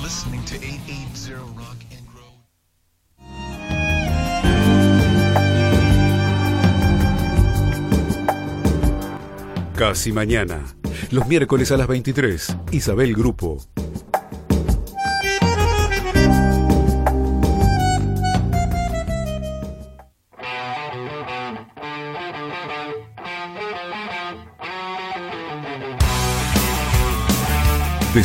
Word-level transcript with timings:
listening 0.00 0.42
to 0.44 0.54
880 0.56 1.34
Rock 1.56 1.76
and 1.90 2.06
Grow. 2.08 2.32
Casi 9.76 10.12
mañana. 10.12 10.64
Los 11.10 11.26
miércoles 11.26 11.70
a 11.72 11.76
las 11.76 11.88
23. 11.88 12.56
Isabel 12.70 13.14
Grupo. 13.14 13.58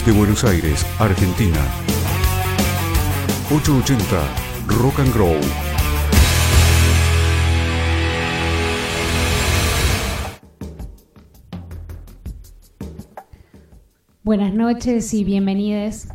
Desde 0.07 0.19
Buenos 0.19 0.45
Aires, 0.45 0.85
Argentina. 0.99 1.59
880 3.51 4.23
Rock 4.67 4.99
and 5.01 5.13
Grow. 5.13 5.35
Buenas 14.23 14.53
noches 14.53 15.13
y 15.13 15.25
bienvenidos. 15.25 16.07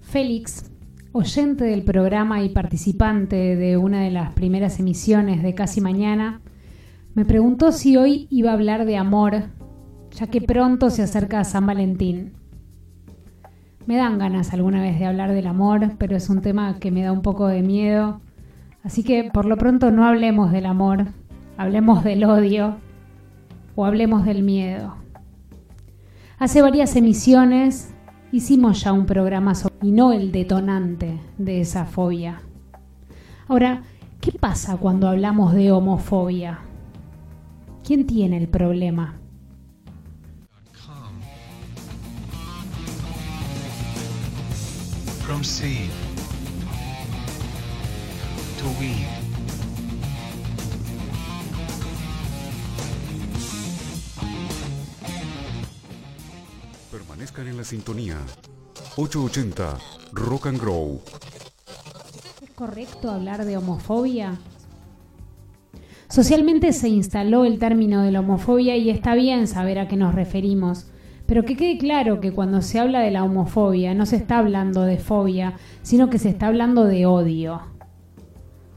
Félix, 0.00 0.70
oyente 1.10 1.64
del 1.64 1.82
programa 1.82 2.44
y 2.44 2.50
participante 2.50 3.56
de 3.56 3.76
una 3.76 4.02
de 4.02 4.12
las 4.12 4.34
primeras 4.34 4.78
emisiones 4.78 5.42
de 5.42 5.52
Casi 5.56 5.80
Mañana, 5.80 6.42
me 7.14 7.24
preguntó 7.24 7.72
si 7.72 7.96
hoy 7.96 8.28
iba 8.30 8.52
a 8.52 8.54
hablar 8.54 8.84
de 8.84 8.96
amor, 8.96 9.46
ya 10.12 10.28
que 10.28 10.40
pronto 10.40 10.90
se 10.90 11.02
acerca 11.02 11.42
San 11.42 11.66
Valentín. 11.66 12.37
Me 13.88 13.96
dan 13.96 14.18
ganas 14.18 14.52
alguna 14.52 14.82
vez 14.82 14.98
de 14.98 15.06
hablar 15.06 15.32
del 15.32 15.46
amor, 15.46 15.92
pero 15.96 16.14
es 16.14 16.28
un 16.28 16.42
tema 16.42 16.78
que 16.78 16.90
me 16.90 17.02
da 17.02 17.10
un 17.10 17.22
poco 17.22 17.46
de 17.46 17.62
miedo, 17.62 18.20
así 18.84 19.02
que 19.02 19.30
por 19.32 19.46
lo 19.46 19.56
pronto 19.56 19.90
no 19.90 20.04
hablemos 20.04 20.52
del 20.52 20.66
amor, 20.66 21.06
hablemos 21.56 22.04
del 22.04 22.24
odio 22.24 22.76
o 23.76 23.86
hablemos 23.86 24.26
del 24.26 24.42
miedo. 24.42 24.94
Hace 26.38 26.60
varias 26.60 26.96
emisiones 26.96 27.94
hicimos 28.30 28.82
ya 28.82 28.92
un 28.92 29.06
programa 29.06 29.54
sobre 29.54 29.76
y 29.80 29.90
no 29.90 30.12
el 30.12 30.32
detonante 30.32 31.18
de 31.38 31.62
esa 31.62 31.86
fobia. 31.86 32.42
Ahora, 33.46 33.84
¿qué 34.20 34.32
pasa 34.32 34.76
cuando 34.76 35.08
hablamos 35.08 35.54
de 35.54 35.72
homofobia? 35.72 36.58
¿Quién 37.84 38.06
tiene 38.06 38.36
el 38.36 38.48
problema? 38.48 39.17
Seed 45.44 45.90
to 48.58 48.66
weed. 48.80 49.06
Permanezcan 56.90 57.48
en 57.48 57.56
la 57.56 57.64
sintonía. 57.64 58.18
880 58.96 59.78
Rock 60.12 60.46
and 60.46 60.60
Grow. 60.60 61.00
¿Es 62.42 62.50
correcto 62.50 63.10
hablar 63.10 63.44
de 63.44 63.56
homofobia? 63.56 64.38
Socialmente 66.08 66.72
se 66.72 66.88
instaló 66.88 67.44
el 67.44 67.58
término 67.58 68.02
de 68.02 68.10
la 68.10 68.20
homofobia 68.20 68.76
y 68.76 68.90
está 68.90 69.14
bien 69.14 69.46
saber 69.46 69.78
a 69.78 69.88
qué 69.88 69.96
nos 69.96 70.14
referimos, 70.14 70.86
pero 71.28 71.44
que 71.44 71.58
quede 71.58 71.76
claro 71.76 72.20
que 72.20 72.32
cuando 72.32 72.62
se 72.62 72.78
habla 72.78 73.00
de 73.00 73.10
la 73.10 73.22
homofobia 73.22 73.92
no 73.92 74.06
se 74.06 74.16
está 74.16 74.38
hablando 74.38 74.84
de 74.84 74.96
fobia, 74.96 75.56
sino 75.82 76.08
que 76.08 76.18
se 76.18 76.30
está 76.30 76.46
hablando 76.46 76.86
de 76.86 77.04
odio. 77.04 77.60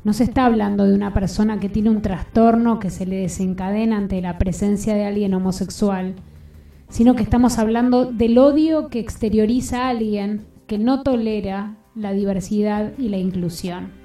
No 0.04 0.12
se 0.12 0.26
está 0.26 0.48
hablando 0.48 0.84
de 0.84 0.94
una 0.94 1.14
persona 1.14 1.62
que 1.62 1.70
tiene 1.70 1.90
un 1.90 2.02
trastorno 2.02 2.78
que 2.78 2.90
se 2.90 3.06
le 3.06 3.16
desencadena 3.16 3.96
ante 3.96 4.22
la 4.22 4.38
presencia 4.38 4.96
de 4.96 5.06
alguien 5.06 5.34
homosexual, 5.34 6.16
sino 6.90 7.16
que 7.16 7.24
estamos 7.24 7.58
hablando 7.58 8.12
del 8.12 8.38
odio 8.38 8.90
que 8.90 9.00
exterioriza 9.00 9.86
a 9.86 9.90
alguien 9.90 10.42
que 10.68 10.78
no 10.78 11.04
tolera 11.04 11.78
la 11.96 12.12
diversidad 12.12 12.92
y 12.98 13.08
la 13.08 13.18
inclusión. 13.18 14.01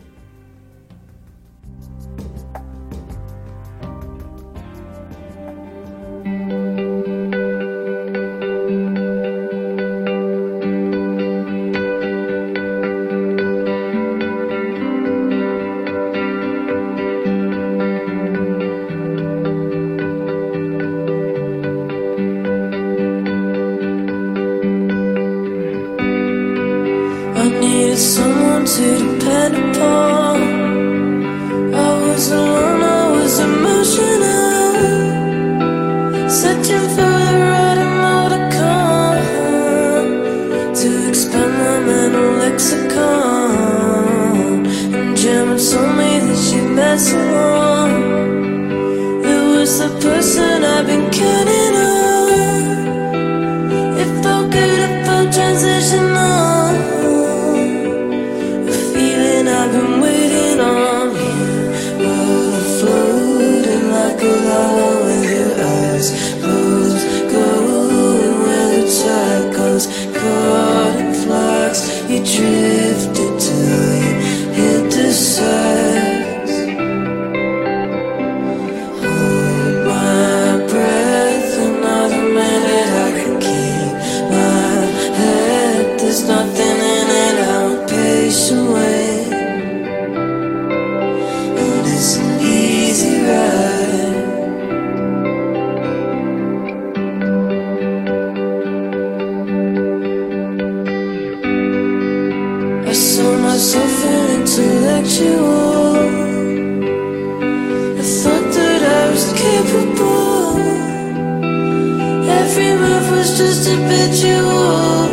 Just 113.36 113.68
habitual. 113.68 115.04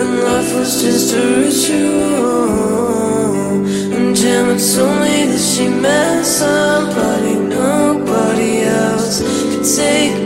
And 0.00 0.18
life 0.24 0.54
was 0.56 0.82
just 0.82 1.14
a 1.14 1.22
ritual. 1.38 2.54
And 3.94 4.16
Gemma 4.16 4.58
told 4.58 5.00
me 5.00 5.26
that 5.30 5.38
she 5.38 5.68
met 5.68 6.24
somebody 6.24 7.34
nobody 7.36 8.62
else 8.62 9.22
could 9.22 9.64
take 9.76 10.23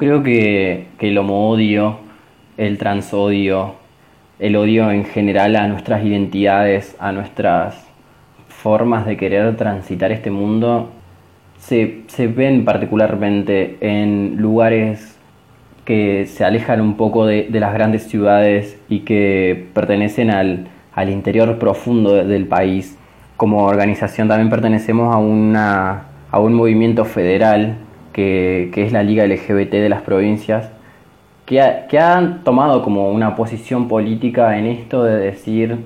creo 0.00 0.22
que, 0.24 0.86
que 0.98 1.08
el 1.10 1.18
homo-odio, 1.18 1.98
el 2.56 2.78
transodio, 2.78 3.74
el 4.38 4.56
odio 4.56 4.90
en 4.90 5.04
general 5.04 5.54
a 5.56 5.68
nuestras 5.68 6.04
identidades, 6.04 6.96
a 6.98 7.12
nuestras 7.12 7.86
formas 8.48 9.06
de 9.06 9.16
querer 9.16 9.56
transitar 9.56 10.10
este 10.12 10.30
mundo, 10.30 10.90
se, 11.58 12.00
se 12.08 12.26
ven 12.26 12.64
particularmente 12.64 13.76
en 13.80 14.36
lugares 14.38 15.18
que 15.84 16.26
se 16.26 16.44
alejan 16.44 16.80
un 16.80 16.96
poco 16.96 17.26
de, 17.26 17.48
de 17.50 17.60
las 17.60 17.72
grandes 17.74 18.04
ciudades 18.04 18.78
y 18.88 19.00
que 19.00 19.66
pertenecen 19.74 20.30
al, 20.30 20.68
al 20.94 21.10
interior 21.10 21.58
profundo 21.58 22.14
de- 22.14 22.24
del 22.24 22.46
país. 22.46 22.96
Como 23.36 23.64
organización 23.64 24.28
también 24.28 24.50
pertenecemos 24.50 25.14
a, 25.14 25.18
una, 25.18 26.04
a 26.30 26.40
un 26.40 26.54
movimiento 26.54 27.04
federal 27.04 27.76
que, 28.72 28.82
es 28.84 28.92
la 28.92 29.02
Liga 29.02 29.24
LGBT 29.24 29.72
de 29.72 29.88
las 29.88 30.02
provincias, 30.02 30.70
que, 31.46 31.60
ha- 31.60 31.86
que 31.88 31.98
han 31.98 32.44
tomado 32.44 32.82
como 32.82 33.10
una 33.10 33.34
posición 33.36 33.88
política 33.88 34.58
en 34.58 34.66
esto 34.66 35.04
de 35.04 35.16
decir 35.18 35.78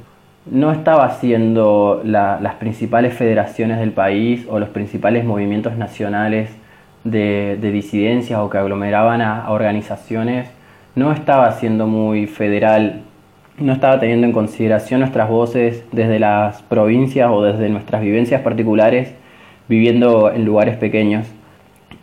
no 0.50 0.72
estaba 0.72 1.06
haciendo 1.06 2.02
la- 2.04 2.38
las 2.40 2.54
principales 2.56 3.14
federaciones 3.14 3.78
del 3.78 3.92
país 3.92 4.46
o 4.50 4.58
los 4.58 4.68
principales 4.68 5.24
movimientos 5.24 5.76
nacionales 5.76 6.50
de, 7.04 7.56
de 7.60 7.70
disidencias 7.72 8.38
o 8.40 8.50
que 8.50 8.58
aglomeraban 8.58 9.22
a 9.22 9.50
organizaciones, 9.50 10.48
no 10.94 11.12
estaba 11.12 11.50
siendo 11.52 11.86
muy 11.86 12.26
federal, 12.26 13.02
no 13.58 13.72
estaba 13.72 13.98
teniendo 14.00 14.26
en 14.26 14.32
consideración 14.32 15.00
nuestras 15.00 15.28
voces 15.28 15.84
desde 15.92 16.18
las 16.18 16.62
provincias 16.62 17.30
o 17.32 17.42
desde 17.42 17.68
nuestras 17.70 18.02
vivencias 18.02 18.42
particulares 18.42 19.14
viviendo 19.68 20.30
en 20.32 20.44
lugares 20.44 20.76
pequeños. 20.76 21.26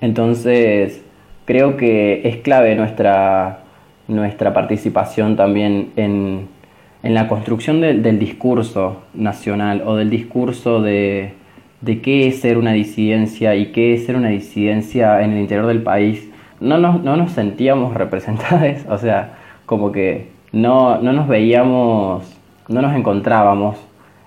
Entonces, 0.01 1.03
creo 1.45 1.77
que 1.77 2.21
es 2.27 2.37
clave 2.37 2.75
nuestra, 2.75 3.59
nuestra 4.07 4.53
participación 4.53 5.35
también 5.35 5.91
en, 5.95 6.47
en 7.03 7.13
la 7.13 7.27
construcción 7.27 7.81
del- 7.81 8.19
discurso 8.19 9.03
nacional 9.13 9.83
o 9.85 9.95
del 9.95 10.09
discurso 10.09 10.81
de, 10.81 11.33
de 11.81 12.01
qué 12.01 12.27
es 12.27 12.41
ser 12.41 12.57
una 12.57 12.73
disidencia 12.73 13.55
y 13.55 13.67
qué 13.67 13.93
es 13.93 14.05
ser 14.05 14.15
una 14.15 14.29
disidencia 14.29 15.21
en 15.21 15.31
el 15.33 15.39
interior 15.39 15.67
del 15.67 15.83
país. 15.83 16.29
No 16.59 16.77
nos, 16.77 17.01
no 17.03 17.15
nos 17.15 17.31
sentíamos 17.31 17.93
representados, 18.03 18.85
o 18.89 18.97
sea, 18.97 19.33
como 19.65 19.91
que 19.91 20.29
no, 20.51 20.97
no 21.01 21.13
nos 21.13 21.27
veíamos, 21.27 22.37
no 22.67 22.81
nos 22.81 22.95
encontrábamos 22.95 23.77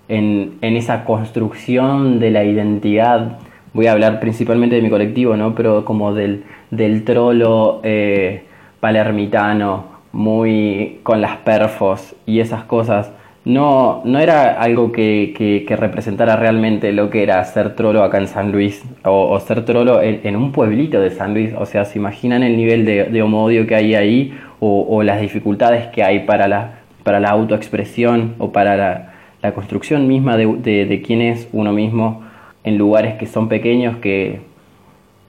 en, 0.09 0.55
en 0.61 0.76
esa 0.76 1.05
construcción 1.05 2.21
de 2.21 2.31
la 2.31 2.44
identidad 2.44 3.38
voy 3.75 3.87
a 3.88 3.93
hablar 3.93 4.21
principalmente 4.21 4.76
de 4.76 4.82
mi 4.82 4.88
colectivo, 4.91 5.37
¿no? 5.37 5.55
Pero 5.55 5.85
como 5.85 6.15
del, 6.15 6.44
del 6.71 7.05
trolo 7.05 7.81
eh, 7.82 8.44
palermitano, 8.81 9.93
muy 10.12 11.00
con 11.03 11.21
las 11.21 11.37
perfos 11.38 12.15
y 12.26 12.41
esas 12.41 12.65
cosas. 12.65 13.11
No, 13.44 14.00
no 14.06 14.19
era 14.21 14.59
algo 14.59 14.91
que, 14.91 15.35
que- 15.37 15.76
representara 15.76 16.37
realmente 16.37 16.93
lo 16.93 17.11
que 17.11 17.23
era 17.23 17.44
ser 17.44 17.75
trolo 17.75 18.03
acá 18.03 18.17
en 18.19 18.26
San 18.29 18.53
Luis 18.53 18.82
o, 19.05 19.38
ser 19.41 19.67
trolo 19.67 20.00
en, 20.00 20.35
un 20.37 20.50
pueblito 20.53 20.99
de 21.00 21.11
San 21.11 21.35
Luis. 21.35 21.53
O 21.59 21.67
sea, 21.67 21.85
¿se 21.85 21.99
imaginan 21.99 22.43
el 22.43 22.56
nivel 22.56 22.87
de, 22.87 23.05
de 23.05 23.23
homodio 23.23 23.67
que 23.67 23.75
hay 23.75 23.94
ahí 23.94 24.35
o, 24.61 24.87
o 24.88 25.03
las 25.03 25.21
dificultades 25.21 25.88
que 25.88 26.03
hay 26.03 26.21
para 26.21 26.49
la, 26.49 26.81
para 27.03 27.21
la 27.21 27.31
autoexpresión 27.31 28.35
o 28.38 28.50
para 28.53 28.76
la, 28.76 29.12
la 29.43 29.53
construcción 29.53 30.09
misma 30.09 30.37
de, 30.38 30.47
de, 30.47 30.87
de 30.87 31.03
quién 31.03 31.21
es 31.21 31.49
uno 31.53 31.73
mismo 31.73 32.23
en 32.64 32.78
lugares 32.78 33.14
que 33.14 33.26
son 33.26 33.49
pequeños, 33.49 33.96
que, 33.99 34.40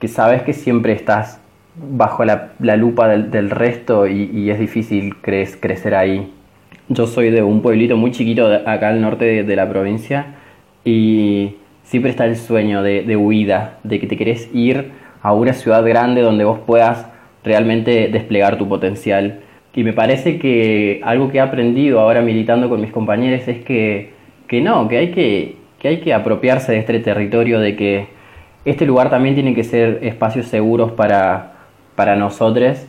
que 0.00 0.08
sabes 0.08 0.42
que 0.42 0.52
siempre 0.52 0.92
estás 0.92 1.40
bajo 1.76 2.24
la, 2.24 2.52
la 2.58 2.76
lupa 2.76 3.08
del, 3.08 3.30
resto 3.50 4.06
y, 4.06 4.30
es 4.50 4.58
difícil 4.58 5.14
cre- 5.22 5.56
crecer 5.60 5.94
ahí. 5.94 6.32
Yo 6.88 7.06
soy 7.06 7.30
de 7.30 7.42
un 7.42 7.62
pueblito 7.62 7.96
muy 7.96 8.10
chiquito 8.12 8.48
de- 8.48 8.62
acá 8.68 8.88
al 8.88 9.00
norte 9.00 9.24
de, 9.24 9.42
de 9.44 9.56
la 9.56 9.68
provincia 9.68 10.34
y 10.84 11.56
siempre 11.82 12.10
está 12.10 12.24
el 12.24 12.36
sueño 12.36 12.82
de, 12.82 13.02
de 13.02 13.16
huida, 13.16 13.78
de 13.84 14.00
que 14.00 14.06
te 14.06 14.16
querés 14.16 14.48
ir 14.54 14.92
a 15.22 15.32
una 15.34 15.52
ciudad 15.52 15.84
grande 15.84 16.22
donde 16.22 16.44
vos 16.44 16.58
puedas 16.66 17.06
realmente 17.44 18.08
desplegar 18.08 18.56
tu 18.58 18.68
potencial. 18.68 19.40
Y 19.74 19.84
me 19.84 19.92
parece 19.92 20.38
que 20.38 21.00
algo 21.04 21.30
que 21.30 21.36
he 21.38 21.40
aprendido 21.40 22.00
ahora 22.00 22.22
militando 22.22 22.68
con 22.70 22.80
mis 22.80 22.90
compañeros 22.92 23.46
es 23.46 23.62
que, 23.62 24.10
que 24.48 24.62
no, 24.62 24.88
que 24.88 24.96
hay 24.96 25.10
que, 25.10 25.56
que 25.86 25.90
hay 25.90 26.00
que 26.00 26.12
apropiarse 26.14 26.72
de 26.72 26.78
este 26.78 26.98
territorio, 26.98 27.60
de 27.60 27.76
que 27.76 28.08
este 28.64 28.86
lugar 28.86 29.08
también 29.08 29.34
tiene 29.36 29.54
que 29.54 29.62
ser 29.62 30.00
espacios 30.02 30.46
seguros 30.46 30.90
para, 30.92 31.52
para 31.94 32.16
nosotros 32.16 32.86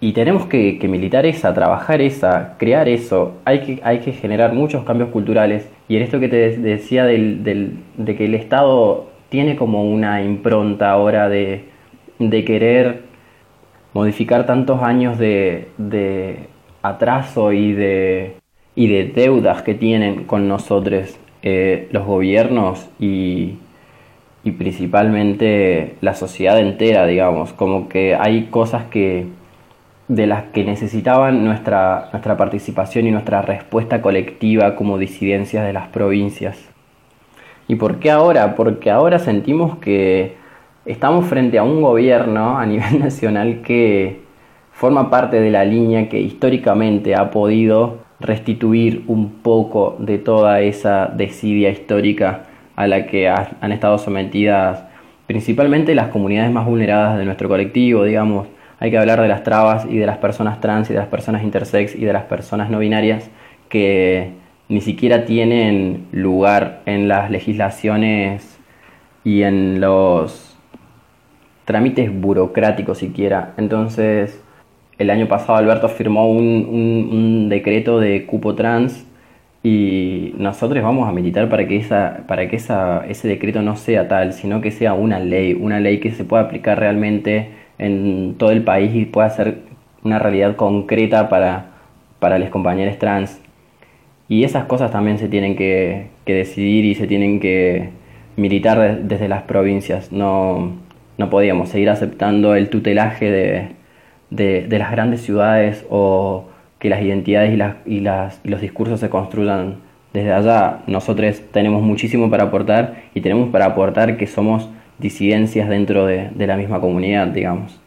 y 0.00 0.12
tenemos 0.12 0.46
que, 0.46 0.78
que 0.78 0.88
militar 0.88 1.26
trabajar 1.54 2.00
esa, 2.00 2.54
crear 2.58 2.88
eso. 2.88 3.34
Hay 3.44 3.60
que, 3.60 3.80
hay 3.82 3.98
que 3.98 4.12
generar 4.12 4.54
muchos 4.54 4.84
cambios 4.84 5.10
culturales. 5.10 5.68
Y 5.88 5.96
en 5.96 6.02
esto 6.02 6.20
que 6.20 6.28
te 6.28 6.36
de- 6.36 6.56
decía 6.56 7.04
del- 7.04 7.76
de 7.96 8.16
que 8.16 8.24
el 8.24 8.34
Estado 8.34 9.10
tiene 9.28 9.56
como 9.56 9.84
una 9.84 10.22
impronta 10.22 10.90
ahora 10.90 11.28
de, 11.28 11.64
de 12.18 12.44
querer 12.44 13.02
modificar 13.92 14.46
tantos 14.46 14.82
años 14.82 15.18
de, 15.18 15.68
de 15.78 16.48
atraso 16.82 17.52
y 17.52 17.72
de, 17.72 18.36
y 18.74 18.86
de 18.88 19.04
deudas 19.04 19.62
que 19.62 19.74
tienen 19.74 20.24
con 20.24 20.48
nosotros 20.48 21.18
eh, 21.50 21.88
los 21.92 22.04
gobiernos 22.04 22.86
y, 23.00 23.54
y 24.44 24.50
principalmente 24.52 25.96
la 26.02 26.14
sociedad 26.14 26.58
entera, 26.58 27.06
digamos, 27.06 27.54
como 27.54 27.88
que 27.88 28.14
hay 28.14 28.48
cosas 28.50 28.84
que 28.84 29.26
de 30.08 30.26
las 30.26 30.44
que 30.44 30.64
necesitaban 30.64 31.44
nuestra, 31.44 32.08
nuestra 32.12 32.36
participación 32.36 33.06
y 33.06 33.10
nuestra 33.10 33.42
respuesta 33.42 34.02
colectiva 34.02 34.74
como 34.76 34.98
disidencias 34.98 35.64
de 35.64 35.72
las 35.72 35.88
provincias. 35.88 36.58
¿Y 37.66 37.76
por 37.76 37.98
qué 37.98 38.10
ahora? 38.10 38.54
Porque 38.54 38.90
ahora 38.90 39.18
sentimos 39.18 39.78
que 39.78 40.36
estamos 40.84 41.26
frente 41.26 41.58
a 41.58 41.62
un 41.62 41.80
gobierno 41.82 42.58
a 42.58 42.66
nivel 42.66 42.98
nacional 43.00 43.62
que 43.62 44.20
forma 44.72 45.10
parte 45.10 45.40
de 45.40 45.50
la 45.50 45.64
línea 45.64 46.08
que 46.08 46.20
históricamente 46.20 47.14
ha 47.14 47.30
podido 47.30 48.07
restituir 48.20 49.04
un 49.06 49.30
poco 49.42 49.96
de 49.98 50.18
toda 50.18 50.60
esa 50.60 51.06
desidia 51.06 51.70
histórica 51.70 52.44
a 52.76 52.86
la 52.86 53.06
que 53.06 53.28
ha- 53.28 53.56
han 53.60 53.72
estado 53.72 53.98
sometidas 53.98 54.84
principalmente 55.26 55.94
las 55.94 56.08
comunidades 56.08 56.50
más 56.50 56.66
vulneradas 56.66 57.18
de 57.18 57.24
nuestro 57.24 57.48
colectivo, 57.48 58.04
digamos. 58.04 58.48
Hay 58.80 58.90
que 58.90 58.98
hablar 58.98 59.20
de 59.20 59.28
las 59.28 59.42
trabas 59.42 59.86
y 59.88 59.98
de 59.98 60.06
las 60.06 60.18
personas 60.18 60.60
trans 60.60 60.88
y 60.88 60.94
de 60.94 60.98
las 61.00 61.08
personas 61.08 61.42
intersex 61.42 61.94
y 61.94 62.04
de 62.04 62.12
las 62.12 62.24
personas 62.24 62.70
no 62.70 62.78
binarias 62.78 63.30
que 63.68 64.32
ni 64.68 64.80
siquiera 64.80 65.24
tienen 65.24 66.06
lugar 66.12 66.80
en 66.86 67.08
las 67.08 67.30
legislaciones 67.30 68.58
y 69.24 69.42
en 69.42 69.80
los 69.80 70.56
trámites 71.64 72.10
burocráticos 72.12 72.98
siquiera. 72.98 73.52
Entonces, 73.56 74.42
el 74.98 75.10
año 75.10 75.28
pasado 75.28 75.56
Alberto 75.58 75.88
firmó 75.88 76.30
un, 76.30 76.68
un- 76.70 77.48
decreto 77.48 78.00
de 78.00 78.26
cupo 78.26 78.54
trans 78.54 79.06
y 79.62 80.32
nosotros 80.38 80.82
vamos 80.82 81.08
a 81.08 81.12
militar 81.12 81.48
para 81.48 81.66
que, 81.68 81.76
esa, 81.76 82.24
para 82.26 82.48
que 82.48 82.56
esa, 82.56 83.04
ese 83.08 83.28
decreto 83.28 83.62
no 83.62 83.76
sea 83.76 84.08
tal, 84.08 84.32
sino 84.32 84.60
que 84.60 84.70
sea 84.70 84.94
una 84.94 85.18
ley, 85.20 85.54
una 85.54 85.80
ley 85.80 85.98
que 86.00 86.10
se 86.12 86.24
pueda 86.24 86.44
aplicar 86.44 86.78
realmente 86.78 87.50
en 87.78 88.34
todo 88.38 88.50
el 88.50 88.62
país 88.62 88.94
y 88.94 89.04
pueda 89.06 89.30
ser 89.30 89.58
una 90.04 90.18
realidad 90.18 90.56
concreta 90.56 91.28
para, 91.28 91.66
para 92.20 92.38
los 92.38 92.50
compañeros 92.50 92.98
trans. 92.98 93.40
Y 94.28 94.44
esas 94.44 94.64
cosas 94.66 94.90
también 94.90 95.18
se 95.18 95.28
tienen 95.28 95.56
que, 95.56 96.08
que 96.26 96.34
decidir 96.34 96.84
y 96.84 96.94
se 96.94 97.06
tienen 97.06 97.40
que 97.40 97.90
militar 98.36 98.78
de- 98.78 98.96
desde 99.04 99.28
las 99.28 99.42
provincias. 99.42 100.12
No, 100.12 100.72
no 101.18 101.30
podíamos 101.30 101.70
seguir 101.70 101.90
aceptando 101.90 102.54
el 102.54 102.68
tutelaje 102.70 103.30
de, 103.30 103.68
de, 104.30 104.66
las 104.70 104.90
grandes 104.90 105.22
ciudades 105.22 105.84
o 105.90 106.46
que 106.78 106.88
las 106.88 107.02
identidades 107.02 107.52
y, 107.52 107.56
las, 107.56 107.76
y, 107.86 108.00
las, 108.00 108.40
y 108.44 108.48
los 108.48 108.60
discursos 108.60 109.00
se 109.00 109.08
construyan 109.10 109.76
desde 110.12 110.32
allá. 110.32 110.80
Nosotros 110.86 111.42
tenemos 111.52 111.82
muchísimo 111.82 112.30
para 112.30 112.44
aportar 112.44 113.02
y 113.14 113.20
tenemos 113.20 113.48
para 113.50 113.66
aportar 113.66 114.16
que 114.16 114.26
somos 114.26 114.68
disidencias 114.98 115.68
dentro 115.68 116.06
de, 116.06 116.30
de 116.34 116.46
la 116.46 116.56
misma 116.56 116.80
comunidad, 116.80 117.28
digamos. 117.28 117.80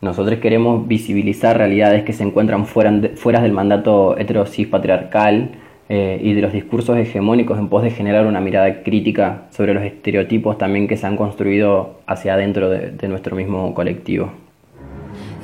Nosotros 0.00 0.38
queremos 0.38 0.88
visibilizar 0.88 1.58
realidades 1.58 2.04
que 2.04 2.14
se 2.14 2.22
encuentran 2.22 2.64
fuera, 2.64 2.92
fuera 3.16 3.42
del 3.42 3.52
mandato 3.52 4.16
heterosis 4.16 4.66
patriarcal 4.66 5.50
eh, 5.90 6.18
y 6.22 6.32
de 6.32 6.40
los 6.40 6.52
discursos 6.52 6.96
hegemónicos 6.96 7.58
en 7.58 7.68
pos 7.68 7.82
de 7.82 7.90
generar 7.90 8.26
una 8.26 8.40
mirada 8.40 8.82
crítica 8.82 9.42
sobre 9.50 9.74
los 9.74 9.82
estereotipos 9.82 10.56
también 10.56 10.88
que 10.88 10.96
se 10.96 11.06
han 11.06 11.16
construido 11.16 12.00
hacia 12.06 12.34
adentro 12.34 12.70
de, 12.70 12.92
de 12.92 13.08
nuestro 13.08 13.36
mismo 13.36 13.74
colectivo. 13.74 14.32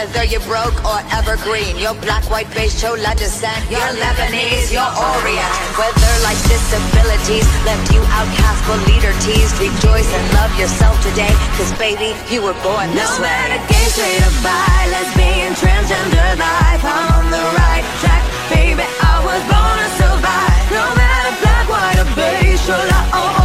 Whether 0.00 0.24
you're 0.32 0.48
broke 0.48 0.80
or 0.80 0.96
evergreen, 1.12 1.76
you're 1.76 1.92
black, 2.00 2.24
white, 2.32 2.48
beige, 2.56 2.72
chola 2.80 3.12
descent. 3.20 3.60
You're 3.68 3.92
Lebanese, 4.00 4.72
you're 4.72 4.80
Orient. 4.80 5.52
Whether 5.76 6.12
life's 6.24 6.40
disabilities 6.48 7.44
left 7.68 7.92
you 7.92 8.00
outcast 8.08 8.64
but 8.64 8.80
leader 8.88 9.12
teased, 9.20 9.60
rejoice 9.60 10.08
and 10.08 10.24
love 10.40 10.56
yourself 10.56 10.96
today. 11.04 11.28
Cause 11.60 11.68
baby, 11.76 12.16
you 12.32 12.40
were 12.40 12.56
born 12.64 12.88
this 12.96 13.12
No 13.12 13.20
way. 13.20 13.28
matter 13.28 13.60
gay, 13.68 13.88
straight 13.92 14.24
or 14.24 14.32
bi, 14.40 14.88
lesbian, 14.88 15.52
transgender 15.60 16.32
life, 16.40 16.80
I'm 16.80 17.20
on 17.20 17.26
the 17.28 17.44
right 17.60 17.84
track, 18.00 18.24
baby. 18.48 18.80
I 19.04 19.20
was 19.20 19.42
born 19.52 19.76
to 19.84 19.88
survive. 20.00 20.64
No 20.72 20.84
matter 20.96 21.32
black, 21.44 21.66
white, 21.68 21.98
or 22.00 22.08
beige, 22.16 22.56
chola 22.64 23.00
or 23.20 23.39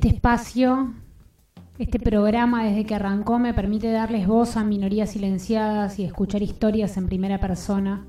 Este 0.00 0.16
espacio, 0.16 0.94
este 1.78 1.98
programa 1.98 2.64
desde 2.64 2.86
que 2.86 2.94
arrancó 2.94 3.38
me 3.38 3.52
permite 3.52 3.92
darles 3.92 4.26
voz 4.26 4.56
a 4.56 4.64
minorías 4.64 5.10
silenciadas 5.10 5.98
y 5.98 6.04
escuchar 6.04 6.42
historias 6.42 6.96
en 6.96 7.04
primera 7.04 7.38
persona. 7.38 8.06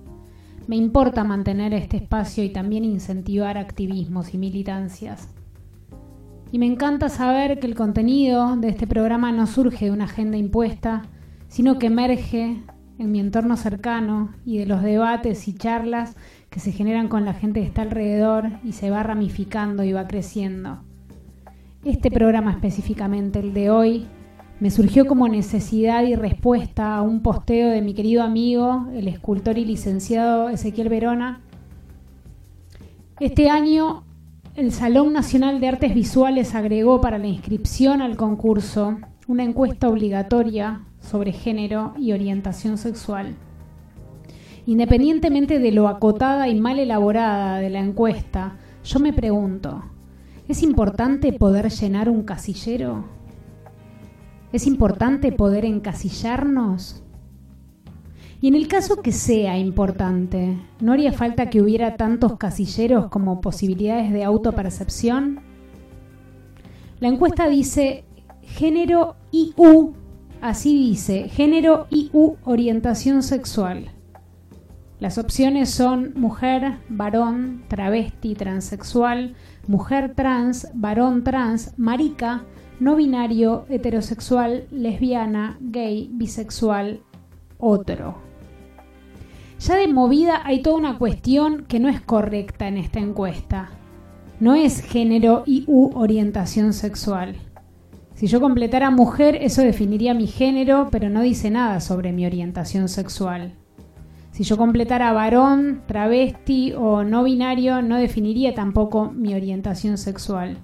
Me 0.67 0.77
importa 0.77 1.25
mantener 1.25 1.73
este 1.73 1.97
espacio 1.97 2.45
y 2.45 2.49
también 2.53 2.85
incentivar 2.85 3.57
activismos 3.57 4.33
y 4.33 4.37
militancias. 4.37 5.27
Y 6.53 6.59
me 6.59 6.65
encanta 6.65 7.09
saber 7.09 7.59
que 7.59 7.67
el 7.67 7.75
contenido 7.75 8.55
de 8.55 8.69
este 8.69 8.87
programa 8.87 9.33
no 9.33 9.45
surge 9.45 9.83
de 9.83 9.91
una 9.91 10.05
agenda 10.05 10.37
impuesta, 10.37 11.01
sino 11.49 11.77
que 11.77 11.87
emerge 11.87 12.63
en 12.99 13.11
mi 13.11 13.19
entorno 13.19 13.57
cercano 13.57 14.33
y 14.45 14.59
de 14.59 14.65
los 14.65 14.81
debates 14.81 15.45
y 15.49 15.55
charlas 15.55 16.15
que 16.49 16.61
se 16.61 16.71
generan 16.71 17.09
con 17.09 17.25
la 17.25 17.33
gente 17.33 17.59
que 17.59 17.67
está 17.67 17.81
alrededor 17.81 18.45
y 18.63 18.71
se 18.71 18.89
va 18.89 19.03
ramificando 19.03 19.83
y 19.83 19.91
va 19.91 20.07
creciendo. 20.07 20.85
Este 21.83 22.11
programa 22.11 22.51
específicamente, 22.51 23.39
el 23.39 23.55
de 23.55 23.71
hoy, 23.71 24.05
me 24.59 24.69
surgió 24.69 25.07
como 25.07 25.27
necesidad 25.27 26.03
y 26.03 26.13
respuesta 26.15 26.95
a 26.95 27.01
un 27.01 27.23
posteo 27.23 27.69
de 27.69 27.81
mi 27.81 27.95
querido 27.95 28.21
amigo, 28.21 28.85
el 28.93 29.07
escultor 29.07 29.57
y 29.57 29.65
licenciado 29.65 30.49
Ezequiel 30.49 30.89
Verona. 30.89 31.41
Este 33.19 33.49
año 33.49 34.03
el 34.55 34.71
Salón 34.71 35.11
Nacional 35.11 35.59
de 35.59 35.69
Artes 35.69 35.95
Visuales 35.95 36.53
agregó 36.53 37.01
para 37.01 37.17
la 37.17 37.25
inscripción 37.25 38.03
al 38.03 38.15
concurso 38.15 38.99
una 39.27 39.43
encuesta 39.43 39.89
obligatoria 39.89 40.81
sobre 40.99 41.31
género 41.31 41.95
y 41.97 42.11
orientación 42.11 42.77
sexual. 42.77 43.33
Independientemente 44.67 45.57
de 45.57 45.71
lo 45.71 45.87
acotada 45.87 46.47
y 46.47 46.59
mal 46.59 46.77
elaborada 46.77 47.57
de 47.57 47.71
la 47.71 47.79
encuesta, 47.79 48.57
yo 48.83 48.99
me 48.99 49.13
pregunto, 49.13 49.83
¿es 50.51 50.63
importante 50.63 51.31
poder 51.31 51.69
llenar 51.69 52.09
un 52.09 52.23
casillero? 52.23 53.05
¿Es 54.51 54.67
importante 54.67 55.31
poder 55.31 55.63
encasillarnos? 55.63 57.03
Y 58.41 58.49
en 58.49 58.55
el 58.55 58.67
caso 58.67 59.01
que 59.01 59.13
sea 59.13 59.57
importante, 59.57 60.57
¿no 60.81 60.91
haría 60.91 61.13
falta 61.13 61.49
que 61.49 61.61
hubiera 61.61 61.95
tantos 61.95 62.35
casilleros 62.37 63.07
como 63.07 63.39
posibilidades 63.39 64.11
de 64.11 64.25
autopercepción? 64.25 65.39
La 66.99 67.07
encuesta 67.07 67.47
dice 67.47 68.03
género 68.41 69.15
IU, 69.31 69.93
así 70.41 70.89
dice, 70.89 71.29
género 71.29 71.87
IU 71.89 72.35
orientación 72.43 73.23
sexual. 73.23 73.91
Las 74.99 75.17
opciones 75.17 75.69
son 75.69 76.11
mujer, 76.15 76.77
varón, 76.89 77.63
travesti, 77.69 78.35
transexual, 78.35 79.33
mujer 79.67 80.13
trans, 80.15 80.67
varón 80.73 81.23
trans, 81.23 81.73
marica, 81.77 82.43
no 82.79 82.95
binario, 82.95 83.65
heterosexual, 83.69 84.65
lesbiana, 84.71 85.57
gay, 85.59 86.09
bisexual, 86.13 87.01
otro. 87.59 88.15
Ya 89.59 89.75
de 89.75 89.87
movida 89.87 90.41
hay 90.43 90.63
toda 90.63 90.77
una 90.77 90.97
cuestión 90.97 91.65
que 91.67 91.79
no 91.79 91.87
es 91.89 92.01
correcta 92.01 92.67
en 92.67 92.77
esta 92.77 92.99
encuesta. 92.99 93.69
No 94.39 94.55
es 94.55 94.81
género 94.81 95.43
y 95.45 95.65
u 95.67 95.91
orientación 95.93 96.73
sexual. 96.73 97.35
Si 98.15 98.25
yo 98.25 98.41
completara 98.41 98.89
mujer, 98.89 99.37
eso 99.39 99.61
definiría 99.61 100.15
mi 100.15 100.25
género, 100.25 100.89
pero 100.91 101.09
no 101.09 101.21
dice 101.21 101.51
nada 101.51 101.79
sobre 101.79 102.11
mi 102.11 102.25
orientación 102.25 102.89
sexual. 102.89 103.53
Si 104.31 104.43
yo 104.43 104.57
completara 104.57 105.11
varón, 105.11 105.81
travesti 105.87 106.73
o 106.73 107.03
no 107.03 107.23
binario, 107.23 107.81
no 107.81 107.97
definiría 107.97 108.53
tampoco 108.55 109.11
mi 109.11 109.33
orientación 109.33 109.97
sexual. 109.97 110.57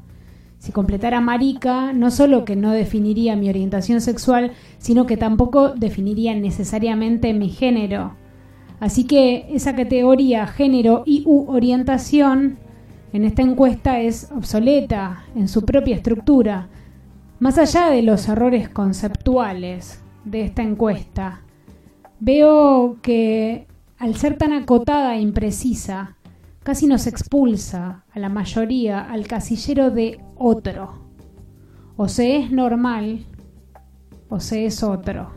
Si 0.58 0.72
completara 0.72 1.22
marica, 1.22 1.94
no 1.94 2.10
solo 2.10 2.46
que 2.46 2.56
no 2.56 2.72
definiría 2.72 3.36
mi 3.36 3.50
orientación 3.50 4.02
sexual, 4.02 4.54
sino 4.80 5.06
que 5.06 5.18
tampoco 5.18 5.70
definiría 5.70 6.34
necesariamente 6.34 7.34
mi 7.34 7.50
género. 7.50 8.16
Así 8.80 9.06
que 9.06 9.48
esa 9.52 9.76
categoría 9.76 10.48
género 10.48 11.04
y 11.06 11.24
u 11.26 11.50
orientación 11.52 12.58
en 13.14 13.26
esta 13.26 13.42
encuesta 13.42 14.00
es 14.00 14.32
obsoleta 14.36 15.26
en 15.36 15.48
su 15.48 15.66
propia 15.66 15.96
estructura. 15.96 16.70
Más 17.40 17.58
allá 17.58 17.90
de 17.90 18.02
los 18.02 18.28
errores 18.28 18.70
conceptuales 18.70 20.02
de 20.26 20.42
esta 20.42 20.64
encuesta, 20.64 21.42
veo 22.20 22.98
que 23.02 23.68
al 23.98 24.16
ser 24.16 24.38
tan 24.38 24.54
acotada 24.54 25.16
e 25.16 25.22
imprecisa, 25.22 26.18
casi 26.64 26.86
nos 26.86 27.08
expulsa 27.08 28.04
a 28.12 28.20
la 28.20 28.30
mayoría 28.30 29.02
al 29.02 29.28
casillero 29.28 29.90
de 29.90 30.20
otro. 30.36 31.06
O 31.96 32.08
se 32.08 32.38
es 32.38 32.52
normal 32.52 33.26
o 34.30 34.40
se 34.40 34.66
es 34.66 34.84
otro. 34.84 35.32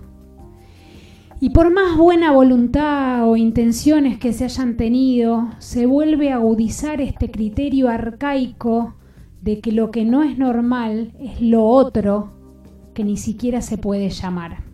Y 1.40 1.50
por 1.50 1.72
más 1.72 1.96
buena 1.96 2.32
voluntad 2.32 3.26
o 3.26 3.36
intenciones 3.36 4.18
que 4.18 4.34
se 4.34 4.44
hayan 4.44 4.76
tenido, 4.76 5.48
se 5.58 5.86
vuelve 5.86 6.32
a 6.32 6.34
agudizar 6.34 7.00
este 7.00 7.30
criterio 7.30 7.88
arcaico 7.88 8.94
de 9.40 9.60
que 9.60 9.72
lo 9.72 9.90
que 9.90 10.04
no 10.04 10.22
es 10.22 10.36
normal 10.36 11.12
es 11.18 11.40
lo 11.40 11.64
otro 11.64 12.32
que 12.92 13.04
ni 13.04 13.16
siquiera 13.16 13.62
se 13.62 13.78
puede 13.78 14.10
llamar. 14.10 14.69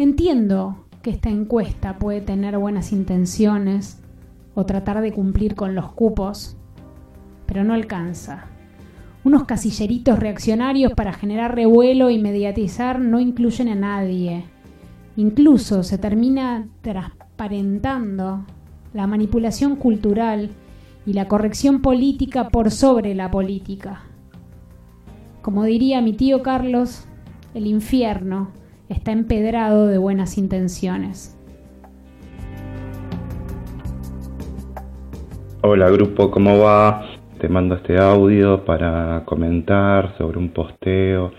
Entiendo 0.00 0.86
que 1.02 1.10
esta 1.10 1.28
encuesta 1.28 1.98
puede 1.98 2.22
tener 2.22 2.56
buenas 2.56 2.90
intenciones, 2.90 4.02
o 4.54 4.64
tratar 4.64 5.02
de 5.02 5.12
cumplir 5.12 5.54
con 5.54 5.74
los 5.74 5.92
cupos, 5.92 6.56
pero 7.44 7.64
no 7.64 7.74
alcanza. 7.74 8.46
Unos 9.24 9.44
casilleritos 9.44 10.18
reaccionarios 10.18 10.94
para 10.94 11.12
generar 11.12 11.54
revuelo 11.54 12.08
y 12.08 12.18
mediatizar 12.18 12.98
no 12.98 13.20
incluyen 13.20 13.68
a 13.68 13.74
nadie. 13.74 14.44
Incluso 15.16 15.82
se 15.82 15.98
termina 15.98 16.66
transparentando 16.80 18.46
la 18.94 19.06
manipulación 19.06 19.76
cultural 19.76 20.48
y 21.04 21.12
la 21.12 21.28
corrección 21.28 21.82
política 21.82 22.48
por 22.48 22.70
sobre 22.70 23.14
la 23.14 23.30
política. 23.30 24.04
Como 25.42 25.64
diría 25.64 26.00
mi 26.00 26.14
tío 26.14 26.42
Carlos, 26.42 27.04
el 27.52 27.66
infierno 27.66 28.58
está 28.90 29.12
empedrado 29.12 29.86
de 29.86 29.98
buenas 29.98 30.36
intenciones. 30.36 31.36
Hola 35.62 35.88
grupo, 35.90 36.30
¿cómo 36.30 36.58
va? 36.58 37.06
Te 37.38 37.48
mando 37.48 37.76
este 37.76 37.98
audio 37.98 38.64
para 38.64 39.22
comentar 39.24 40.16
sobre 40.18 40.38
un 40.38 40.50
posteo 40.50 41.32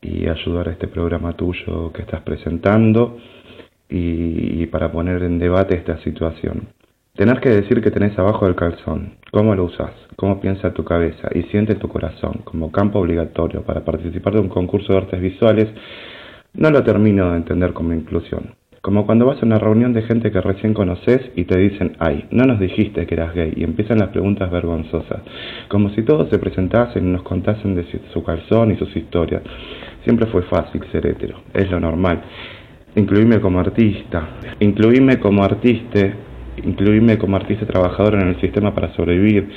y 0.00 0.28
ayudar 0.28 0.68
a 0.68 0.72
este 0.72 0.88
programa 0.88 1.34
tuyo 1.34 1.92
que 1.92 2.02
estás 2.02 2.22
presentando 2.22 3.18
y, 3.90 4.66
para 4.66 4.90
poner 4.90 5.22
en 5.22 5.38
debate 5.38 5.76
esta 5.76 5.98
situación. 6.02 6.68
Tener 7.14 7.40
que 7.40 7.50
decir 7.50 7.82
que 7.82 7.90
tenés 7.90 8.18
abajo 8.18 8.46
del 8.46 8.54
calzón, 8.54 9.14
cómo 9.32 9.54
lo 9.54 9.64
usás, 9.64 9.92
cómo 10.16 10.40
piensa 10.40 10.72
tu 10.72 10.84
cabeza 10.84 11.28
y 11.34 11.42
siente 11.44 11.74
tu 11.74 11.88
corazón 11.88 12.40
como 12.44 12.70
campo 12.70 13.00
obligatorio 13.00 13.62
para 13.62 13.84
participar 13.84 14.34
de 14.34 14.40
un 14.40 14.48
concurso 14.48 14.92
de 14.92 14.98
artes 14.98 15.20
visuales, 15.20 15.68
no 16.58 16.70
lo 16.70 16.82
termino 16.82 17.30
de 17.30 17.36
entender 17.36 17.72
como 17.72 17.92
inclusión. 17.94 18.54
Como 18.82 19.06
cuando 19.06 19.26
vas 19.26 19.40
a 19.40 19.46
una 19.46 19.58
reunión 19.58 19.92
de 19.92 20.02
gente 20.02 20.30
que 20.32 20.40
recién 20.40 20.74
conoces 20.74 21.20
y 21.36 21.44
te 21.44 21.58
dicen, 21.58 21.96
ay, 22.00 22.26
no 22.30 22.44
nos 22.44 22.58
dijiste 22.58 23.06
que 23.06 23.14
eras 23.14 23.34
gay, 23.34 23.52
y 23.56 23.64
empiezan 23.64 23.98
las 23.98 24.08
preguntas 24.08 24.50
vergonzosas, 24.50 25.20
como 25.68 25.90
si 25.90 26.02
todos 26.02 26.28
se 26.30 26.38
presentasen 26.38 27.06
y 27.06 27.12
nos 27.12 27.22
contasen 27.22 27.74
de 27.76 27.86
su 28.12 28.22
calzón 28.24 28.72
y 28.72 28.76
sus 28.76 28.94
historias. 28.96 29.42
Siempre 30.04 30.26
fue 30.26 30.42
fácil 30.42 30.82
ser 30.90 31.06
hetero, 31.06 31.40
es 31.54 31.70
lo 31.70 31.78
normal. 31.78 32.22
Incluirme 32.96 33.40
como 33.40 33.60
artista, 33.60 34.28
incluirme 34.58 35.18
como 35.18 35.44
artista, 35.44 36.12
incluirme 36.64 37.18
como 37.18 37.36
artista 37.36 37.66
trabajador 37.66 38.14
en 38.14 38.28
el 38.28 38.40
sistema 38.40 38.74
para 38.74 38.92
sobrevivir, 38.94 39.48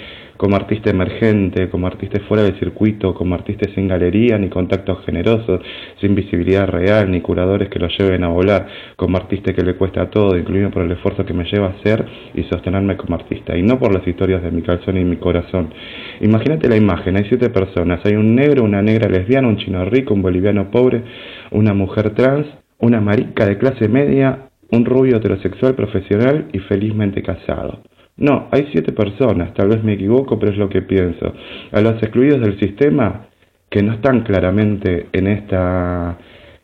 como 0.42 0.56
artista 0.56 0.90
emergente, 0.90 1.70
como 1.70 1.86
artista 1.86 2.20
fuera 2.28 2.42
del 2.42 2.58
circuito, 2.58 3.14
como 3.14 3.36
artista 3.36 3.70
sin 3.76 3.88
galería 3.88 4.40
ni 4.40 4.50
contactos 4.50 5.06
generosos, 5.06 5.62
sin 6.00 6.16
visibilidad 6.16 6.66
real 6.66 7.12
ni 7.12 7.22
curadores 7.22 7.70
que 7.70 7.78
lo 7.78 7.88
lleven 7.90 8.24
a 8.24 8.30
volar, 8.30 8.66
como 8.96 9.18
artista 9.18 9.54
que 9.54 9.62
le 9.62 9.76
cuesta 9.76 10.10
todo, 10.10 10.36
incluido 10.36 10.72
por 10.72 10.82
el 10.82 10.92
esfuerzo 10.94 11.24
que 11.28 11.36
me 11.36 11.44
lleva 11.44 11.68
a 11.68 11.84
ser 11.84 12.04
y 12.34 12.42
sostenerme 12.46 12.98
como 12.98 13.14
artista, 13.14 13.56
y 13.56 13.62
no 13.62 13.78
por 13.78 13.94
las 13.94 14.08
historias 14.08 14.42
de 14.42 14.50
mi 14.50 14.64
calzón 14.64 14.98
y 14.98 15.06
mi 15.06 15.18
corazón. 15.18 15.76
Imagínate 16.22 16.68
la 16.68 16.76
imagen, 16.76 17.18
hay 17.18 17.26
siete 17.26 17.52
personas, 17.52 18.04
hay 18.04 18.16
un 18.16 18.34
negro, 18.34 18.64
una 18.64 18.82
negra 18.82 19.08
lesbiana, 19.08 19.48
un 19.48 19.58
chino 19.58 19.86
rico, 19.86 20.16
un 20.16 20.24
boliviano 20.24 20.72
pobre, 20.72 21.04
una 21.52 21.76
mujer 21.76 22.16
trans, 22.16 22.48
una 22.80 23.00
marica 23.00 23.46
de 23.46 23.60
clase 23.60 23.88
media, 23.88 24.50
un 24.72 24.86
rubio 24.86 25.18
heterosexual 25.18 25.76
profesional 25.76 26.48
y 26.52 26.58
felizmente 26.58 27.22
casado. 27.22 27.84
No, 28.22 28.50
hay 28.52 28.68
siete 28.72 28.92
personas, 28.92 29.52
tal 29.56 29.70
vez 29.70 29.84
me 29.84 29.94
equivoco, 29.94 30.38
pero 30.38 30.52
es 30.52 30.58
lo 30.60 30.70
que 30.70 30.84
pienso. 30.84 31.34
A 31.72 31.82
los 31.82 31.94
excluidos 32.04 32.40
del 32.40 32.60
sistema, 32.60 33.26
que 33.68 33.82
no 33.82 33.94
están 33.94 34.22
claramente 34.22 35.08
en 35.12 35.26
esta 35.26 36.20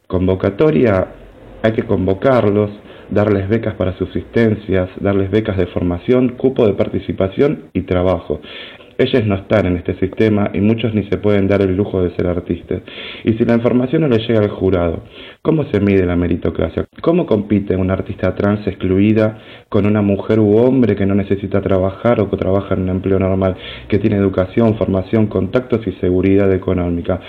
convocatoria, 0.06 1.08
hay 1.64 1.72
que 1.72 1.82
convocarlos, 1.82 2.70
darles 3.10 3.50
becas 3.50 3.74
para 3.74 3.98
subsistencias, 3.98 4.88
darles 5.00 5.32
becas 5.32 5.58
de 5.58 5.66
formación, 5.66 6.36
cupo 6.38 6.68
de 6.68 6.74
participación 6.74 7.72
y 7.74 7.82
trabajo. 7.82 8.40
Ellos 8.98 9.26
no 9.26 9.36
están 9.36 9.68
en 9.68 9.78
este 9.78 9.94
sistema 10.00 10.50
y 10.54 10.60
muchos 10.60 10.94
ni 10.96 11.04
se 11.04 11.18
pueden 11.18 11.48
dar 11.48 11.62
el 11.62 11.76
lujo 11.76 12.02
de 12.02 12.16
ser 12.16 12.26
artistas. 12.28 12.82
Y 13.24 13.34
si 13.34 13.46
la 13.46 13.54
información 13.54 14.02
no 14.02 14.08
le 14.08 14.18
llega 14.18 14.40
al 14.40 14.50
jurado, 14.50 15.04
¿cómo 15.44 15.66
se 15.66 15.80
mide 15.80 16.06
la 16.06 16.16
meritocracia? 16.16 16.86
¿Cómo 17.02 17.28
compite 17.28 17.76
una 17.76 17.94
artista 17.94 18.34
trans 18.34 18.66
excluida 18.66 19.38
con 19.70 19.86
una 19.86 20.02
mujer 20.02 20.40
u 20.40 20.58
hombre 20.58 20.96
que 20.96 21.06
no 21.06 21.14
necesita 21.14 21.62
trabajar 21.62 22.20
o 22.20 22.30
que 22.30 22.38
trabaja 22.38 22.74
en 22.74 22.84
un 22.84 22.90
empleo 22.90 23.20
normal, 23.20 23.56
que 23.88 24.00
tiene 24.00 24.18
educación, 24.18 24.78
formación, 24.78 25.28
contactos 25.28 25.86
y 25.86 25.92
seguridad 25.94 26.52
económica? 26.52 27.20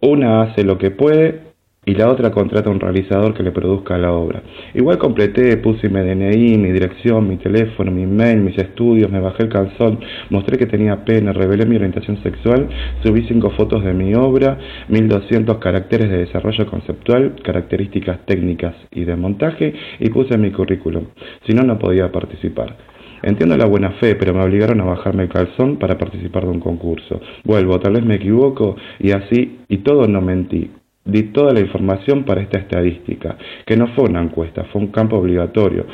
Una 0.00 0.42
hace 0.42 0.62
lo 0.62 0.78
que 0.78 0.92
puede 0.92 1.47
y 1.88 1.94
la 1.94 2.10
otra 2.10 2.30
contrata 2.30 2.68
a 2.68 2.72
un 2.72 2.80
realizador 2.80 3.32
que 3.32 3.42
le 3.42 3.50
produzca 3.50 3.96
la 3.96 4.12
obra. 4.12 4.42
Igual 4.74 4.98
completé, 4.98 5.56
puse 5.56 5.88
mi 5.88 6.00
DNI, 6.00 6.58
mi 6.58 6.70
dirección, 6.70 7.26
mi 7.26 7.38
teléfono, 7.38 7.90
mi 7.90 8.04
mail, 8.04 8.40
mis 8.40 8.58
estudios, 8.58 9.10
me 9.10 9.20
bajé 9.20 9.44
el 9.44 9.48
calzón, 9.48 9.98
mostré 10.28 10.58
que 10.58 10.66
tenía 10.66 11.02
pena, 11.06 11.32
revelé 11.32 11.64
mi 11.64 11.76
orientación 11.76 12.22
sexual, 12.22 12.68
subí 13.02 13.24
cinco 13.26 13.48
fotos 13.52 13.82
de 13.82 13.94
mi 13.94 14.14
obra, 14.14 14.58
1200 14.88 15.56
caracteres 15.56 16.10
de 16.10 16.18
desarrollo 16.18 16.66
conceptual, 16.66 17.36
características 17.42 18.18
técnicas 18.26 18.74
y 18.90 19.06
de 19.06 19.16
montaje 19.16 19.72
y 19.98 20.10
puse 20.10 20.36
mi 20.36 20.50
currículum. 20.50 21.06
Si 21.46 21.54
no, 21.54 21.62
no 21.62 21.78
podía 21.78 22.12
participar. 22.12 22.76
Entiendo 23.22 23.56
la 23.56 23.64
buena 23.64 23.92
fe, 23.92 24.14
pero 24.14 24.34
me 24.34 24.44
obligaron 24.44 24.82
a 24.82 24.84
bajarme 24.84 25.22
el 25.22 25.30
calzón 25.30 25.78
para 25.78 25.96
participar 25.96 26.44
de 26.44 26.50
un 26.50 26.60
concurso. 26.60 27.18
Vuelvo, 27.44 27.80
tal 27.80 27.94
vez 27.94 28.04
me 28.04 28.16
equivoco 28.16 28.76
y 29.00 29.12
así, 29.12 29.60
y 29.68 29.78
todo 29.78 30.06
no 30.06 30.20
mentí 30.20 30.70
di 31.08 31.32
toda 31.32 31.52
la 31.52 31.60
información 31.60 32.24
para 32.24 32.42
esta 32.42 32.58
estadística, 32.58 33.36
que 33.66 33.76
no 33.76 33.88
fue 33.88 34.04
una 34.04 34.22
encuesta, 34.22 34.64
fue 34.64 34.82
un 34.82 34.88
campo 34.88 35.16
obligatorio. 35.16 35.86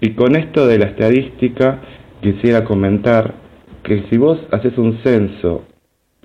Y 0.00 0.10
con 0.10 0.36
esto 0.36 0.66
de 0.66 0.78
la 0.78 0.86
estadística 0.86 1.80
quisiera 2.20 2.62
comentar 2.62 3.34
que 3.82 4.04
si 4.10 4.18
vos 4.18 4.38
haces 4.52 4.76
un 4.76 4.98
censo 5.02 5.64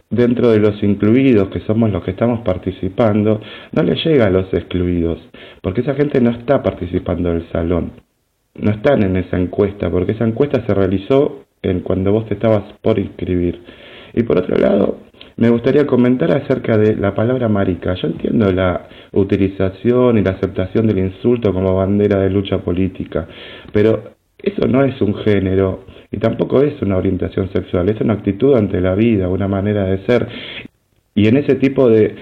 dentro 0.10 0.52
de 0.52 0.60
los 0.60 0.84
incluidos, 0.84 1.48
que 1.50 1.62
somos 1.62 1.90
los 1.92 2.04
que 2.04 2.12
estamos 2.12 2.42
participando, 2.42 3.40
no 3.72 3.84
le 3.84 3.96
llega 3.96 4.26
a 4.26 4.30
los 4.30 4.54
excluidos, 4.54 5.20
porque 5.62 5.82
esa 5.82 5.96
gente 5.96 6.20
no 6.20 6.32
está 6.32 6.62
participando 6.62 7.30
del 7.30 7.50
salón, 7.52 7.94
no 8.54 8.72
están 8.72 9.04
en 9.04 9.16
esa 9.16 9.38
encuesta, 9.38 9.90
porque 9.90 10.12
esa 10.12 10.26
encuesta 10.26 10.66
se 10.66 10.74
realizó 10.74 11.46
en 11.62 11.80
cuando 11.80 12.12
vos 12.12 12.28
te 12.28 12.34
estabas 12.34 12.64
por 12.82 13.00
inscribir. 13.00 13.62
Y 14.14 14.24
por 14.24 14.38
otro 14.38 14.58
lado, 14.58 15.00
me 15.38 15.50
gustaría 15.50 15.86
comentar 15.86 16.32
acerca 16.32 16.78
de 16.78 16.96
la 16.96 17.14
palabra 17.14 17.50
marica. 17.50 17.94
Yo 17.96 18.08
entiendo 18.08 18.52
la 18.52 18.88
utilización 19.12 20.18
y 20.18 20.24
la 20.24 20.32
aceptación 20.32 20.88
del 20.88 21.00
insulto 21.00 21.54
como 21.54 21.76
bandera 21.76 22.22
de 22.22 22.30
lucha 22.30 22.60
política, 22.60 23.28
pero 23.74 24.16
eso 24.38 24.68
no 24.68 24.84
es 24.84 25.00
un 25.02 25.16
género 25.16 25.86
y 26.12 26.18
tampoco 26.18 26.62
es 26.62 26.82
una 26.82 26.98
orientación 26.98 27.52
sexual, 27.52 27.90
es 27.90 28.00
una 28.00 28.14
actitud 28.14 28.56
ante 28.56 28.80
la 28.80 28.96
vida, 28.96 29.28
una 29.28 29.48
manera 29.48 29.86
de 29.86 30.06
ser. 30.06 30.28
Y 31.14 31.28
en 31.28 31.38
ese 31.38 31.56
tipo 31.56 31.90
de, 31.90 32.16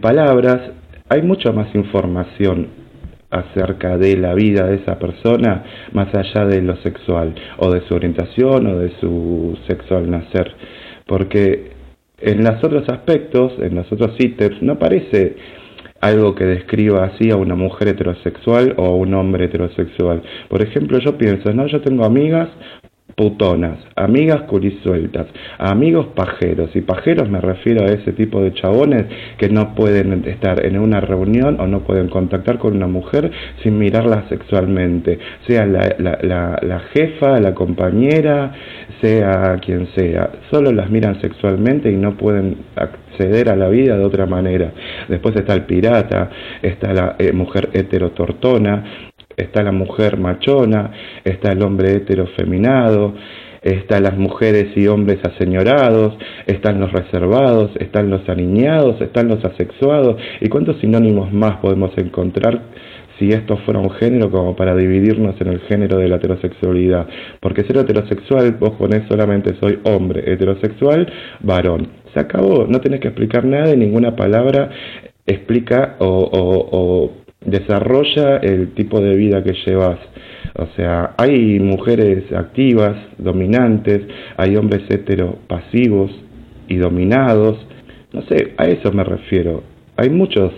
palabras 0.00 0.72
hay 1.08 1.22
mucha 1.22 1.52
más 1.52 1.72
información 1.74 2.68
acerca 3.30 3.96
de 3.96 4.16
la 4.16 4.34
vida 4.34 4.66
de 4.66 4.76
esa 4.76 4.98
persona 4.98 5.64
más 5.92 6.14
allá 6.14 6.44
de 6.44 6.60
lo 6.60 6.76
sexual 6.76 7.34
o 7.58 7.70
de 7.70 7.80
su 7.86 7.94
orientación 7.94 8.66
o 8.66 8.78
de 8.78 8.90
su 9.00 9.58
sexo 9.66 9.96
al 9.96 10.10
nacer 10.10 10.54
porque 11.06 11.72
en 12.22 12.44
los 12.44 12.62
otros 12.62 12.88
aspectos, 12.88 13.52
en 13.58 13.74
los 13.74 13.90
otros 13.92 14.14
ítems, 14.18 14.62
no 14.62 14.74
aparece 14.74 15.36
algo 16.00 16.34
que 16.34 16.44
describa 16.44 17.04
así 17.04 17.30
a 17.30 17.36
una 17.36 17.54
mujer 17.54 17.88
heterosexual 17.88 18.74
o 18.76 18.86
a 18.86 18.96
un 18.96 19.14
hombre 19.14 19.44
heterosexual. 19.44 20.22
Por 20.48 20.62
ejemplo, 20.62 20.98
yo 20.98 21.16
pienso, 21.16 21.52
no, 21.52 21.66
yo 21.66 21.80
tengo 21.80 22.04
amigas 22.04 22.48
putonas, 23.22 23.78
amigas 23.94 24.42
culisueltas, 24.48 25.28
amigos 25.56 26.06
pajeros. 26.16 26.74
Y 26.74 26.80
pajeros 26.80 27.30
me 27.30 27.40
refiero 27.40 27.84
a 27.84 27.86
ese 27.86 28.10
tipo 28.10 28.42
de 28.42 28.52
chabones 28.52 29.04
que 29.38 29.48
no 29.48 29.76
pueden 29.76 30.24
estar 30.26 30.66
en 30.66 30.76
una 30.76 31.00
reunión 31.00 31.60
o 31.60 31.68
no 31.68 31.82
pueden 31.82 32.08
contactar 32.08 32.58
con 32.58 32.74
una 32.74 32.88
mujer 32.88 33.30
sin 33.62 33.78
mirarla 33.78 34.24
sexualmente, 34.28 35.20
sea 35.46 35.66
la, 35.66 35.94
la, 36.00 36.58
la, 36.62 36.80
jefa, 36.92 37.38
la 37.38 37.54
compañera, 37.54 38.54
sea 39.00 39.56
quien 39.64 39.86
sea. 39.94 40.28
Solo 40.50 40.72
las 40.72 40.90
miran 40.90 41.20
sexualmente 41.20 41.92
y 41.92 41.96
no 41.96 42.16
pueden 42.16 42.56
acceder 42.74 43.50
a 43.50 43.54
la 43.54 43.68
vida 43.68 43.96
de 43.96 44.04
otra 44.04 44.26
manera. 44.26 44.72
Después 45.08 45.36
está 45.36 45.54
el 45.54 45.62
pirata, 45.62 46.28
está 46.60 46.92
la 46.92 47.14
eh, 47.20 47.32
mujer 47.32 47.70
heterotortona, 47.72 49.11
está 49.36 49.62
la 49.62 49.72
mujer 49.72 50.18
machona, 50.18 50.90
está 51.24 51.52
el 51.52 51.62
hombre 51.62 51.96
heterofeminado, 51.96 53.14
están 53.62 54.02
las 54.02 54.16
mujeres 54.16 54.76
y 54.76 54.88
hombres 54.88 55.20
aseñorados, 55.24 56.14
están 56.46 56.80
los 56.80 56.90
reservados, 56.92 57.70
están 57.78 58.10
los 58.10 58.28
aniñados, 58.28 59.00
están 59.00 59.28
los 59.28 59.44
asexuados, 59.44 60.20
y 60.40 60.48
cuántos 60.48 60.78
sinónimos 60.80 61.32
más 61.32 61.58
podemos 61.58 61.92
encontrar 61.96 62.60
si 63.18 63.28
esto 63.28 63.56
fuera 63.58 63.78
un 63.78 63.90
género 63.90 64.30
como 64.30 64.56
para 64.56 64.74
dividirnos 64.74 65.40
en 65.40 65.48
el 65.48 65.60
género 65.60 65.98
de 65.98 66.08
la 66.08 66.16
heterosexualidad. 66.16 67.06
Porque 67.40 67.62
ser 67.62 67.76
heterosexual, 67.76 68.56
vos 68.58 68.70
ponés 68.70 69.06
solamente 69.08 69.54
soy 69.60 69.78
hombre, 69.84 70.32
heterosexual, 70.32 71.06
varón. 71.40 71.88
Se 72.14 72.20
acabó, 72.20 72.66
no 72.66 72.80
tenés 72.80 73.00
que 73.00 73.08
explicar 73.08 73.44
nada 73.44 73.72
y 73.72 73.76
ninguna 73.76 74.16
palabra 74.16 74.70
explica 75.24 75.96
o, 76.00 76.06
o 76.32 77.21
desarrolla 77.44 78.36
el 78.38 78.74
tipo 78.74 79.00
de 79.00 79.16
vida 79.16 79.42
que 79.42 79.54
llevas. 79.66 79.98
O 80.54 80.66
sea, 80.76 81.14
hay 81.16 81.58
mujeres 81.60 82.30
activas, 82.32 82.96
dominantes, 83.18 84.02
hay 84.36 84.56
hombres 84.56 84.82
heteropasivos 84.88 86.10
y 86.68 86.76
dominados. 86.76 87.58
No 88.12 88.22
sé, 88.22 88.54
a 88.58 88.66
eso 88.66 88.92
me 88.92 89.04
refiero. 89.04 89.62
Hay 89.96 90.10
muchos 90.10 90.52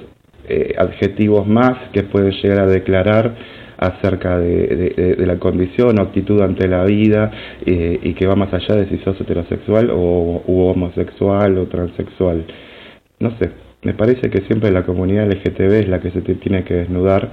eh, 0.49 0.75
adjetivos 0.79 1.47
más 1.47 1.91
que 1.93 2.03
pueden 2.03 2.33
llegar 2.33 2.61
a 2.61 2.67
declarar 2.67 3.35
acerca 3.77 4.39
de, 4.39 5.17
la 5.19 5.39
condición 5.39 5.99
o 5.99 6.03
actitud 6.03 6.41
ante 6.41 6.69
la 6.69 6.85
vida 6.85 7.31
eh, 7.67 7.99
y 8.03 8.15
que 8.15 8.27
va 8.27 8.37
más 8.37 8.53
allá 8.55 8.77
de 8.77 8.89
si 8.89 8.99
sos 8.99 9.21
heterosexual 9.21 9.91
o 9.91 10.43
homosexual 10.47 11.59
o 11.59 11.67
transexual. 11.67 12.45
No 13.21 13.31
sé, 13.39 13.51
me 13.85 13.95
parece 13.95 14.31
que 14.31 14.43
siempre 14.47 14.71
la 14.71 14.83
comunidad 14.83 15.31
LGTB 15.31 15.73
es 15.83 15.89
la 15.89 16.01
que 16.01 16.11
se 16.11 16.23
te 16.23 16.35
tiene 16.37 16.65
que 16.65 16.75
desnudar, 16.75 17.31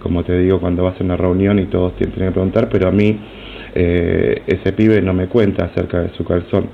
como 0.00 0.22
te 0.22 0.38
digo, 0.38 0.60
cuando 0.60 0.84
vas 0.84 1.00
a 1.00 1.04
una 1.04 1.16
reunión 1.16 1.58
y 1.58 1.66
todos 1.66 1.96
tienen 1.96 2.14
que 2.14 2.30
preguntar, 2.30 2.68
pero 2.70 2.88
a 2.88 2.92
mí 2.92 3.18
eh, 3.74 4.42
ese 4.46 4.72
pibe 4.72 5.00
no 5.00 5.14
me 5.14 5.28
cuenta 5.28 5.66
acerca 5.66 6.00
de 6.00 6.10
su 6.10 6.24
calzón, 6.24 6.68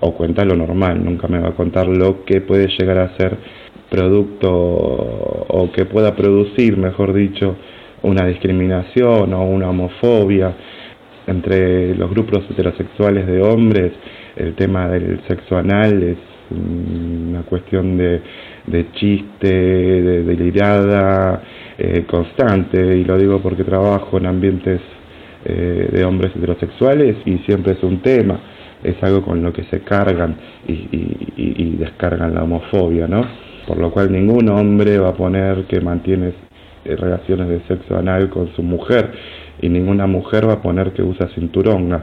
o, 0.00 0.14
cuenta 0.14 0.44
lo 0.44 0.56
normal, 0.56 1.04
nunca 1.04 1.28
me 1.28 1.38
va 1.38 1.50
a 1.50 1.54
contar 1.54 1.86
lo 1.86 2.24
que 2.24 2.40
puede 2.40 2.68
llegar 2.68 2.98
a 2.98 3.16
ser 3.16 3.36
producto 3.90 4.50
o 4.50 5.70
que 5.72 5.84
pueda 5.84 6.16
producir, 6.16 6.76
mejor 6.76 7.12
dicho, 7.12 7.56
una 8.02 8.26
discriminación 8.26 9.32
o 9.34 9.44
una 9.44 9.68
homofobia 9.68 10.54
entre 11.26 11.94
los 11.94 12.10
grupos 12.10 12.44
heterosexuales 12.50 13.26
de 13.26 13.40
hombres, 13.42 13.92
el 14.36 14.54
tema 14.54 14.88
del 14.88 15.20
sexo 15.28 15.56
anal 15.56 16.02
es 16.02 16.18
una 16.50 17.42
cuestión 17.42 17.96
de 17.96 18.20
de 18.66 18.92
chiste, 18.92 19.48
de 19.48 20.22
delirada 20.22 21.42
eh, 21.76 22.04
constante, 22.06 22.96
y 22.96 23.04
lo 23.04 23.18
digo 23.18 23.40
porque 23.40 23.64
trabajo 23.64 24.16
en 24.18 24.26
ambientes 24.26 24.80
eh, 25.44 25.90
de 25.92 26.04
hombres 26.04 26.34
heterosexuales 26.34 27.16
y 27.26 27.38
siempre 27.38 27.72
es 27.72 27.82
un 27.82 28.00
tema, 28.00 28.40
es 28.82 28.96
algo 29.02 29.22
con 29.22 29.42
lo 29.42 29.52
que 29.52 29.64
se 29.64 29.80
cargan 29.80 30.36
y, 30.66 30.72
y, 31.36 31.76
descargan 31.76 32.34
la 32.34 32.44
homofobia, 32.44 33.06
¿no? 33.06 33.26
Por 33.66 33.78
lo 33.78 33.90
cual 33.90 34.12
ningún 34.12 34.48
hombre 34.48 34.98
va 34.98 35.10
a 35.10 35.14
poner 35.14 35.64
que 35.64 35.80
mantiene 35.80 36.32
eh, 36.84 36.96
relaciones 36.96 37.48
de 37.48 37.60
sexo 37.68 37.96
anal 37.96 38.30
con 38.30 38.54
su 38.54 38.62
mujer 38.62 39.10
y 39.60 39.68
ninguna 39.68 40.06
mujer 40.06 40.48
va 40.48 40.54
a 40.54 40.62
poner 40.62 40.92
que 40.92 41.02
usa 41.02 41.28
cinturón. 41.34 42.02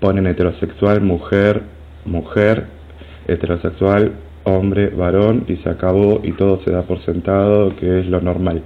Ponen 0.00 0.26
heterosexual, 0.26 1.00
mujer, 1.00 1.62
mujer, 2.04 2.66
heterosexual, 3.26 4.12
hombre, 4.56 4.88
varón 4.90 5.44
y 5.48 5.56
se 5.56 5.68
acabó 5.68 6.20
y 6.22 6.32
todo 6.32 6.60
se 6.64 6.70
da 6.70 6.82
por 6.82 7.00
sentado 7.04 7.74
que 7.76 8.00
es 8.00 8.06
lo 8.06 8.20
normal. 8.20 8.62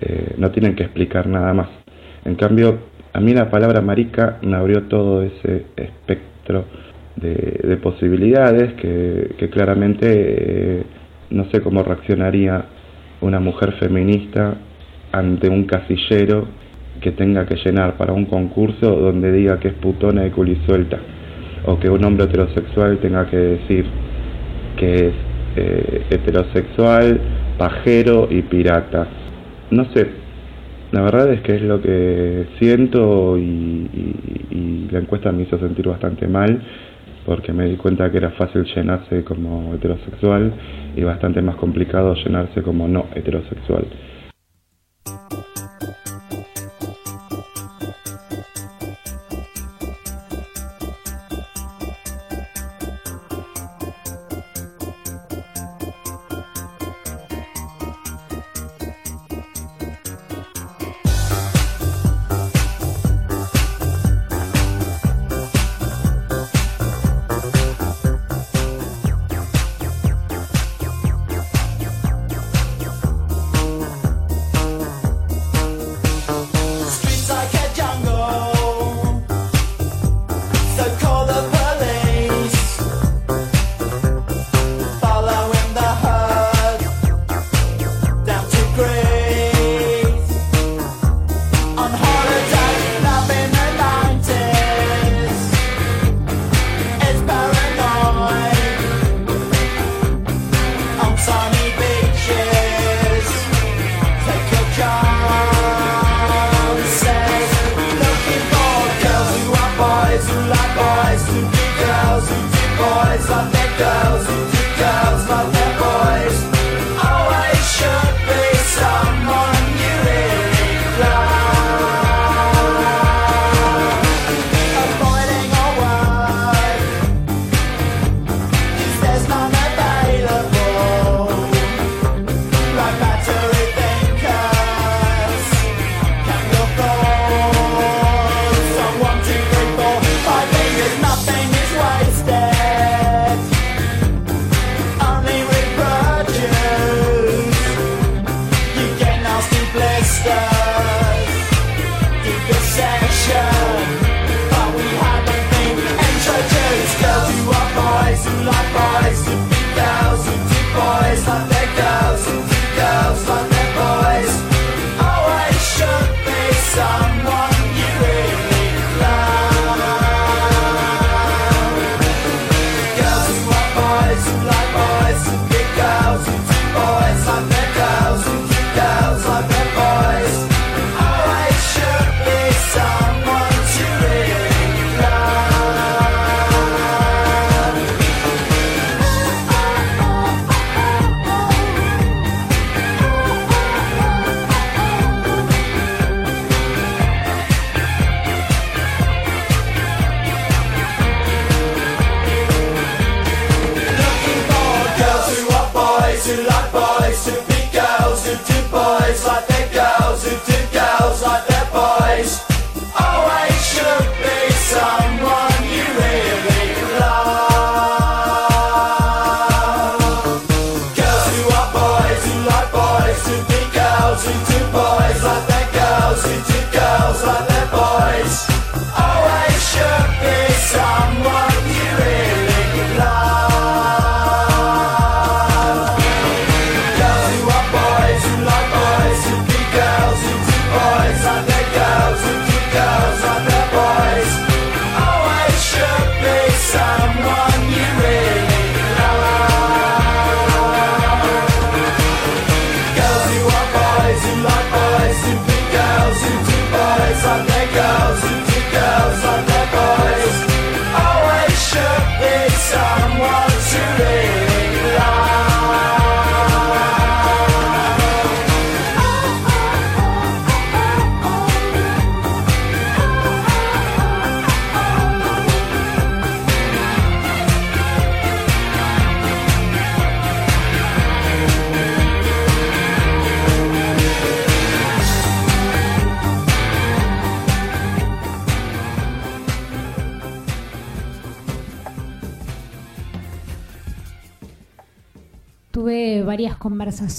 Eh, 0.00 0.34
no 0.38 0.50
tienen 0.50 0.74
que 0.74 0.84
explicar 0.84 1.26
nada 1.26 1.52
más. 1.54 1.68
En 2.24 2.34
cambio, 2.36 2.78
a 3.12 3.20
mí 3.20 3.32
la 3.32 3.50
palabra 3.50 3.80
marica 3.80 4.38
me 4.42 4.56
abrió 4.56 4.82
todo 4.84 5.22
ese 5.22 5.66
espectro 5.76 6.64
de, 7.16 7.78
posibilidades 7.82 8.74
que, 8.74 9.48
claramente 9.50 10.06
eh, 10.08 10.82
no 11.30 11.44
sé 11.50 11.60
cómo 11.60 11.82
reaccionaría 11.82 12.64
una 13.20 13.40
mujer 13.40 13.72
feminista 13.78 14.56
ante 15.12 15.48
un 15.48 15.64
casillero 15.64 16.46
que 17.00 17.12
tenga 17.12 17.46
que 17.46 17.56
llenar 17.56 17.96
para 17.96 18.12
un 18.12 18.26
concurso 18.26 18.90
donde 18.96 19.30
diga 19.32 19.60
que 19.60 19.68
es 19.68 19.74
putona 19.74 20.26
y 20.26 20.30
culisuelta 20.30 20.98
o 21.66 21.78
que 21.78 21.88
un 21.88 22.04
hombre 22.04 22.24
heterosexual 22.24 22.98
tenga 22.98 23.28
que 23.28 23.36
decir 23.36 23.86
que 24.76 24.94
es 25.08 25.14
eh, 25.56 26.06
heterosexual, 26.10 27.20
pajero 27.58 28.28
y 28.30 28.42
pirata. 28.42 29.06
No 29.70 29.84
sé, 29.92 30.06
la 30.92 31.02
verdad 31.02 31.32
es 31.32 31.40
que 31.40 31.56
es 31.56 31.62
lo 31.62 31.80
que 31.80 32.46
siento 32.58 33.36
y, 33.38 33.88
y, 34.50 34.88
la 34.90 35.00
encuesta 35.00 35.32
me 35.32 35.42
hizo 35.42 35.58
sentir 35.58 35.88
bastante 35.88 36.28
mal 36.28 36.62
porque 37.26 37.52
me 37.52 37.64
di 37.64 37.76
cuenta 37.76 38.10
que 38.12 38.18
era 38.18 38.30
fácil 38.30 38.64
llenarse 38.64 39.24
como 39.24 39.74
heterosexual 39.74 40.52
y 40.94 41.02
bastante 41.02 41.42
más 41.42 41.56
complicado 41.56 42.14
llenarse 42.14 42.62
como 42.62 42.86
no 42.86 43.06
heterosexual. 43.14 43.86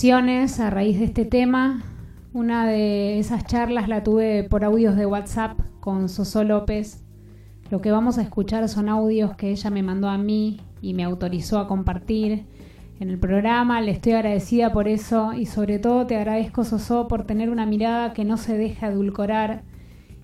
A 0.04 0.70
raíz 0.70 1.00
de 1.00 1.06
este 1.06 1.24
tema. 1.24 1.82
Una 2.34 2.68
de 2.68 3.18
esas 3.18 3.46
charlas 3.46 3.88
la 3.88 4.04
tuve 4.04 4.44
por 4.44 4.66
audios 4.66 4.98
de 4.98 5.06
WhatsApp 5.06 5.58
con 5.80 6.10
Soso 6.10 6.44
López. 6.44 7.02
Lo 7.72 7.80
que 7.80 7.92
vamos 7.92 8.18
a 8.18 8.22
escuchar 8.22 8.68
son 8.68 8.90
audios 8.90 9.38
que 9.38 9.52
ella 9.52 9.70
me 9.70 9.84
mandó 9.84 10.10
a 10.10 10.18
mí 10.18 10.60
y 10.82 10.94
me 10.94 11.06
autorizó 11.06 11.60
a 11.60 11.68
compartir 11.70 12.46
en 13.00 13.10
el 13.10 13.18
programa. 13.18 13.80
Le 13.80 13.92
estoy 13.92 14.12
agradecida 14.12 14.74
por 14.74 14.90
eso 14.90 15.32
y 15.32 15.46
sobre 15.46 15.80
todo 15.80 16.06
te 16.06 16.18
agradezco, 16.18 16.66
Soso, 16.66 17.08
por 17.08 17.24
tener 17.24 17.50
una 17.50 17.66
mirada 17.66 18.12
que 18.12 18.26
no 18.26 18.36
se 18.36 18.58
deja 18.58 18.90
edulcorar 18.90 19.64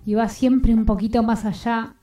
y 0.06 0.16
va 0.16 0.28
siempre 0.28 0.74
un 0.74 0.86
poquito 0.86 1.24
más 1.24 1.46
allá 1.46 1.96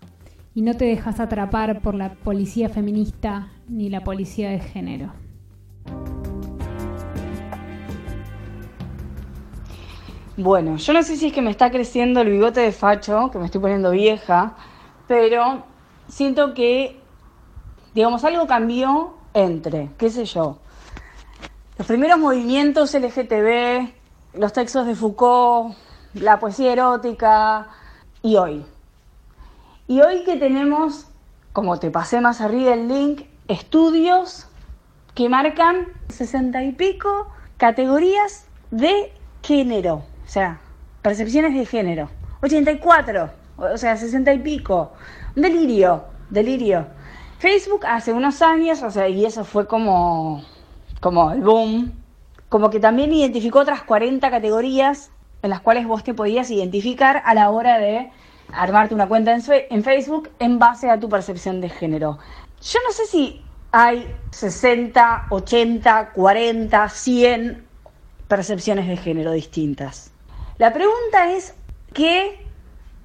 y 0.55 0.63
no 0.63 0.75
te 0.75 0.87
dejas 0.87 1.21
atrapar 1.21 1.83
por 1.83 1.95
la 1.95 2.15
policía 2.15 2.71
feminista 2.71 3.49
ni 3.69 3.91
la 3.91 4.03
policía 4.05 4.49
de 4.49 4.61
género. 4.61 5.13
Bueno, 10.41 10.77
yo 10.77 10.93
no 10.93 11.03
sé 11.03 11.17
si 11.17 11.27
es 11.27 11.33
que 11.33 11.43
me 11.43 11.51
está 11.51 11.73
creciendo 11.73 12.21
el 12.21 12.31
bigote 12.31 12.61
de 12.61 12.71
facho, 12.71 13.29
que 13.33 13.39
me 13.39 13.47
estoy 13.47 13.61
poniendo 13.61 13.91
vieja, 13.91 14.55
pero 15.09 15.65
siento 16.07 16.55
que, 16.55 17.01
digamos, 17.93 18.23
algo 18.23 18.47
cambió 18.47 19.15
entre, 19.35 19.91
qué 19.99 20.11
sé 20.11 20.27
yo, 20.27 20.59
los 21.77 21.89
primeros 21.89 22.21
movimientos 22.21 22.95
LGTB, 22.95 23.89
los 24.35 24.53
textos 24.53 24.87
de 24.87 24.95
Foucault, 24.95 25.75
la 26.15 26.39
poesía 26.39 26.73
erótica 26.73 27.67
y 28.23 28.37
hoy. 28.37 28.65
Y 29.89 30.03
hoy 30.03 30.23
que 30.23 30.37
tenemos, 30.37 31.09
como 31.53 31.81
te 31.81 31.91
pasé 31.91 32.21
más 32.21 32.41
arriba 32.41 32.75
el 32.75 32.87
link, 32.87 33.23
estudios 33.49 34.47
que 35.17 35.29
marcan 35.29 35.89
sesenta 36.09 36.63
y 36.63 36.71
pico 36.71 37.27
categorías 37.57 38.47
de 38.71 39.13
género, 39.43 40.05
o 40.29 40.31
sea, 40.31 40.61
percepciones 41.01 41.55
de 41.55 41.65
género. 41.65 42.11
84, 42.43 43.31
o 43.57 43.79
sea, 43.79 43.97
60 43.97 44.31
y 44.35 44.39
pico. 44.41 44.93
Un 45.35 45.43
delirio, 45.43 46.05
delirio. 46.29 46.87
Facebook 47.39 47.87
hace 47.87 48.13
unos 48.13 48.43
años, 48.43 48.83
o 48.83 48.91
sea, 48.91 49.09
y 49.09 49.25
eso 49.25 49.43
fue 49.43 49.67
como, 49.67 50.45
como 51.01 51.31
el 51.31 51.41
boom, 51.41 51.93
como 52.51 52.69
que 52.69 52.79
también 52.79 53.11
identificó 53.11 53.61
otras 53.61 53.83
40 53.85 54.31
categorías 54.31 55.11
en 55.41 55.49
las 55.49 55.63
cuales 55.63 55.87
vos 55.87 56.05
te 56.05 56.13
podías 56.13 56.51
identificar 56.51 57.23
a 57.25 57.33
la 57.33 57.49
hora 57.49 57.79
de 57.79 58.11
armarte 58.53 58.95
una 58.95 59.09
cuenta 59.09 59.35
en, 59.35 59.43
en 59.71 59.83
Facebook 59.83 60.29
en 60.41 60.59
base 60.59 60.91
a 60.91 61.01
tu 61.01 61.09
percepción 61.09 61.63
de 61.63 61.71
género. 61.71 62.19
Yo 62.61 62.81
no 62.87 62.93
sé 62.93 63.07
si 63.07 63.41
hay 63.73 64.15
60, 64.33 65.29
80, 65.31 66.11
40, 66.13 66.89
100 66.91 67.67
percepciones 68.29 68.87
de 68.89 68.99
género 68.99 69.33
distintas. 69.33 70.08
La 70.59 70.73
pregunta 70.73 71.31
es, 71.31 71.55
¿qué, 71.95 72.45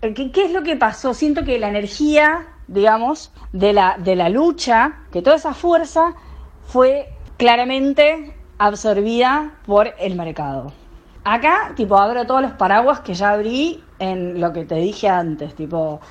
eh, 0.02 0.14
qué, 0.16 0.32
qué 0.32 0.46
es 0.46 0.52
lo 0.52 0.64
que 0.64 0.76
pasó? 0.76 1.14
Siento 1.14 1.44
que 1.44 1.60
la 1.60 1.70
energía, 1.70 2.48
digamos, 2.68 3.32
de 3.52 3.74
la, 3.74 3.96
de 4.00 4.16
la 4.16 4.30
lucha, 4.30 5.02
que 5.12 5.22
toda 5.22 5.36
esa 5.36 5.54
fuerza 5.54 6.16
fue 6.66 7.14
claramente 7.38 8.36
absorbida 8.58 9.54
por 9.68 9.94
el 10.00 10.16
mercado. 10.16 10.74
Acá, 11.24 11.74
tipo, 11.76 11.96
abro 11.98 12.26
todos 12.26 12.42
los 12.42 12.54
paraguas 12.54 13.02
que 13.02 13.14
ya 13.14 13.30
abrí 13.30 13.84
en 14.00 14.42
lo 14.42 14.52
que 14.52 14.66
te 14.66 14.76
dije 14.76 15.08
antes, 15.08 15.54
tipo, 15.54 16.02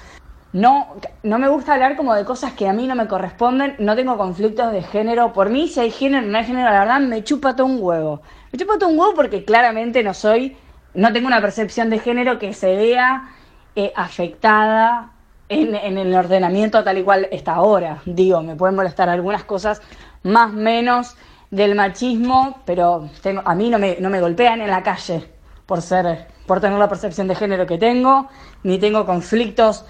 no, 0.53 0.95
no 1.25 1.39
me 1.41 1.49
gusta 1.49 1.75
hablar 1.75 1.97
como 1.97 2.15
de 2.15 2.25
cosas 2.25 2.53
que 2.53 2.69
a 2.69 2.73
mí 2.73 2.87
no 2.87 2.95
me 2.95 3.09
corresponden, 3.09 3.75
no 3.81 3.97
tengo 3.97 4.17
conflictos 4.17 4.71
de 4.71 4.83
género. 4.83 5.33
Por 5.33 5.51
mí, 5.51 5.67
si 5.67 5.81
hay 5.81 5.91
género 5.91 6.25
o 6.27 6.31
no 6.31 6.39
hay 6.39 6.45
género, 6.45 6.71
la 6.71 6.81
verdad 6.81 7.01
me 7.01 7.25
chupa 7.25 7.57
todo 7.57 7.67
un 7.67 7.79
huevo. 7.81 8.23
Me 8.53 8.59
chupa 8.59 8.79
todo 8.79 8.91
un 8.91 8.99
huevo 8.99 9.15
porque 9.15 9.45
claramente 9.45 10.03
no 10.05 10.15
soy, 10.15 10.57
no 10.95 11.13
tengo 11.13 11.27
una 11.27 11.41
percepción 11.41 11.91
de 11.91 11.99
género 11.99 12.39
que 12.39 12.53
se 12.53 12.77
vea 12.77 13.31
eh, 13.77 13.93
afectada 13.97 15.13
en, 15.49 15.75
en 15.75 15.99
el 15.99 16.15
ordenamiento 16.15 16.83
tal 16.85 16.99
y 16.99 17.03
cual 17.03 17.29
está 17.31 17.55
ahora. 17.55 18.03
Digo, 18.05 18.43
me 18.43 18.57
pueden 18.57 18.77
molestar 18.77 19.09
algunas 19.09 19.45
cosas 19.45 19.81
más 20.23 20.53
menos 20.53 21.17
del 21.51 21.75
machismo, 21.75 22.61
pero 22.65 23.11
tengo, 23.23 23.43
a 23.45 23.55
mí 23.55 23.69
no 23.69 23.79
me, 23.79 23.99
no 24.01 24.09
me 24.11 24.21
golpean 24.21 24.61
en 24.61 24.71
la 24.71 24.83
calle 24.83 25.29
por 25.67 25.83
ser, 25.83 26.27
por 26.47 26.61
tener 26.61 26.79
la 26.79 26.89
percepción 26.89 27.29
de 27.29 27.35
género 27.35 27.67
que 27.67 27.79
tengo, 27.79 28.29
ni 28.63 28.79
tengo 28.79 29.05
conflictos 29.05 29.85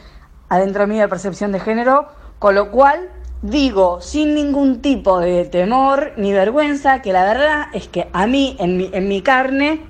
adentro 0.49 0.87
mío 0.87 1.03
de 1.03 1.09
percepción 1.09 1.53
de 1.53 1.61
género, 1.61 2.09
con 2.39 2.55
lo 2.55 2.71
cual 2.71 3.09
digo 3.43 4.01
sin 4.01 4.35
ningún 4.35 4.83
tipo 4.83 5.19
de 5.19 5.45
temor 5.45 6.13
ni 6.17 6.33
vergüenza 6.33 7.01
que 7.01 7.13
la 7.13 7.25
verdad 7.25 7.67
es 7.73 7.89
que 7.89 8.09
a 8.13 8.27
mí, 8.27 8.57
en 8.59 8.77
mi, 8.77 8.91
en 8.93 9.09
mi 9.09 9.23
carne, 9.23 9.81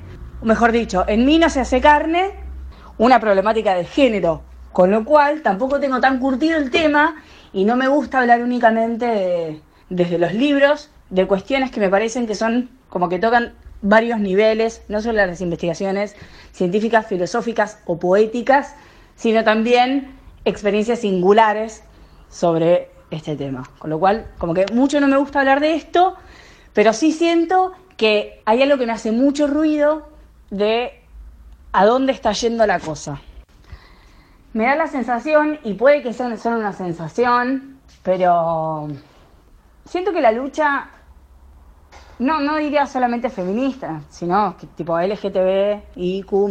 o 0.43 0.45
mejor 0.45 0.73
dicho, 0.73 1.05
en 1.07 1.25
mí 1.25 1.39
no 1.39 1.49
se 1.49 1.61
hace 1.61 1.81
carne 1.81 2.33
una 2.99 3.21
problemática 3.21 3.75
de 3.75 3.85
género, 3.85 4.43
con 4.73 4.91
lo 4.91 5.05
cual 5.05 5.43
tampoco 5.43 5.79
tengo 5.79 6.01
tan 6.01 6.19
curtido 6.19 6.59
el 6.59 6.71
tema 6.71 7.23
y 7.53 7.65
no 7.65 7.77
me 7.77 7.87
gusta 7.89 8.19
hablar 8.21 8.43
únicamente 8.43 9.07
de- 9.07 9.61
desde 9.89 10.19
los 10.19 10.35
libros 10.35 10.91
de 11.11 11.27
cuestiones 11.27 11.71
que 11.71 11.79
me 11.81 11.89
parecen 11.89 12.27
que 12.27 12.35
son 12.35 12.71
como 12.89 13.09
que 13.09 13.19
tocan 13.19 13.55
varios 13.83 14.19
niveles, 14.19 14.83
no 14.89 15.01
solo 15.01 15.25
las 15.25 15.41
investigaciones 15.41 16.17
científicas, 16.53 17.07
filosóficas 17.07 17.79
o 17.87 17.99
poéticas, 17.99 18.75
sino 19.15 19.45
también 19.45 20.17
experiencias 20.45 21.01
singulares 21.01 21.85
sobre 22.31 22.91
este 23.11 23.37
tema. 23.37 23.69
Con 23.79 23.91
lo 23.91 23.99
cual, 23.99 24.27
como 24.39 24.55
que 24.55 24.67
mucho 24.73 25.01
no 25.01 25.09
me 25.09 25.17
gusta 25.17 25.41
hablar 25.41 25.61
de 25.61 25.75
esto, 25.75 26.15
pero 26.73 26.93
sí 26.93 27.13
siento 27.13 27.73
que 27.97 28.41
hay 28.45 28.63
algo 28.63 28.79
que 28.79 28.87
me 28.87 28.93
hace 28.93 29.13
mucho 29.13 29.47
ruido 29.47 30.09
de 30.53 30.93
a 31.73 31.87
dónde 31.87 32.13
está 32.13 32.33
yendo 32.33 32.67
la 32.67 32.79
cosa. 32.79 33.21
Me 34.53 34.67
da 34.67 34.77
la 34.77 34.87
sensación, 34.87 35.59
y 35.65 35.75
puede 35.75 36.03
que 36.03 36.13
sea 36.13 36.37
solo 36.37 36.59
una 36.59 36.75
sensación, 36.75 37.79
pero 38.03 38.89
siento 39.87 40.13
que 40.13 40.21
la 40.21 40.31
lucha, 40.31 40.91
no, 42.19 42.41
no 42.41 42.57
diría 42.57 42.87
solamente 42.87 43.31
feminista, 43.31 44.03
sino 44.11 44.55
que 44.59 44.67
tipo 44.67 44.99
LGTB, 45.01 45.97
IQ 45.97 46.51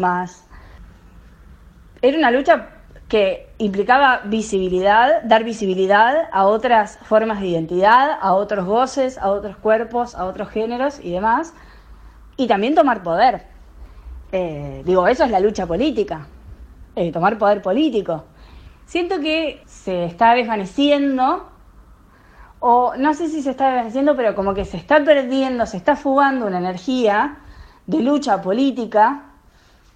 era 2.01 2.17
una 2.17 2.31
lucha 2.31 2.69
que 3.07 3.53
implicaba 3.59 4.21
visibilidad, 4.25 5.21
dar 5.25 5.43
visibilidad 5.43 6.27
a 6.31 6.47
otras 6.47 6.97
formas 7.03 7.39
de 7.39 7.47
identidad, 7.49 8.17
a 8.19 8.33
otros 8.33 8.65
voces, 8.65 9.19
a 9.19 9.29
otros 9.29 9.57
cuerpos, 9.57 10.15
a 10.15 10.25
otros 10.25 10.49
géneros 10.49 10.99
y 10.99 11.11
demás, 11.11 11.53
y 12.35 12.47
también 12.47 12.73
tomar 12.73 13.03
poder. 13.03 13.50
Eh, 14.31 14.81
digo, 14.85 15.07
eso 15.07 15.25
es 15.25 15.31
la 15.31 15.39
lucha 15.39 15.65
política, 15.65 16.27
eh, 16.95 17.11
tomar 17.11 17.37
poder 17.37 17.61
político. 17.61 18.25
Siento 18.85 19.19
que 19.19 19.61
se 19.65 20.05
está 20.05 20.33
desvaneciendo, 20.33 21.49
o 22.59 22.93
no 22.95 23.13
sé 23.13 23.27
si 23.27 23.41
se 23.41 23.51
está 23.51 23.67
desvaneciendo, 23.67 24.15
pero 24.15 24.33
como 24.35 24.53
que 24.53 24.65
se 24.65 24.77
está 24.77 25.03
perdiendo, 25.03 25.65
se 25.65 25.77
está 25.77 25.95
fugando 25.95 26.45
una 26.45 26.59
energía 26.59 27.39
de 27.87 27.99
lucha 28.01 28.41
política, 28.41 29.31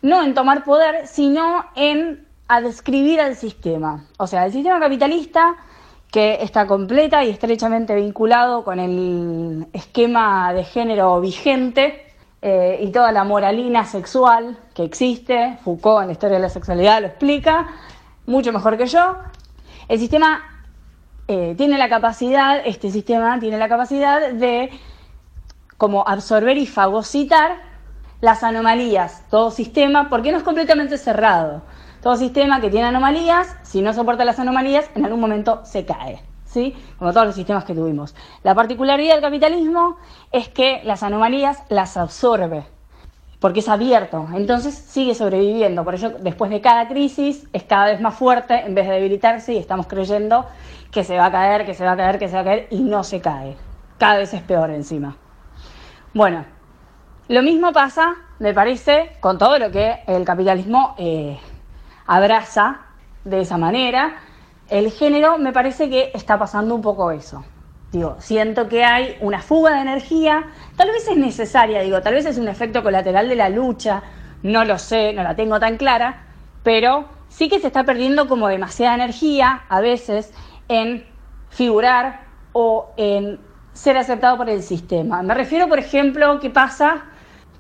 no 0.02 0.21
en 0.21 0.34
tomar 0.34 0.63
poder, 0.63 1.08
sino 1.08 1.65
en 1.76 2.26
a 2.48 2.62
describir 2.62 3.19
al 3.19 3.36
sistema. 3.36 4.06
O 4.17 4.28
sea, 4.28 4.45
el 4.45 4.52
sistema 4.52 4.80
capitalista 4.80 5.56
que 6.12 6.38
está 6.41 6.67
completa 6.67 7.24
y 7.24 7.30
estrechamente 7.30 7.95
vinculado 7.95 8.63
con 8.63 8.80
el 8.80 9.67
esquema 9.74 10.54
de 10.54 10.63
género 10.63 11.19
vigente 11.21 12.05
eh, 12.47 12.77
y 12.79 12.91
toda 12.91 13.12
la 13.12 13.23
moralina 13.23 13.86
sexual 13.86 14.55
que 14.75 14.84
existe. 14.84 15.58
Foucault 15.63 16.01
en 16.01 16.10
la 16.10 16.13
historia 16.13 16.36
de 16.36 16.43
la 16.43 16.49
sexualidad 16.49 17.01
lo 17.01 17.08
explica 17.08 17.65
mucho 18.27 18.53
mejor 18.53 18.77
que 18.77 18.86
yo. 18.86 19.15
El 19.88 19.97
sistema 19.97 20.43
eh, 21.27 21.55
tiene 21.58 21.79
la 21.79 21.89
capacidad, 21.89 22.62
este 22.63 22.91
sistema 22.91 23.39
tiene 23.39 23.58
la 23.58 23.67
capacidad 23.67 24.31
de 24.31 24.69
como 25.77 26.08
absorber 26.08 26.55
y 26.60 26.67
fagocitar 26.67 27.63
las 28.21 28.43
anomalías, 28.43 29.23
todo 29.31 29.49
sistema, 29.49 30.08
porque 30.08 30.31
no 30.31 30.38
es 30.38 30.43
completamente 30.43 30.99
cerrado. 30.99 31.63
Todo 32.03 32.15
sistema 32.15 32.62
que 32.62 32.69
tiene 32.69 32.86
anomalías, 32.86 33.58
si 33.63 33.81
no 33.81 33.91
soporta 33.91 34.23
las 34.23 34.38
anomalías, 34.38 34.88
en 34.93 35.03
algún 35.03 35.19
momento 35.19 35.62
se 35.65 35.84
cae, 35.84 36.21
Como 36.98 37.12
todos 37.12 37.28
los 37.28 37.36
sistemas 37.36 37.65
que 37.65 37.74
tuvimos. 37.74 38.15
La 38.44 38.56
particularidad 38.56 39.15
del 39.15 39.22
capitalismo 39.22 39.98
es 40.32 40.50
que 40.50 40.82
las 40.84 41.04
anomalías 41.04 41.63
las 41.70 41.98
absorbe, 41.98 42.63
porque 43.39 43.60
es 43.60 43.70
abierto, 43.70 44.28
entonces 44.34 44.74
sigue 44.74 45.15
sobreviviendo. 45.15 45.84
Por 45.84 45.96
eso, 45.96 46.12
después 46.22 46.50
de 46.52 46.62
cada 46.62 46.88
crisis, 46.88 47.48
es 47.54 47.63
cada 47.63 47.88
vez 47.88 48.02
más 48.02 48.15
fuerte 48.15 48.65
en 48.65 48.74
vez 48.74 48.88
de 48.88 48.94
debilitarse 48.94 49.54
y 49.54 49.58
estamos 49.58 49.88
creyendo 49.88 50.46
que 50.91 51.04
se 51.04 51.18
va 51.18 51.26
a 51.26 51.32
caer, 51.32 51.65
que 51.65 51.74
se 51.74 51.84
va 51.84 51.91
a 51.91 51.98
caer, 51.98 52.20
que 52.20 52.28
se 52.28 52.36
va 52.36 52.41
a 52.41 52.46
caer 52.46 52.68
y 52.72 52.80
no 52.80 53.04
se 53.04 53.20
cae. 53.20 53.56
Cada 53.98 54.18
vez 54.18 54.34
es 54.34 54.41
peor 54.41 54.70
encima. 54.70 55.18
Bueno, 56.13 56.46
lo 57.28 57.41
mismo 57.41 57.74
pasa, 57.74 58.15
me 58.39 58.54
parece, 58.54 59.18
con 59.20 59.38
todo 59.38 59.60
lo 59.60 59.72
que 59.72 60.04
el 60.08 60.24
capitalismo 60.24 60.96
eh, 60.98 61.38
abraza 62.08 62.82
de 63.24 63.41
esa 63.41 63.58
manera. 63.58 64.15
El 64.69 64.91
género 64.91 65.38
me 65.38 65.54
parece 65.54 65.89
que 65.89 66.12
está 66.13 66.39
pasando 66.39 66.73
un 66.73 66.82
poco 66.82 67.12
eso. 67.12 67.45
Digo, 67.91 68.15
siento 68.19 68.67
que 68.67 68.84
hay 68.84 69.15
una 69.21 69.41
fuga 69.41 69.75
de 69.75 69.82
energía, 69.82 70.48
tal 70.75 70.90
vez 70.90 71.08
es 71.08 71.17
necesaria, 71.17 71.81
digo, 71.81 72.02
tal 72.02 72.15
vez 72.15 72.25
es 72.25 72.37
un 72.37 72.48
efecto 72.48 72.83
colateral 72.83 73.29
de 73.29 73.35
la 73.35 73.50
lucha, 73.50 74.04
no 74.44 74.65
lo 74.65 74.77
sé, 74.77 75.13
no 75.13 75.23
la 75.23 75.35
tengo 75.35 75.60
tan 75.60 75.77
clara, 75.77 76.23
pero 76.63 77.06
sí 77.29 77.48
que 77.48 77.60
se 77.60 77.67
está 77.67 77.83
perdiendo 77.83 78.27
como 78.27 78.48
demasiada 78.48 78.96
energía 78.96 79.63
a 79.69 79.81
veces 79.81 80.33
en 80.67 81.06
figurar 81.50 82.25
o 82.54 82.92
en 82.98 83.40
ser 83.73 83.98
aceptado 83.98 84.37
por 84.37 84.50
el 84.50 84.63
sistema. 84.63 85.21
Me 85.21 85.33
refiero, 85.33 85.67
por 85.67 85.79
ejemplo, 85.79 86.40
qué 86.40 86.50
pasa 86.50 87.06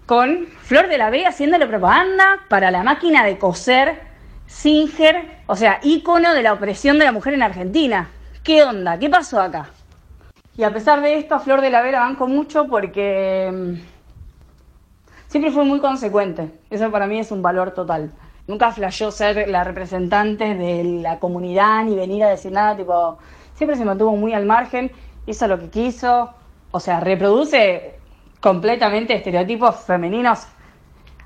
con 0.05 0.47
Flor 0.61 0.87
de 0.87 0.97
la 0.97 1.09
Vega 1.09 1.29
haciéndole 1.29 1.67
propaganda 1.67 2.39
para 2.49 2.71
la 2.71 2.83
máquina 2.83 3.23
de 3.23 3.37
coser 3.37 4.14
Singer, 4.47 5.39
o 5.47 5.55
sea, 5.55 5.79
ícono 5.83 6.33
de 6.33 6.43
la 6.43 6.53
opresión 6.53 6.99
de 6.99 7.05
la 7.05 7.11
mujer 7.11 7.33
en 7.33 7.43
Argentina. 7.43 8.09
¿Qué 8.43 8.63
onda? 8.63 8.99
¿Qué 8.99 9.09
pasó 9.09 9.41
acá? 9.41 9.69
Y 10.57 10.63
a 10.63 10.71
pesar 10.71 11.01
de 11.01 11.17
esto, 11.17 11.35
a 11.35 11.39
Flor 11.39 11.61
de 11.61 11.69
la 11.69 11.81
Vega 11.81 11.99
banco 11.99 12.27
mucho 12.27 12.67
porque 12.67 13.51
mm, 13.51 13.73
siempre 15.27 15.51
fue 15.51 15.65
muy 15.65 15.79
consecuente. 15.79 16.49
Eso 16.69 16.91
para 16.91 17.07
mí 17.07 17.19
es 17.19 17.31
un 17.31 17.41
valor 17.41 17.71
total. 17.71 18.11
Nunca 18.47 18.71
flashó 18.71 19.11
ser 19.11 19.49
la 19.49 19.63
representante 19.63 20.53
de 20.53 20.83
la 21.01 21.19
comunidad 21.19 21.83
ni 21.83 21.95
venir 21.95 22.23
a 22.23 22.29
decir 22.29 22.51
nada, 22.51 22.77
tipo, 22.77 23.17
siempre 23.55 23.75
se 23.75 23.85
mantuvo 23.85 24.15
muy 24.15 24.33
al 24.33 24.45
margen, 24.45 24.91
hizo 25.25 25.47
lo 25.47 25.59
que 25.59 25.69
quiso, 25.69 26.31
o 26.71 26.79
sea, 26.79 26.99
reproduce 26.99 27.97
completamente 28.39 29.15
estereotipos 29.15 29.77
femeninos 29.77 30.45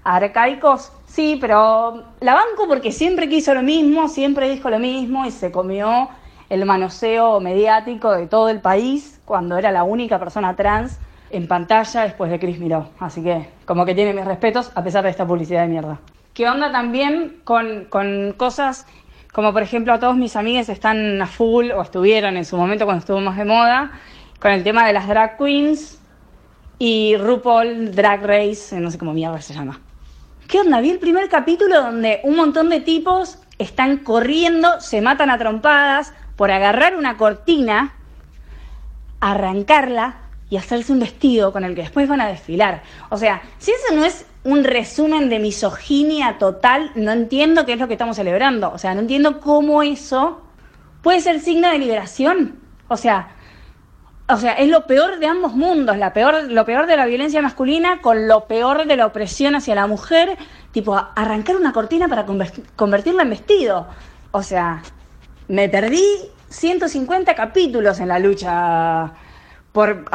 arcaicos, 0.04 0.94
sí, 1.10 1.38
pero 1.42 2.04
la 2.22 2.34
banco 2.34 2.68
porque 2.68 2.92
siempre 2.92 3.28
quiso 3.28 3.54
lo 3.54 3.62
mismo, 3.62 4.08
siempre 4.08 4.50
dijo 4.50 4.70
lo 4.70 4.80
mismo 4.80 5.26
y 5.26 5.32
se 5.32 5.52
comió 5.52 6.10
el 6.50 6.66
manoseo 6.66 7.40
mediático 7.40 8.12
de 8.12 8.28
todo 8.28 8.50
el 8.50 8.62
país 8.62 9.20
cuando 9.26 9.58
era 9.58 9.72
la 9.72 9.84
única 9.84 10.20
persona 10.20 10.56
trans 10.56 10.98
en 11.30 11.48
pantalla 11.48 12.04
después 12.04 12.32
de 12.32 12.40
Chris 12.40 12.60
Miró. 12.60 12.90
Así 13.00 13.24
que 13.24 13.50
como 13.66 13.86
que 13.86 13.94
tiene 13.94 14.14
mis 14.14 14.26
respetos 14.26 14.72
a 14.76 14.84
pesar 14.84 15.04
de 15.04 15.12
esta 15.12 15.28
publicidad 15.28 15.62
de 15.62 15.68
mierda. 15.68 16.00
¿Qué 16.34 16.48
onda 16.50 16.72
también 16.72 17.42
con, 17.44 17.86
con 17.86 18.34
cosas 18.38 18.88
como 19.32 19.54
por 19.54 19.62
ejemplo 19.62 19.94
a 19.94 20.00
todos 20.00 20.18
mis 20.18 20.36
amigos 20.36 20.70
están 20.70 21.22
a 21.22 21.28
full 21.28 21.72
o 21.72 21.82
estuvieron 21.82 22.38
en 22.38 22.46
su 22.46 22.58
momento 22.58 22.86
cuando 22.86 23.02
estuvo 23.02 23.20
más 23.20 23.38
de 23.38 23.46
moda 23.46 23.92
con 24.40 24.52
el 24.52 24.64
tema 24.64 24.88
de 24.88 24.94
las 24.94 25.08
drag 25.08 25.38
queens 25.38 26.00
y 26.80 27.18
RuPaul 27.18 27.94
Drag 27.94 28.26
Race, 28.26 28.80
no 28.80 28.90
sé 28.90 28.98
cómo 28.98 29.14
mierda 29.14 29.42
se 29.42 29.54
llama. 29.54 29.82
¿Qué 30.50 30.60
onda? 30.60 30.82
Vi 30.82 30.90
el 30.90 30.98
primer 30.98 31.30
capítulo 31.30 31.80
donde 31.80 32.22
un 32.24 32.36
montón 32.36 32.70
de 32.70 32.80
tipos 32.80 33.38
están 33.60 33.98
corriendo, 33.98 34.82
se 34.82 35.00
matan 35.00 35.30
a 35.30 35.38
trompadas 35.38 36.12
por 36.36 36.50
agarrar 36.50 36.96
una 36.96 37.18
cortina, 37.18 37.94
arrancarla 39.20 40.16
y 40.50 40.58
hacerse 40.58 40.92
un 40.92 41.02
vestido 41.02 41.54
con 41.54 41.66
el 41.66 41.76
que 41.76 41.84
después 41.84 42.10
van 42.10 42.22
a 42.22 42.28
desfilar. 42.28 42.82
O 43.10 43.18
sea, 43.18 43.44
si 43.60 43.70
eso 43.70 43.96
no 43.96 44.04
es 44.04 44.26
un 44.44 44.64
resumen 44.64 45.30
de 45.30 45.38
misoginia 45.38 46.40
total, 46.40 46.94
no 46.96 47.12
entiendo 47.12 47.68
qué 47.68 47.74
es 47.74 47.80
lo 47.80 47.88
que 47.88 47.94
estamos 47.94 48.16
celebrando. 48.16 48.72
O 48.72 48.80
sea, 48.80 48.96
no 48.96 49.02
entiendo 49.02 49.42
cómo 49.42 49.84
eso 49.84 50.42
puede 51.04 51.22
ser 51.22 51.42
signo 51.42 51.70
de 51.70 51.78
liberación. 51.78 52.58
O 52.88 52.98
sea, 52.98 53.36
o 54.30 54.38
sea, 54.38 54.54
es 54.54 54.70
lo 54.70 54.86
peor 54.86 55.20
de 55.20 55.26
ambos 55.28 55.54
mundos, 55.54 55.98
la 55.98 56.14
peor, 56.14 56.44
lo 56.50 56.64
peor 56.66 56.86
de 56.86 56.96
la 56.96 57.06
violencia 57.08 57.42
masculina 57.42 58.00
con 58.02 58.28
lo 58.28 58.46
peor 58.46 58.86
de 58.86 58.96
la 58.96 59.08
opresión 59.08 59.56
hacia 59.56 59.74
la 59.76 59.88
mujer, 59.88 60.38
tipo 60.72 60.96
arrancar 61.16 61.56
una 61.56 61.74
cortina 61.74 62.08
para 62.08 62.26
conver- 62.26 62.64
convertirla 62.76 63.24
en 63.24 63.32
vestido. 63.32 63.88
O 64.32 64.44
sea, 64.44 64.84
me 65.48 65.68
perdí 65.68 66.04
150 66.50 67.34
capítulos 67.34 68.00
en 68.00 68.08
la 68.08 68.20
lucha 68.20 69.14
por 69.72 70.06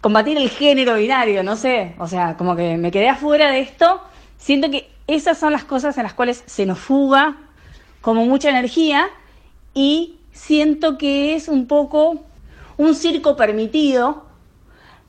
combatir 0.00 0.36
el 0.36 0.50
género 0.50 0.96
binario, 0.96 1.42
no 1.44 1.54
sé, 1.56 1.94
o 1.98 2.08
sea, 2.08 2.36
como 2.36 2.56
que 2.56 2.76
me 2.76 2.90
quedé 2.90 3.08
afuera 3.08 3.50
de 3.52 3.60
esto. 3.60 4.00
Siento 4.36 4.70
que 4.70 4.90
esas 5.06 5.38
son 5.38 5.52
las 5.52 5.64
cosas 5.64 5.96
en 5.96 6.02
las 6.02 6.14
cuales 6.14 6.42
se 6.46 6.66
nos 6.66 6.78
fuga 6.78 7.36
como 8.00 8.24
mucha 8.26 8.50
energía 8.50 9.06
y 9.74 10.18
siento 10.32 10.98
que 10.98 11.34
es 11.34 11.48
un 11.48 11.66
poco 11.66 12.24
un 12.78 12.94
circo 12.94 13.36
permitido 13.36 14.24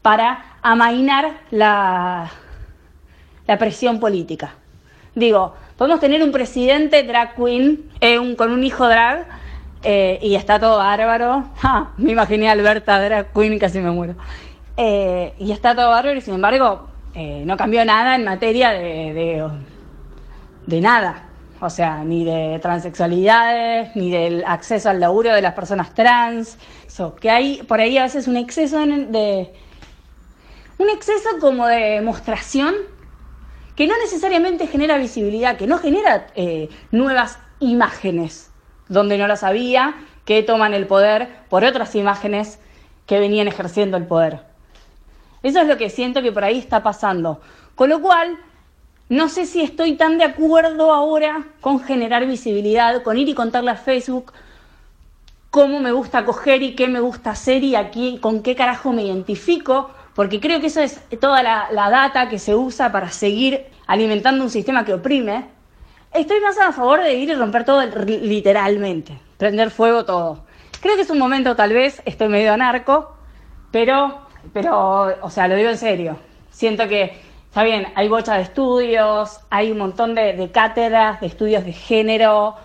para 0.01 0.57
amainar 0.61 1.41
la, 1.51 2.29
la 3.47 3.57
presión 3.57 3.99
política. 3.99 4.55
Digo, 5.15 5.53
podemos 5.77 5.99
tener 5.99 6.21
un 6.23 6.31
presidente 6.31 7.03
drag 7.03 7.35
queen 7.35 7.89
eh, 8.01 8.35
con 8.35 8.51
un 8.51 8.63
hijo 8.63 8.87
drag 8.87 9.27
eh, 9.83 10.19
y 10.21 10.35
está 10.35 10.59
todo 10.59 10.77
bárbaro. 10.77 11.45
Me 11.97 12.11
imaginé 12.11 12.49
a 12.49 12.53
Alberta 12.53 12.99
drag 12.99 13.31
queen 13.33 13.53
y 13.53 13.59
casi 13.59 13.79
me 13.79 13.91
muero. 13.91 14.15
Eh, 14.77 15.33
y 15.39 15.51
está 15.51 15.75
todo 15.75 15.89
bárbaro 15.89 16.17
y 16.17 16.21
sin 16.21 16.35
embargo 16.35 16.87
no 17.15 17.57
cambió 17.57 17.83
nada 17.83 18.15
en 18.15 18.23
materia 18.23 18.69
de, 18.69 19.49
de 20.65 20.81
nada. 20.81 21.28
O 21.61 21.69
sea, 21.69 22.03
ni 22.03 22.23
de 22.23 22.59
transexualidades, 22.61 23.95
ni 23.95 24.11
del 24.11 24.43
acceso 24.45 24.89
al 24.89 24.99
laburo 24.99 25.33
de 25.33 25.41
las 25.41 25.53
personas 25.53 25.93
trans. 25.93 26.57
Que 27.21 27.29
hay 27.29 27.63
por 27.63 27.79
ahí 27.79 27.97
a 27.97 28.03
veces 28.03 28.27
un 28.27 28.37
exceso 28.37 28.79
de. 28.85 29.53
Un 30.77 30.89
exceso 30.89 31.29
como 31.39 31.67
de 31.67 31.95
demostración 31.95 32.75
que 33.75 33.87
no 33.87 33.97
necesariamente 33.97 34.67
genera 34.67 34.97
visibilidad, 34.97 35.55
que 35.55 35.67
no 35.67 35.77
genera 35.77 36.27
eh, 36.35 36.69
nuevas 36.91 37.39
imágenes 37.59 38.51
donde 38.89 39.17
no 39.17 39.27
las 39.27 39.43
había, 39.43 39.95
que 40.25 40.43
toman 40.43 40.73
el 40.73 40.87
poder 40.87 41.29
por 41.49 41.63
otras 41.63 41.95
imágenes 41.95 42.59
que 43.05 43.19
venían 43.19 43.47
ejerciendo 43.47 43.95
el 43.95 44.05
poder. 44.05 44.41
Eso 45.43 45.61
es 45.61 45.67
lo 45.67 45.77
que 45.77 45.89
siento 45.89 46.21
que 46.21 46.31
por 46.31 46.43
ahí 46.43 46.59
está 46.59 46.83
pasando. 46.83 47.39
Con 47.75 47.89
lo 47.89 48.01
cual, 48.01 48.37
no 49.09 49.27
sé 49.27 49.47
si 49.47 49.61
estoy 49.61 49.93
tan 49.93 50.19
de 50.19 50.23
acuerdo 50.23 50.93
ahora 50.93 51.47
con 51.61 51.79
generar 51.79 52.27
visibilidad, 52.27 53.01
con 53.01 53.17
ir 53.17 53.27
y 53.27 53.33
contarle 53.33 53.71
a 53.71 53.75
Facebook 53.75 54.31
cómo 55.49 55.79
me 55.79 55.91
gusta 55.91 56.25
coger 56.25 56.61
y 56.61 56.75
qué 56.75 56.87
me 56.87 56.99
gusta 56.99 57.31
hacer 57.31 57.63
y 57.63 57.75
aquí 57.75 58.19
con 58.21 58.43
qué 58.43 58.55
carajo 58.55 58.91
me 58.91 59.03
identifico, 59.03 59.89
porque 60.13 60.39
creo 60.39 60.59
que 60.59 60.67
eso 60.67 60.81
es 60.81 60.99
toda 61.19 61.41
la, 61.41 61.89
data 61.89 62.29
que 62.29 62.37
se 62.37 62.55
usa 62.55 62.91
para 62.91 63.09
seguir 63.09 63.65
alimentando 63.87 64.43
un 64.43 64.51
sistema 64.51 64.85
que 64.85 64.93
oprime. 64.93 65.45
Estoy 66.13 66.39
más 66.41 66.57
a 66.59 66.71
favor 66.71 67.01
de 67.01 67.13
ir 67.15 67.29
y 67.29 67.33
romper 67.33 67.65
todo 67.65 67.83
literalmente, 68.05 69.19
prender 69.37 69.71
fuego 69.71 70.05
todo. 70.05 70.43
Creo 70.81 70.95
que 70.95 71.01
es 71.01 71.09
un 71.09 71.19
momento, 71.19 71.55
tal 71.55 71.73
vez, 71.73 72.01
estoy 72.05 72.29
medio 72.29 72.53
anarco, 72.53 73.15
pero, 73.71 74.21
pero, 74.53 75.15
o 75.21 75.29
sea, 75.29 75.47
lo 75.47 75.55
digo 75.55 75.69
en 75.69 75.77
serio. 75.77 76.17
Siento 76.51 76.87
que, 76.87 77.28
está 77.49 77.63
bien, 77.63 77.87
hay 77.95 78.07
bocha 78.07 78.35
de 78.35 78.43
estudios, 78.43 79.39
hay 79.49 79.71
un 79.71 79.77
montón 79.79 80.15
de, 80.15 80.49
cátedras, 80.53 81.19
de 81.19 81.27
estudios 81.27 81.65
de 81.65 81.73
género, 81.73 82.55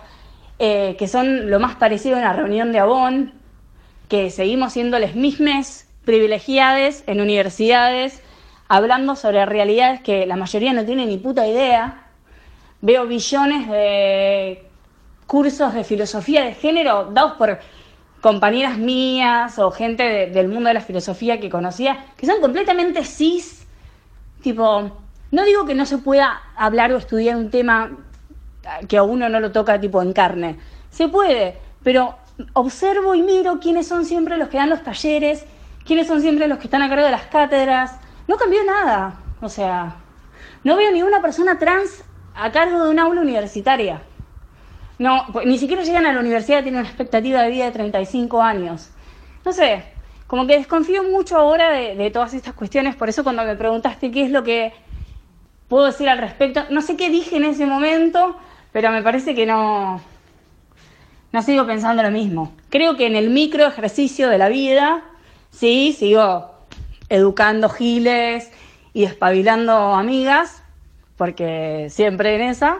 eh, 0.59 0.95
que 0.97 1.07
son 1.07 1.49
lo 1.49 1.59
más 1.59 1.75
parecido 1.75 2.15
a 2.15 2.19
una 2.19 2.33
reunión 2.33 2.71
de 2.71 2.79
Avon, 2.79 3.33
que 4.07 4.29
seguimos 4.29 4.73
siendo 4.73 4.99
les 4.99 5.15
mismes 5.15 5.89
privilegiadas 6.05 7.03
en 7.07 7.19
universidades, 7.19 8.21
hablando 8.67 9.15
sobre 9.15 9.45
realidades 9.45 10.01
que 10.01 10.25
la 10.25 10.35
mayoría 10.35 10.73
no 10.73 10.85
tiene 10.85 11.05
ni 11.05 11.17
puta 11.17 11.47
idea. 11.47 12.03
Veo 12.81 13.05
billones 13.07 13.67
de 13.67 14.63
cursos 15.25 15.73
de 15.73 15.83
filosofía 15.83 16.43
de 16.43 16.53
género 16.53 17.05
dados 17.11 17.33
por 17.33 17.59
compañeras 18.21 18.77
mías 18.77 19.57
o 19.59 19.71
gente 19.71 20.03
de- 20.03 20.27
del 20.27 20.47
mundo 20.47 20.67
de 20.67 20.75
la 20.75 20.81
filosofía 20.81 21.39
que 21.39 21.49
conocía, 21.49 22.05
que 22.17 22.27
son 22.27 22.39
completamente 22.41 23.03
cis, 23.03 23.54
tipo, 24.45 24.91
no 25.31 25.43
digo 25.43 25.65
que 25.65 25.73
no 25.73 25.87
se 25.87 25.97
pueda 25.97 26.39
hablar 26.55 26.93
o 26.93 26.97
estudiar 26.97 27.35
un 27.35 27.49
tema 27.49 27.97
que 28.87 28.95
a 28.95 29.01
uno 29.01 29.27
no 29.27 29.39
lo 29.39 29.51
toca 29.51 29.81
tipo 29.81 30.03
en 30.03 30.13
carne, 30.13 30.59
se 30.91 31.07
puede, 31.07 31.57
pero 31.83 32.15
observo 32.53 33.15
y 33.15 33.23
miro 33.23 33.59
quiénes 33.59 33.87
son 33.87 34.05
siempre 34.05 34.37
los 34.37 34.49
que 34.49 34.57
dan 34.57 34.69
los 34.69 34.83
talleres, 34.83 35.47
quiénes 35.83 36.05
son 36.05 36.21
siempre 36.21 36.47
los 36.47 36.59
que 36.59 36.65
están 36.65 36.83
a 36.83 36.89
cargo 36.89 37.05
de 37.05 37.11
las 37.11 37.25
cátedras, 37.25 37.99
no 38.27 38.37
cambió 38.37 38.63
nada, 38.63 39.15
o 39.41 39.49
sea, 39.49 39.95
no 40.63 40.75
veo 40.75 40.91
ni 40.91 41.01
una 41.01 41.23
persona 41.23 41.57
trans 41.57 42.03
a 42.35 42.51
cargo 42.51 42.83
de 42.83 42.91
un 42.91 42.99
aula 42.99 43.21
universitaria. 43.21 44.03
No, 44.99 45.25
pues, 45.33 45.47
ni 45.47 45.57
siquiera 45.57 45.81
llegan 45.81 46.05
a 46.05 46.13
la 46.13 46.19
universidad, 46.19 46.61
tienen 46.61 46.81
una 46.81 46.87
expectativa 46.87 47.41
de 47.41 47.49
vida 47.49 47.65
de 47.65 47.71
35 47.71 48.43
años. 48.43 48.91
No 49.43 49.51
sé, 49.51 49.83
como 50.27 50.47
que 50.47 50.57
desconfío 50.57 51.03
mucho 51.03 51.37
ahora 51.37 51.71
de, 51.71 52.09
todas 52.11 52.33
estas 52.33 52.53
cuestiones, 52.53 52.95
por 52.95 53.09
eso 53.09 53.23
cuando 53.23 53.43
me 53.43 53.55
preguntaste 53.55 54.11
qué 54.11 54.23
es 54.23 54.31
lo 54.31 54.43
que 54.43 54.73
puedo 55.67 55.85
decir 55.85 56.09
al 56.09 56.17
respecto, 56.17 56.63
no 56.69 56.81
sé 56.81 56.97
qué 56.97 57.09
dije 57.09 57.37
en 57.37 57.45
ese 57.45 57.65
momento, 57.65 58.35
pero 58.71 58.91
me 58.91 59.03
parece 59.03 59.35
que 59.35 59.45
no, 59.45 60.01
no 61.31 61.41
sigo 61.41 61.65
pensando 61.65 62.01
lo 62.01 62.11
mismo. 62.11 62.53
Creo 62.69 62.97
que 62.97 63.05
en 63.05 63.15
el 63.15 63.29
micro 63.29 63.65
ejercicio 63.65 64.29
de 64.29 64.37
la 64.37 64.49
vida, 64.49 65.03
sí, 65.51 65.95
sigo 65.97 66.51
educando 67.09 67.69
giles 67.69 68.51
y 68.93 69.03
espabilando 69.03 69.93
amigas, 69.93 70.63
porque 71.17 71.87
siempre 71.89 72.35
en 72.35 72.41
esa, 72.41 72.79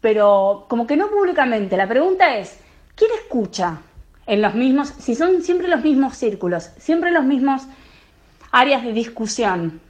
pero 0.00 0.66
como 0.68 0.86
que 0.86 0.96
no 0.96 1.08
públicamente. 1.08 1.76
La 1.76 1.88
pregunta 1.88 2.36
es, 2.36 2.60
¿quién 2.94 3.10
escucha 3.22 3.80
en 4.28 4.42
los 4.42 4.54
mismos, 4.54 4.88
si 4.98 5.14
son 5.14 5.40
siempre 5.40 5.68
los 5.68 5.82
mismos 5.82 6.14
círculos, 6.14 6.70
siempre 6.76 7.10
los 7.10 7.24
mismos 7.24 7.62
áreas 8.52 8.84
de 8.84 8.92
discusión, 8.92 9.80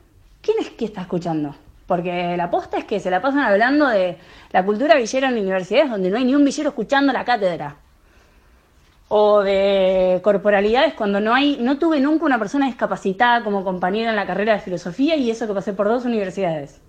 ¿quién 0.40 0.58
es 0.60 0.70
que 0.70 0.84
está 0.84 1.00
escuchando? 1.00 1.56
Porque 1.88 2.36
la 2.36 2.48
posta 2.48 2.78
es 2.78 2.84
que 2.84 3.00
se 3.00 3.10
la 3.10 3.20
pasan 3.20 3.40
hablando 3.40 3.88
de 3.88 4.16
la 4.52 4.64
cultura 4.64 4.94
villera 4.94 5.28
en 5.28 5.38
universidades 5.38 5.90
donde 5.90 6.08
no 6.08 6.18
hay 6.18 6.24
ni 6.24 6.36
un 6.36 6.44
villero 6.44 6.68
escuchando 6.68 7.12
la 7.12 7.24
cátedra. 7.24 7.76
O 9.08 9.42
de 9.42 10.20
corporalidades 10.22 10.94
cuando 10.94 11.18
no 11.18 11.34
hay, 11.34 11.56
no 11.60 11.78
tuve 11.78 11.98
nunca 11.98 12.24
una 12.24 12.38
persona 12.38 12.66
discapacitada 12.66 13.42
como 13.42 13.64
compañera 13.64 14.10
en 14.10 14.16
la 14.16 14.26
carrera 14.26 14.52
de 14.52 14.60
filosofía 14.60 15.16
y 15.16 15.32
eso 15.32 15.48
que 15.48 15.54
pasé 15.54 15.72
por 15.72 15.88
dos 15.88 16.04
universidades. 16.04 16.80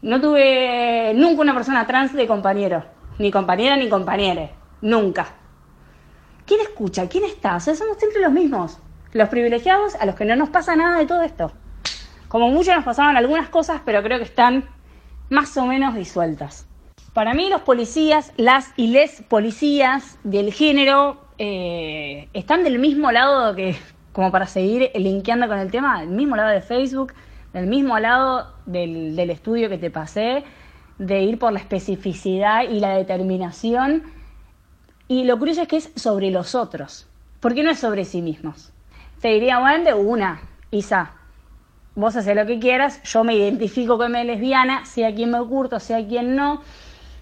No 0.00 0.22
tuve 0.22 1.12
nunca 1.14 1.42
una 1.42 1.54
persona 1.54 1.86
trans 1.86 2.14
de 2.14 2.26
compañero, 2.26 2.82
ni 3.18 3.30
compañera 3.30 3.76
ni 3.76 3.90
compañere, 3.90 4.52
nunca. 4.80 5.43
¿Quién 6.46 6.60
escucha? 6.60 7.08
¿Quién 7.08 7.24
está? 7.24 7.56
O 7.56 7.60
sea, 7.60 7.74
somos 7.74 7.96
siempre 7.98 8.20
los 8.20 8.32
mismos, 8.32 8.78
los 9.12 9.28
privilegiados 9.28 9.94
a 9.94 10.06
los 10.06 10.14
que 10.14 10.24
no 10.24 10.36
nos 10.36 10.50
pasa 10.50 10.76
nada 10.76 10.98
de 10.98 11.06
todo 11.06 11.22
esto. 11.22 11.52
Como 12.28 12.50
mucho 12.50 12.74
nos 12.74 12.84
pasaban 12.84 13.16
algunas 13.16 13.48
cosas, 13.48 13.80
pero 13.84 14.02
creo 14.02 14.18
que 14.18 14.24
están 14.24 14.64
más 15.30 15.56
o 15.56 15.66
menos 15.66 15.94
disueltas. 15.94 16.66
Para 17.14 17.32
mí 17.32 17.48
los 17.48 17.62
policías, 17.62 18.32
las 18.36 18.72
y 18.76 18.88
les 18.88 19.22
policías 19.22 20.18
del 20.24 20.52
género 20.52 21.20
eh, 21.38 22.28
están 22.32 22.64
del 22.64 22.78
mismo 22.78 23.10
lado 23.12 23.54
que, 23.54 23.76
como 24.12 24.30
para 24.30 24.46
seguir 24.46 24.90
linkeando 24.94 25.48
con 25.48 25.58
el 25.58 25.70
tema, 25.70 26.00
del 26.00 26.10
mismo 26.10 26.36
lado 26.36 26.50
de 26.50 26.60
Facebook, 26.60 27.14
del 27.52 27.68
mismo 27.68 27.98
lado 27.98 28.52
del, 28.66 29.16
del 29.16 29.30
estudio 29.30 29.68
que 29.68 29.78
te 29.78 29.90
pasé, 29.90 30.44
de 30.98 31.22
ir 31.22 31.38
por 31.38 31.52
la 31.52 31.60
especificidad 31.60 32.68
y 32.68 32.80
la 32.80 32.96
determinación. 32.96 34.02
Y 35.08 35.24
lo 35.24 35.38
curioso 35.38 35.62
es 35.62 35.68
que 35.68 35.76
es 35.76 35.90
sobre 35.96 36.30
los 36.30 36.54
otros, 36.54 37.06
porque 37.40 37.62
no 37.62 37.70
es 37.70 37.78
sobre 37.78 38.04
sí 38.04 38.22
mismos. 38.22 38.72
Te 39.20 39.28
diría, 39.28 39.58
bueno, 39.58 39.84
de 39.84 39.94
una, 39.94 40.40
Isa, 40.70 41.12
vos 41.94 42.16
haces 42.16 42.34
lo 42.34 42.46
que 42.46 42.58
quieras, 42.58 43.02
yo 43.04 43.24
me 43.24 43.34
identifico 43.36 43.98
como 43.98 44.16
lesbiana, 44.16 44.84
sé 44.86 45.06
a 45.06 45.14
quién 45.14 45.30
me 45.30 45.38
oculto, 45.38 45.78
sé 45.80 45.94
a 45.94 46.06
quién 46.06 46.36
no, 46.36 46.62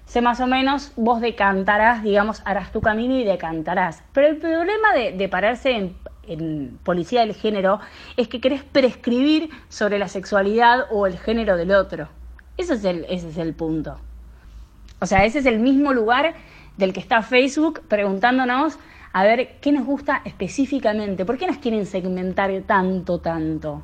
sé 0.07 0.21
más 0.21 0.41
o 0.41 0.47
menos, 0.47 0.93
vos 0.97 1.21
decantarás, 1.21 2.03
digamos, 2.03 2.43
harás 2.45 2.73
tu 2.73 2.81
camino 2.81 3.17
y 3.17 3.25
decantarás. 3.25 4.03
Pero 4.13 4.29
el 4.29 4.37
problema 4.37 4.93
de, 4.95 5.13
de 5.13 5.29
pararse 5.29 5.73
en, 5.73 5.97
en 6.27 6.79
policía 6.85 7.21
del 7.21 7.35
género 7.35 7.81
es 8.17 8.29
que 8.29 8.41
querés 8.41 8.63
prescribir 8.63 9.51
sobre 9.69 9.99
la 9.99 10.09
sexualidad 10.09 10.87
o 10.91 11.07
el 11.07 11.19
género 11.19 11.57
del 11.57 11.73
otro. 11.73 12.09
Ese 12.57 12.75
es 12.75 12.85
el, 12.85 13.07
ese 13.09 13.29
es 13.31 13.39
el 13.39 13.55
punto. 13.55 13.99
O 15.01 15.07
sea, 15.07 15.25
ese 15.25 15.41
es 15.41 15.47
el 15.47 15.59
mismo 15.59 15.93
lugar 15.93 16.35
del 16.77 16.93
que 16.93 17.01
está 17.01 17.23
Facebook 17.23 17.83
preguntándonos 17.89 18.79
a 19.13 19.25
ver 19.25 19.57
qué 19.61 19.73
nos 19.73 19.85
gusta 19.85 20.23
específicamente, 20.25 21.25
por 21.25 21.37
qué 21.39 21.47
nos 21.47 21.59
quieren 21.59 21.87
segmentar 21.87 22.51
tanto, 22.67 23.19
tanto. 23.19 23.83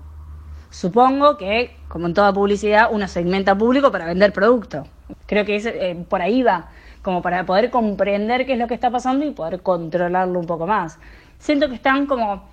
Supongo 0.71 1.37
que, 1.37 1.77
como 1.89 2.07
en 2.07 2.15
toda 2.15 2.33
publicidad, 2.33 2.89
uno 2.91 3.09
segmenta 3.09 3.57
público 3.57 3.91
para 3.91 4.07
vender 4.07 4.33
producto. 4.33 4.87
Creo 5.27 5.45
que 5.45 5.57
es, 5.57 5.67
eh, 5.67 6.05
por 6.09 6.21
ahí 6.21 6.43
va, 6.43 6.69
como 7.03 7.23
para 7.23 7.45
poder 7.47 7.71
comprender 7.71 8.45
qué 8.45 8.53
es 8.53 8.59
lo 8.59 8.67
que 8.67 8.75
está 8.75 8.91
pasando 8.91 9.25
y 9.25 9.31
poder 9.31 9.63
controlarlo 9.63 10.39
un 10.39 10.47
poco 10.47 10.67
más. 10.67 10.99
Siento 11.39 11.69
que 11.69 11.75
están 11.75 12.07
como, 12.07 12.45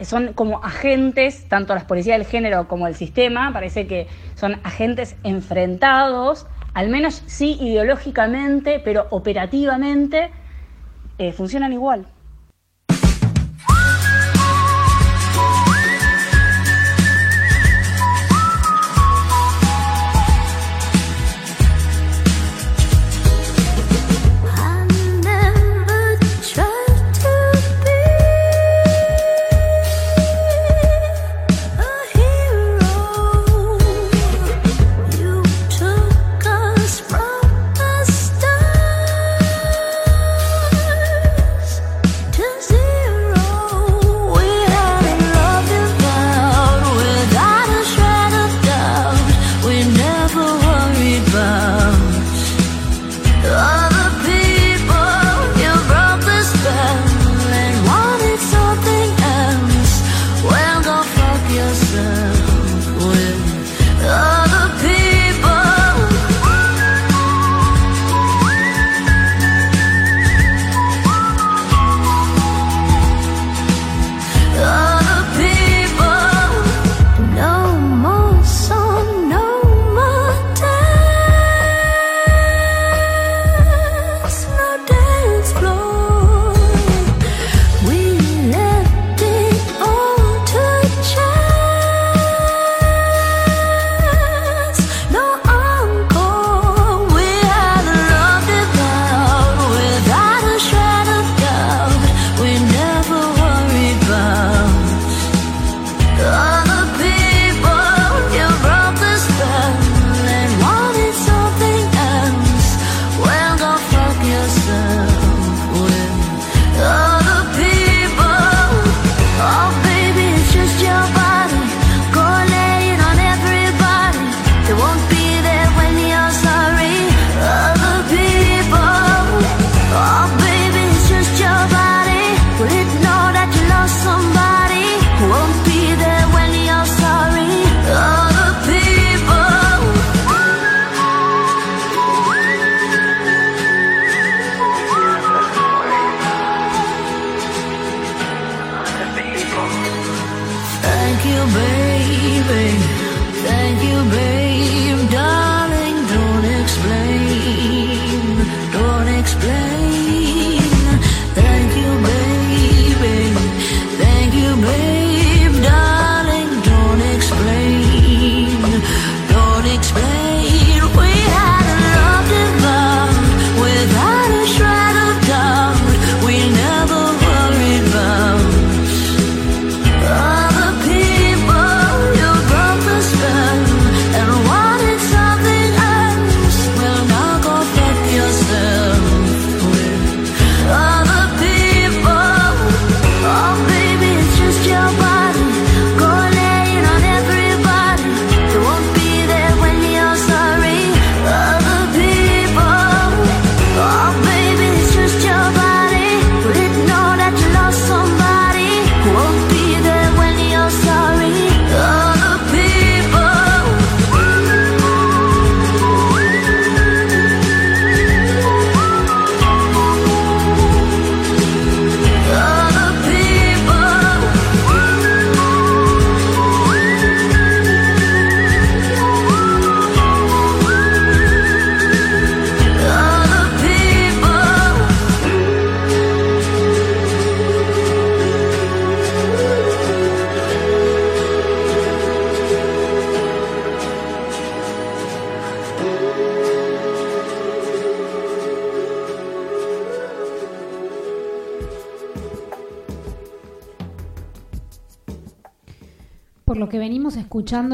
son 0.00 0.32
como 0.32 0.62
agentes, 0.64 1.48
tanto 1.48 1.74
las 1.74 1.84
policías 1.84 2.18
del 2.18 2.26
género 2.26 2.68
como 2.68 2.86
el 2.86 2.94
sistema, 2.94 3.52
parece 3.52 3.86
que 3.86 4.06
son 4.34 4.58
agentes 4.62 5.16
enfrentados, 5.22 6.46
al 6.74 6.88
menos 6.88 7.22
sí 7.26 7.56
ideológicamente, 7.60 8.80
pero 8.80 9.06
operativamente 9.10 10.32
eh, 11.18 11.32
funcionan 11.32 11.72
igual. 11.72 12.12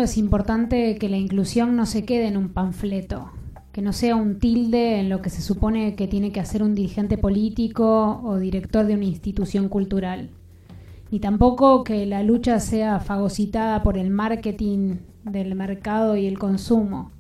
Es 0.01 0.19
importante 0.19 0.97
que 0.97 1.09
la 1.09 1.17
inclusión 1.17 1.77
no 1.77 1.87
se 1.87 2.05
quede 2.05 2.27
en 2.27 2.37
un 2.37 2.49
panfleto, 2.49 3.31
que 3.73 3.83
no 3.83 3.93
sea 3.93 4.17
un 4.17 4.39
tilde 4.39 5.01
en 5.01 5.09
lo 5.09 5.23
que 5.23 5.31
se 5.31 5.43
supone 5.43 5.95
que 5.95 6.09
tiene 6.09 6.33
que 6.33 6.41
hacer 6.41 6.63
un 6.63 6.75
dirigente 6.75 7.19
político 7.19 8.21
o 8.25 8.37
director 8.39 8.87
de 8.87 8.95
una 8.95 9.05
institución 9.05 9.69
cultural, 9.69 10.31
ni 11.11 11.21
tampoco 11.21 11.85
que 11.85 12.07
la 12.07 12.23
lucha 12.23 12.61
sea 12.61 13.01
fagocitada 13.01 13.83
por 13.83 13.99
el 13.99 14.11
marketing 14.11 14.97
del 15.25 15.55
mercado 15.55 16.17
y 16.17 16.27
el 16.27 16.39
consumo. 16.39 17.13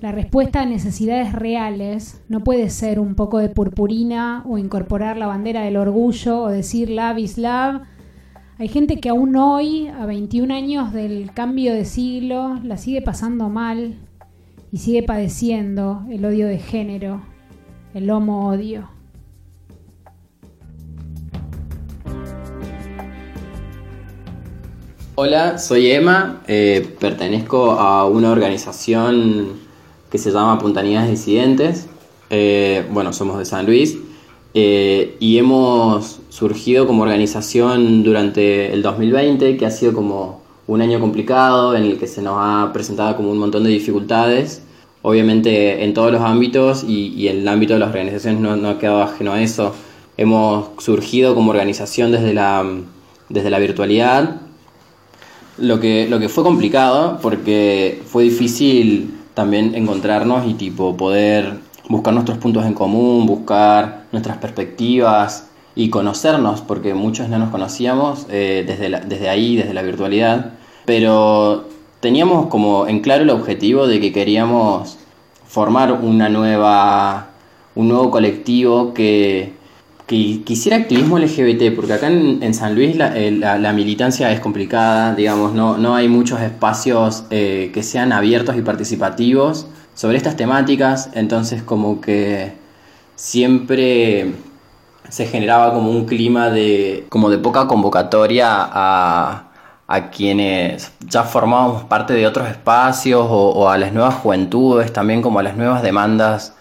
La 0.00 0.12
respuesta 0.12 0.60
a 0.60 0.66
necesidades 0.66 1.32
reales 1.32 2.20
no 2.28 2.40
puede 2.40 2.68
ser 2.68 3.00
un 3.00 3.14
poco 3.14 3.38
de 3.38 3.48
purpurina 3.48 4.44
o 4.46 4.58
incorporar 4.58 5.16
la 5.16 5.26
bandera 5.26 5.62
del 5.62 5.78
orgullo 5.78 6.42
o 6.42 6.48
decir 6.48 6.90
love 6.90 7.18
is 7.18 7.38
love. 7.38 7.80
Hay 8.58 8.68
gente 8.68 9.00
que 9.00 9.10
aún 9.10 9.36
hoy, 9.36 9.88
a 9.88 10.06
21 10.06 10.54
años 10.54 10.90
del 10.90 11.30
cambio 11.34 11.74
de 11.74 11.84
siglo, 11.84 12.58
la 12.64 12.78
sigue 12.78 13.02
pasando 13.02 13.50
mal 13.50 13.98
y 14.72 14.78
sigue 14.78 15.02
padeciendo 15.02 16.06
el 16.10 16.24
odio 16.24 16.46
de 16.46 16.58
género, 16.58 17.20
el 17.92 18.08
homo 18.08 18.48
odio. 18.48 18.88
Hola, 25.16 25.58
soy 25.58 25.90
Emma, 25.90 26.40
eh, 26.46 26.96
pertenezco 26.98 27.72
a 27.72 28.06
una 28.06 28.30
organización 28.30 29.50
que 30.10 30.16
se 30.16 30.30
llama 30.30 30.58
Puntanías 30.58 31.10
Disidentes. 31.10 31.88
Eh, 32.30 32.86
bueno, 32.90 33.12
somos 33.12 33.38
de 33.38 33.44
San 33.44 33.66
Luis 33.66 33.98
eh, 34.58 35.16
y 35.20 35.36
hemos 35.36 36.18
surgido 36.30 36.86
como 36.86 37.02
organización 37.02 38.02
durante 38.02 38.72
el 38.72 38.80
2020, 38.80 39.58
que 39.58 39.66
ha 39.66 39.70
sido 39.70 39.92
como 39.92 40.40
un 40.66 40.80
año 40.80 40.98
complicado 40.98 41.76
en 41.76 41.82
el 41.82 41.98
que 41.98 42.06
se 42.06 42.22
nos 42.22 42.36
ha 42.38 42.70
presentado 42.72 43.18
como 43.18 43.30
un 43.30 43.36
montón 43.36 43.64
de 43.64 43.68
dificultades. 43.68 44.62
Obviamente 45.02 45.84
en 45.84 45.92
todos 45.92 46.10
los 46.10 46.22
ámbitos 46.22 46.84
y, 46.84 47.28
en 47.28 47.40
el 47.40 47.48
ámbito 47.48 47.74
de 47.74 47.80
las 47.80 47.90
organizaciones 47.90 48.40
no, 48.40 48.56
no 48.56 48.70
ha 48.70 48.78
quedado 48.78 49.02
ajeno 49.02 49.32
a 49.34 49.42
eso. 49.42 49.74
Hemos 50.16 50.68
surgido 50.78 51.34
como 51.34 51.50
organización 51.50 52.10
desde 52.10 52.32
la, 52.32 52.64
desde 53.28 53.50
la 53.50 53.58
virtualidad, 53.58 54.40
lo 55.58 55.80
que, 55.80 56.08
lo 56.08 56.18
que 56.18 56.30
fue 56.30 56.42
complicado 56.44 57.18
porque 57.20 58.00
fue 58.06 58.24
difícil 58.24 59.18
también 59.34 59.74
encontrarnos 59.74 60.48
y 60.48 60.54
tipo 60.54 60.96
poder 60.96 61.65
buscar 61.88 62.12
nuestros 62.14 62.38
puntos 62.38 62.64
en 62.66 62.74
común, 62.74 63.26
buscar 63.26 64.04
nuestras 64.12 64.38
perspectivas 64.38 65.48
y 65.74 65.90
conocernos, 65.90 66.62
porque 66.62 66.94
muchos 66.94 67.28
no 67.28 67.38
nos 67.38 67.50
conocíamos 67.50 68.26
eh, 68.30 68.64
desde, 68.66 69.28
ahí, 69.28 69.56
desde 69.56 69.74
la 69.74 69.82
virtualidad, 69.82 70.52
pero 70.84 71.68
teníamos 72.00 72.46
como 72.46 72.86
en 72.86 73.00
claro 73.00 73.22
el 73.22 73.30
objetivo 73.30 73.86
de 73.86 74.00
que 74.00 74.12
queríamos 74.12 74.96
formar 75.46 75.92
una 75.92 76.28
nueva, 76.28 77.28
un 77.74 77.88
nuevo 77.88 78.10
colectivo 78.10 78.94
que, 78.94 79.54
hiciera 80.08 80.76
activismo 80.76 81.18
LGBT, 81.18 81.74
porque 81.74 81.92
acá 81.94 82.08
en, 82.08 82.54
San 82.54 82.74
Luis 82.74 82.96
la, 82.96 83.16
eh, 83.16 83.30
la- 83.32 83.58
la 83.58 83.72
militancia 83.72 84.30
es 84.32 84.38
complicada, 84.40 85.14
digamos, 85.14 85.52
no, 85.52 85.76
no 85.78 85.94
hay 85.96 86.08
muchos 86.08 86.40
espacios 86.40 87.24
eh, 87.30 87.70
que 87.74 87.82
sean 87.82 88.12
abiertos 88.12 88.56
y 88.56 88.62
participativos 88.62 89.66
sobre 89.96 90.18
estas 90.18 90.36
temáticas, 90.36 91.10
entonces 91.14 91.62
como 91.64 92.00
que 92.00 92.52
siempre 93.16 94.34
se 95.08 95.26
generaba 95.26 95.72
como 95.72 95.90
un 95.90 96.06
clima 96.06 96.50
de, 96.50 97.06
como 97.08 97.30
de 97.30 97.38
poca 97.38 97.66
convocatoria 97.66 98.48
a, 98.50 99.48
a 99.88 100.10
quienes 100.10 100.92
ya 101.00 101.24
formábamos 101.24 101.84
parte 101.84 102.12
de 102.12 102.26
otros 102.26 102.48
espacios 102.48 103.26
o, 103.28 103.50
o 103.50 103.68
a 103.68 103.78
las 103.78 103.92
nuevas 103.92 104.14
juventudes, 104.16 104.92
también 104.92 105.22
como 105.22 105.38
a 105.40 105.42
las 105.42 105.56
nuevas 105.56 105.82
demandas 105.82 106.54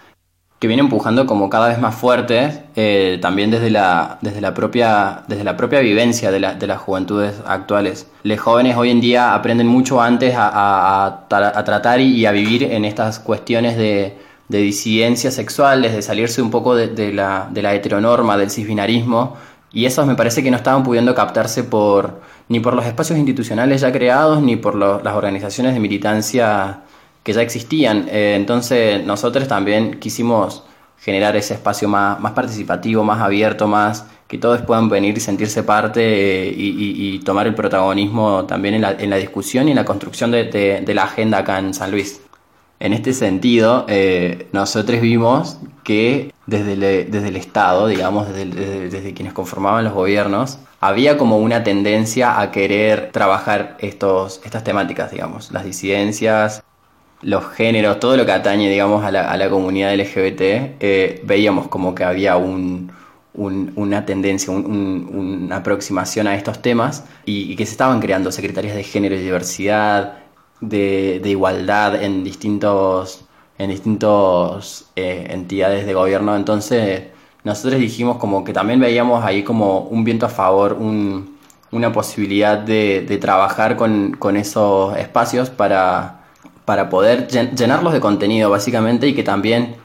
que 0.65 0.67
viene 0.67 0.81
empujando 0.81 1.27
como 1.27 1.47
cada 1.47 1.67
vez 1.67 1.79
más 1.79 1.93
fuertes, 1.93 2.59
eh, 2.75 3.19
también 3.21 3.51
desde 3.51 3.69
la, 3.69 4.17
desde, 4.21 4.41
la 4.41 4.55
propia, 4.55 5.21
desde 5.27 5.43
la 5.43 5.55
propia 5.55 5.79
vivencia 5.79 6.31
de, 6.31 6.39
la- 6.39 6.55
de 6.55 6.65
las 6.65 6.79
juventudes 6.79 7.35
actuales. 7.45 8.07
Los 8.23 8.39
jóvenes 8.39 8.75
hoy 8.75 8.89
en 8.89 8.99
día 8.99 9.35
aprenden 9.35 9.67
mucho 9.67 10.01
antes 10.01 10.33
a, 10.35 10.47
a- 10.49 11.05
a 11.05 11.29
tra- 11.29 11.51
a 11.55 11.63
tratar 11.63 11.99
y 12.01 12.25
a 12.25 12.31
vivir 12.31 12.63
en 12.63 12.83
estas 12.83 13.19
cuestiones 13.19 13.77
de, 13.77 14.17
de 14.49 14.57
disidencias 14.57 15.35
sexuales, 15.35 15.93
de 15.93 16.01
salirse 16.01 16.41
un 16.41 16.49
poco 16.49 16.75
de, 16.75 17.13
la, 17.13 17.47
de 17.51 17.61
la 17.61 17.75
heteronorma, 17.75 18.35
del 18.35 18.49
cisbinarismo, 18.49 19.35
y 19.71 19.85
esos 19.85 20.07
me 20.07 20.15
parece 20.15 20.41
que 20.41 20.49
no 20.49 20.57
estaban 20.57 20.81
pudiendo 20.81 21.13
captarse 21.13 21.63
por, 21.63 22.21
ni 22.49 22.59
por 22.59 22.73
los 22.73 22.85
espacios 22.87 23.19
institucionales 23.19 23.81
ya 23.81 23.91
creados, 23.91 24.41
ni 24.41 24.55
por 24.55 24.73
las 24.75 25.13
organizaciones 25.15 25.73
de 25.75 25.79
militancia 25.79 26.79
que 27.25 27.33
ya 27.33 27.41
existían. 27.41 28.07
Eh, 28.09 28.35
entonces 28.37 29.03
nosotros 29.05 29.47
también 29.47 29.99
quisimos 29.99 30.63
generar 30.99 31.35
ese 31.35 31.55
espacio 31.55 31.87
más, 31.89 32.19
más 32.19 32.33
participativo, 32.33 33.03
más 33.03 33.19
abierto, 33.21 33.67
más 33.67 34.05
que 34.27 34.37
todos 34.37 34.61
puedan 34.61 34.89
venir 34.89 35.17
y 35.17 35.21
sentirse 35.21 35.63
parte 35.63 36.01
eh, 36.49 36.53
y, 36.55 37.19
tomar 37.19 37.47
el 37.47 37.55
protagonismo 37.55 38.45
también 38.45 38.75
en 38.75 38.81
la, 38.81 38.91
en 38.91 39.09
la 39.09 39.17
discusión 39.17 39.67
y 39.67 39.71
en 39.71 39.77
la 39.77 39.85
construcción 39.85 40.31
de, 40.31 40.45
de- 40.85 40.93
la 40.93 41.03
agenda 41.03 41.39
acá 41.39 41.57
en 41.59 41.73
San 41.73 41.91
Luis. 41.91 42.21
En 42.79 42.93
este 42.93 43.13
sentido, 43.13 43.85
eh, 43.87 44.47
nosotros 44.51 45.01
vimos 45.01 45.57
que 45.83 46.31
desde 46.45 46.73
el, 46.73 47.11
desde 47.11 47.27
el 47.29 47.35
Estado, 47.37 47.87
digamos, 47.87 48.27
desde, 48.27 48.45
desde- 48.45 48.89
desde 48.89 49.13
quienes 49.13 49.33
conformaban 49.33 49.83
los 49.83 49.93
gobiernos, 49.93 50.59
había 50.79 51.17
como 51.17 51.37
una 51.39 51.63
tendencia 51.63 52.39
a 52.39 52.51
querer 52.51 53.09
trabajar 53.11 53.77
estos, 53.79 54.41
estas 54.45 54.63
temáticas, 54.63 55.11
digamos, 55.11 55.51
las 55.51 55.63
disidencias, 55.65 56.63
los 57.21 57.45
géneros, 57.53 57.99
todo 57.99 58.17
lo 58.17 58.25
que 58.25 58.31
atañe, 58.31 58.69
digamos, 58.69 59.03
a 59.03 59.11
la, 59.11 59.31
a 59.31 59.37
la 59.37 59.49
comunidad 59.49 59.93
LGBT, 59.93 60.75
eh, 60.79 61.21
veíamos 61.25 61.67
como 61.67 61.95
que 61.95 62.03
había 62.03 62.37
un, 62.37 62.91
un- 63.33 63.71
una 63.75 64.05
tendencia, 64.05 64.51
un- 64.53 64.65
un- 64.65 65.41
una 65.45 65.57
aproximación 65.57 66.27
a 66.27 66.35
estos 66.35 66.61
temas 66.61 67.05
y, 67.25 67.55
que 67.55 67.65
se 67.65 67.71
estaban 67.71 67.99
creando 67.99 68.31
secretarías 68.31 68.75
de 68.75 68.83
género 68.83 69.15
y 69.15 69.19
diversidad, 69.19 70.19
de, 70.61 71.19
de 71.21 71.29
igualdad 71.29 72.01
en 72.01 72.23
distintos, 72.23 73.25
en 73.57 73.69
distintos 73.71 74.85
eh, 74.95 75.27
entidades 75.29 75.85
de 75.85 75.93
gobierno. 75.93 76.35
Entonces, 76.35 77.03
nosotros 77.43 77.79
dijimos 77.79 78.17
como 78.17 78.43
que 78.43 78.53
también 78.53 78.79
veíamos 78.79 79.23
ahí 79.23 79.43
como 79.43 79.79
un 79.81 80.03
viento 80.03 80.25
a 80.25 80.29
favor, 80.29 80.73
un- 80.73 81.35
una 81.71 81.91
posibilidad 81.91 82.57
de, 82.57 83.01
de 83.07 83.17
trabajar 83.17 83.75
con, 83.75 84.11
con 84.17 84.37
esos 84.37 84.95
espacios 84.97 85.49
para, 85.49 86.24
para 86.65 86.89
poder 86.89 87.27
llen- 87.27 87.55
llenarlos 87.55 87.93
de 87.93 87.99
contenido 87.99 88.49
básicamente 88.49 89.07
y 89.07 89.13
que 89.13 89.23
también 89.23 89.75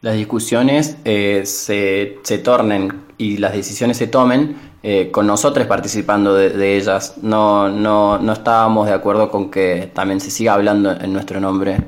las 0.00 0.14
discusiones 0.14 0.96
eh, 1.04 1.42
se, 1.44 2.18
se 2.22 2.38
tornen 2.38 3.02
y 3.16 3.38
las 3.38 3.52
decisiones 3.52 3.96
se 3.96 4.06
tomen 4.06 4.56
eh, 4.82 5.10
con 5.10 5.26
nosotros 5.26 5.66
participando 5.66 6.34
de, 6.34 6.50
de 6.50 6.76
ellas. 6.76 7.14
No, 7.22 7.68
no, 7.68 8.18
no 8.18 8.32
estábamos 8.32 8.86
de 8.86 8.94
acuerdo 8.94 9.30
con 9.30 9.50
que 9.50 9.90
también 9.92 10.20
se 10.20 10.30
siga 10.30 10.54
hablando 10.54 10.92
en 10.92 11.12
nuestro 11.12 11.40
nombre. 11.40 11.78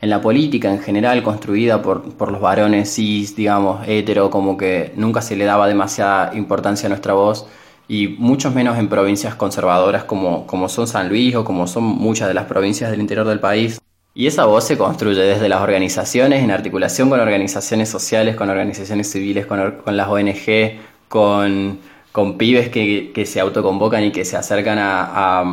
En 0.00 0.10
la 0.10 0.20
política 0.20 0.70
en 0.70 0.78
general, 0.78 1.22
construida 1.22 1.80
por, 1.82 2.14
por 2.14 2.30
los 2.30 2.40
varones 2.40 2.94
cis, 2.94 3.34
digamos, 3.34 3.80
hetero, 3.88 4.30
como 4.30 4.56
que 4.56 4.92
nunca 4.94 5.22
se 5.22 5.34
le 5.36 5.44
daba 5.44 5.66
demasiada 5.66 6.36
importancia 6.36 6.86
a 6.86 6.90
nuestra 6.90 7.14
voz 7.14 7.46
y 7.88 8.08
mucho 8.08 8.50
menos 8.50 8.78
en 8.78 8.88
provincias 8.88 9.34
conservadoras 9.34 10.04
como, 10.04 10.46
como 10.46 10.68
son 10.68 10.86
San 10.86 11.08
Luis 11.08 11.34
o 11.36 11.44
como 11.44 11.66
son 11.66 11.84
muchas 11.84 12.28
de 12.28 12.34
las 12.34 12.46
provincias 12.46 12.90
del 12.90 13.00
interior 13.00 13.26
del 13.26 13.40
país. 13.40 13.80
Y 14.14 14.26
esa 14.26 14.46
voz 14.46 14.64
se 14.64 14.78
construye 14.78 15.20
desde 15.20 15.48
las 15.48 15.60
organizaciones, 15.60 16.42
en 16.42 16.50
articulación 16.50 17.10
con 17.10 17.20
organizaciones 17.20 17.88
sociales, 17.88 18.34
con 18.34 18.48
organizaciones 18.48 19.10
civiles, 19.10 19.46
con, 19.46 19.72
con 19.84 19.96
las 19.96 20.08
ONG, 20.08 20.78
con, 21.08 21.78
con 22.12 22.38
pibes 22.38 22.70
que, 22.70 23.12
que 23.14 23.26
se 23.26 23.40
autoconvocan 23.40 24.04
y 24.04 24.12
que 24.12 24.24
se 24.24 24.36
acercan 24.36 24.78
a, 24.78 25.40
a, 25.42 25.44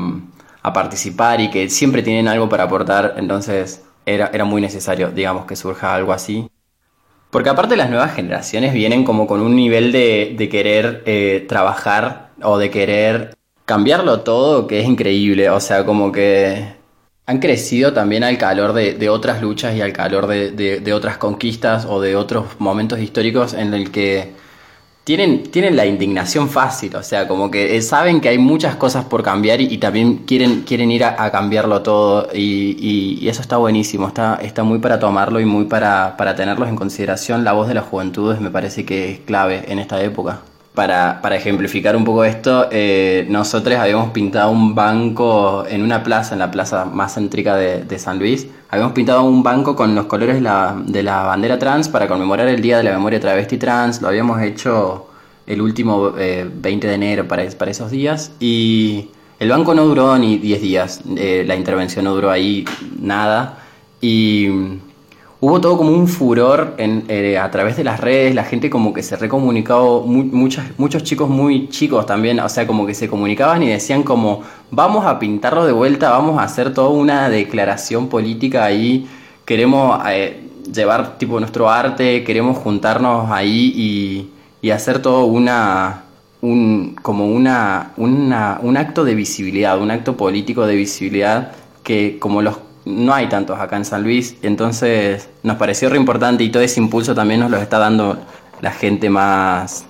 a 0.62 0.74
participar 0.74 1.42
y 1.42 1.50
que 1.50 1.70
siempre 1.70 2.04
tienen 2.04 2.28
algo 2.30 2.48
para 2.48 2.64
aportar. 2.64 3.16
Entonces 3.18 3.84
era, 4.06 4.32
era 4.34 4.46
muy 4.46 4.62
necesario, 4.62 5.12
digamos, 5.12 5.46
que 5.46 5.56
surja 5.56 5.94
algo 5.94 6.14
así. 6.14 6.48
Porque 7.34 7.50
aparte 7.50 7.76
las 7.76 7.90
nuevas 7.90 8.14
generaciones 8.16 8.74
vienen 8.74 9.04
como 9.04 9.28
con 9.28 9.42
un 9.42 9.56
nivel 9.56 9.92
de, 9.92 10.36
de 10.38 10.50
querer 10.50 11.04
eh, 11.08 11.46
trabajar 11.50 12.32
o 12.44 12.58
de 12.60 12.70
querer 12.72 13.36
cambiarlo 13.66 14.22
todo 14.22 14.68
que 14.68 14.80
es 14.82 14.88
increíble. 14.88 15.50
O 15.50 15.60
sea, 15.60 15.86
como 15.86 16.12
que 16.12 16.76
han 17.26 17.40
crecido 17.40 17.94
también 17.94 18.24
al 18.24 18.38
calor 18.38 18.74
de, 18.74 18.94
de 18.94 19.10
otras 19.10 19.42
luchas 19.42 19.76
y 19.76 19.82
al 19.82 19.94
calor 19.94 20.28
de, 20.28 20.52
de- 20.52 20.80
de 20.82 20.94
otras 20.94 21.18
conquistas 21.18 21.86
o 21.86 22.02
de 22.02 22.16
otros 22.16 22.46
momentos 22.60 23.00
históricos 23.00 23.54
en 23.54 23.74
el 23.74 23.92
que 23.92 24.34
tienen, 25.04 25.44
tienen 25.52 25.76
la 25.76 25.86
indignación 25.86 26.50
fácil, 26.50 26.96
o 26.96 27.04
sea, 27.04 27.28
como 27.28 27.52
que 27.52 27.76
eh, 27.76 27.82
saben 27.82 28.22
que 28.22 28.30
hay 28.30 28.38
muchas 28.38 28.76
cosas 28.78 29.06
por 29.06 29.22
cambiar 29.24 29.60
y, 29.62 29.78
también 29.78 30.20
quieren, 30.26 30.62
quieren 30.62 30.92
ir 30.92 31.04
a, 31.04 31.22
a 31.24 31.32
cambiarlo 31.32 31.82
todo 31.82 32.30
y, 32.34 32.76
y- 32.80 33.18
y 33.22 33.28
eso 33.30 33.42
está 33.42 33.58
buenísimo, 33.58 34.08
está, 34.08 34.36
está 34.42 34.64
muy 34.64 34.80
para 34.80 35.00
tomarlo 35.00 35.40
y 35.40 35.46
muy 35.46 35.66
para, 35.66 36.16
para 36.18 36.36
tenerlos 36.36 36.70
en 36.70 36.76
consideración. 36.76 37.44
La 37.44 37.54
voz 37.54 37.68
de 37.68 37.74
las 37.76 37.86
juventudes 37.86 38.40
me 38.40 38.50
parece 38.52 38.86
que 38.86 39.12
es 39.12 39.20
clave 39.20 39.66
en 39.68 39.80
esta 39.80 40.02
época. 40.02 40.42
Para, 40.74 41.22
para 41.22 41.36
ejemplificar 41.36 41.96
un 41.96 42.04
poco 42.04 42.24
esto, 42.24 42.68
eh, 42.72 43.28
nosotros 43.30 43.78
habíamos 43.78 44.10
pintado 44.12 44.50
un 44.52 44.74
banco 44.74 45.66
en 45.68 45.84
una 45.84 46.04
plaza, 46.04 46.34
en 46.34 46.40
la 46.40 46.50
plaza 46.50 46.86
más 46.86 47.14
céntrica 47.14 47.56
de, 47.56 48.00
San 48.00 48.18
Luis. 48.18 48.48
Habíamos 48.70 48.94
pintado 48.94 49.24
un 49.24 49.44
banco 49.44 49.76
con 49.76 49.94
los 49.94 50.08
colores 50.08 50.36
de 50.36 50.42
la, 50.42 50.76
de 50.86 51.04
la 51.04 51.24
bandera 51.24 51.60
trans 51.60 51.90
para 51.90 52.08
conmemorar 52.08 52.48
el 52.48 52.62
Día 52.62 52.78
de 52.78 52.84
la 52.84 52.92
Memoria 52.92 53.20
Travesti 53.20 53.58
Trans. 53.58 54.02
Lo 54.02 54.08
habíamos 54.08 54.42
hecho 54.42 55.08
el 55.46 55.62
último 55.62 56.14
eh, 56.18 56.50
20 56.52 56.88
de 56.88 56.94
enero 56.94 57.28
para, 57.28 57.48
para 57.52 57.70
esos 57.70 57.92
días. 57.92 58.32
Y 58.40 59.10
el 59.40 59.50
banco 59.50 59.76
no 59.76 59.86
duró 59.86 60.18
ni 60.18 60.40
10 60.40 60.62
días. 60.62 61.02
eh, 61.18 61.44
la 61.46 61.56
intervención 61.56 62.06
no 62.06 62.16
duró 62.16 62.32
ahí 62.32 62.66
nada. 63.00 63.60
Y 64.02 64.48
hubo 65.44 65.60
todo 65.60 65.76
como 65.78 65.92
un 65.92 66.08
furor 66.08 66.74
en, 66.78 67.04
eh, 67.10 67.38
a 67.38 67.52
través 67.52 67.76
de 67.76 67.84
las 67.84 68.00
redes, 68.00 68.34
la 68.34 68.46
gente 68.46 68.70
como 68.70 68.94
que 68.94 69.04
se 69.04 69.18
recomunicaba, 69.18 69.84
mu- 69.84 70.24
muchas, 70.32 70.66
muchos 70.78 71.04
chicos 71.04 71.28
muy 71.30 71.68
chicos 71.68 72.06
también, 72.06 72.40
o 72.40 72.48
sea, 72.48 72.66
como 72.66 72.86
que 72.86 72.94
se 72.94 73.10
comunicaban 73.10 73.62
y 73.62 73.68
decían 73.68 74.04
como, 74.04 74.42
vamos 74.72 75.06
a 75.06 75.20
pintarlo 75.20 75.66
de 75.66 75.74
vuelta, 75.74 76.12
vamos 76.12 76.40
a 76.40 76.44
hacer 76.44 76.74
toda 76.74 76.88
una 76.88 77.30
declaración 77.30 78.08
política 78.08 78.64
ahí, 78.64 79.06
queremos 79.44 80.00
eh, 80.08 80.48
llevar 80.74 81.18
tipo 81.18 81.38
nuestro 81.42 81.70
arte, 81.70 82.24
queremos 82.24 82.58
juntarnos 82.60 83.30
ahí 83.30 83.74
y, 83.76 84.30
y 84.66 84.72
hacer 84.72 85.02
todo 85.02 85.26
una... 85.26 86.00
Un, 86.46 86.96
como 87.02 87.26
una, 87.28 87.94
una, 87.96 88.60
un 88.62 88.76
acto 88.76 89.06
de 89.06 89.16
visibilidad, 89.16 89.80
un 89.80 89.92
acto 89.92 90.18
político 90.18 90.66
de 90.68 90.76
visibilidad 90.76 91.54
que 91.84 92.18
como 92.20 92.42
los 92.42 92.58
no 92.86 93.14
hay 93.14 93.28
tantos 93.28 93.60
acá 93.60 93.78
en 93.78 93.86
San 93.86 94.04
Luis, 94.04 94.36
entonces 94.42 95.30
nos 95.44 95.58
pareció 95.58 95.90
re 95.90 95.98
importante 95.98 96.44
y 96.44 96.52
todo 96.52 96.64
ese 96.64 96.80
impulso 96.80 97.16
también 97.16 97.40
nos 97.40 97.52
lo 97.52 97.58
está 97.58 97.80
dando 97.80 98.18
la 98.62 98.72
gente 98.72 99.10
más 99.10 99.86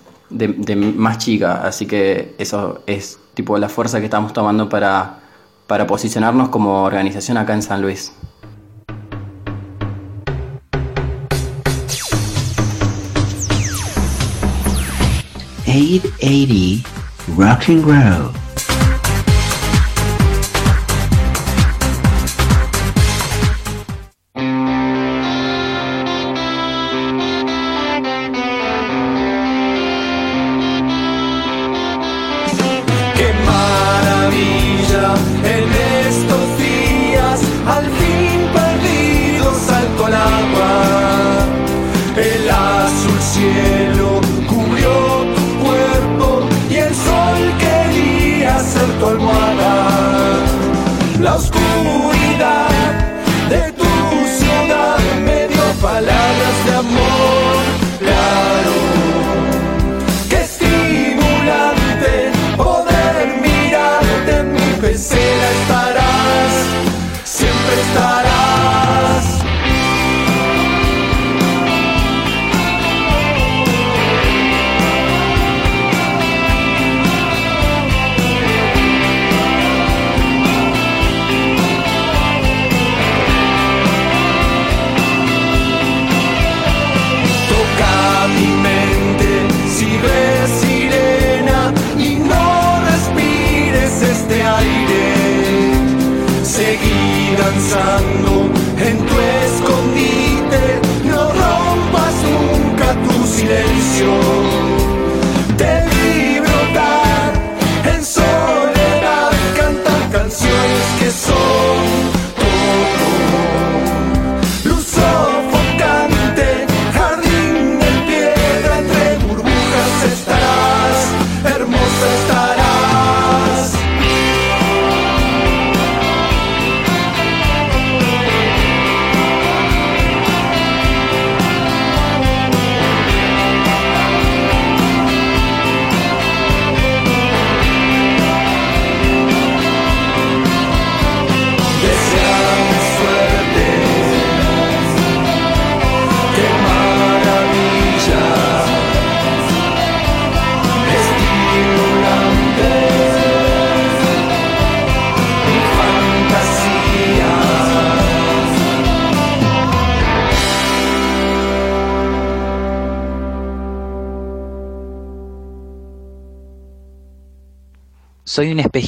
más 0.75 1.19
chica, 1.19 1.61
así 1.63 1.85
que 1.85 2.33
eso 2.39 2.81
es 2.87 3.19
tipo 3.33 3.57
la 3.57 3.69
fuerza 3.69 3.99
que 3.99 4.05
estamos 4.05 4.33
tomando 4.33 4.67
para, 4.67 5.19
para 5.67 5.85
posicionarnos 5.85 6.49
como 6.49 6.83
organización 6.83 7.37
acá 7.37 7.53
en 7.53 7.61
San 7.61 7.81
Luis. 7.81 8.13
880 15.73 16.87
Rock 17.35 17.69
and 17.69 17.83
Grow. 17.83 18.42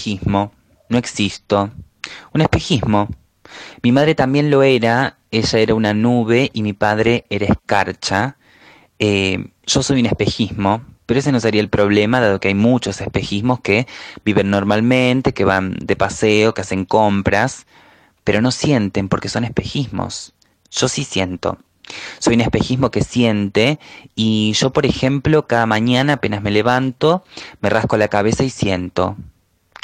Espejismo, 0.06 0.52
no 0.90 0.98
existo. 0.98 1.72
Un 2.34 2.42
espejismo. 2.42 3.10
Mi 3.82 3.92
madre 3.92 4.14
también 4.14 4.52
lo 4.52 4.62
era, 4.62 5.18
ella 5.32 5.60
era 5.60 5.74
una 5.74 5.94
nube 5.94 6.52
y 6.54 6.62
mi 6.62 6.74
padre 6.74 7.26
era 7.30 7.48
escarcha. 7.48 8.38
Eh, 9.00 9.48
yo 9.66 9.82
soy 9.82 10.00
un 10.00 10.06
espejismo, 10.06 10.84
pero 11.08 11.20
ese 11.20 11.32
no 11.32 11.40
sería 11.40 11.62
el 11.62 11.70
problema, 11.70 12.20
dado 12.20 12.40
que 12.40 12.50
hay 12.50 12.54
muchos 12.54 13.02
espejismos 13.02 13.62
que 13.62 13.88
viven 14.24 14.52
normalmente, 14.52 15.34
que 15.34 15.44
van 15.44 15.76
de 15.82 15.96
paseo, 15.96 16.54
que 16.54 16.62
hacen 16.62 16.86
compras, 16.86 17.66
pero 18.24 18.42
no 18.42 18.52
sienten 18.52 19.10
porque 19.10 19.30
son 19.30 19.44
espejismos. 19.44 20.34
Yo 20.70 20.88
sí 20.88 21.04
siento. 21.04 21.58
Soy 22.20 22.36
un 22.36 22.42
espejismo 22.42 22.92
que 22.92 23.04
siente 23.04 23.80
y 24.16 24.54
yo, 24.54 24.72
por 24.72 24.86
ejemplo, 24.86 25.48
cada 25.48 25.66
mañana 25.66 26.14
apenas 26.14 26.44
me 26.44 26.52
levanto, 26.52 27.24
me 27.62 27.70
rasco 27.70 27.98
la 27.98 28.08
cabeza 28.08 28.44
y 28.44 28.50
siento. 28.50 29.18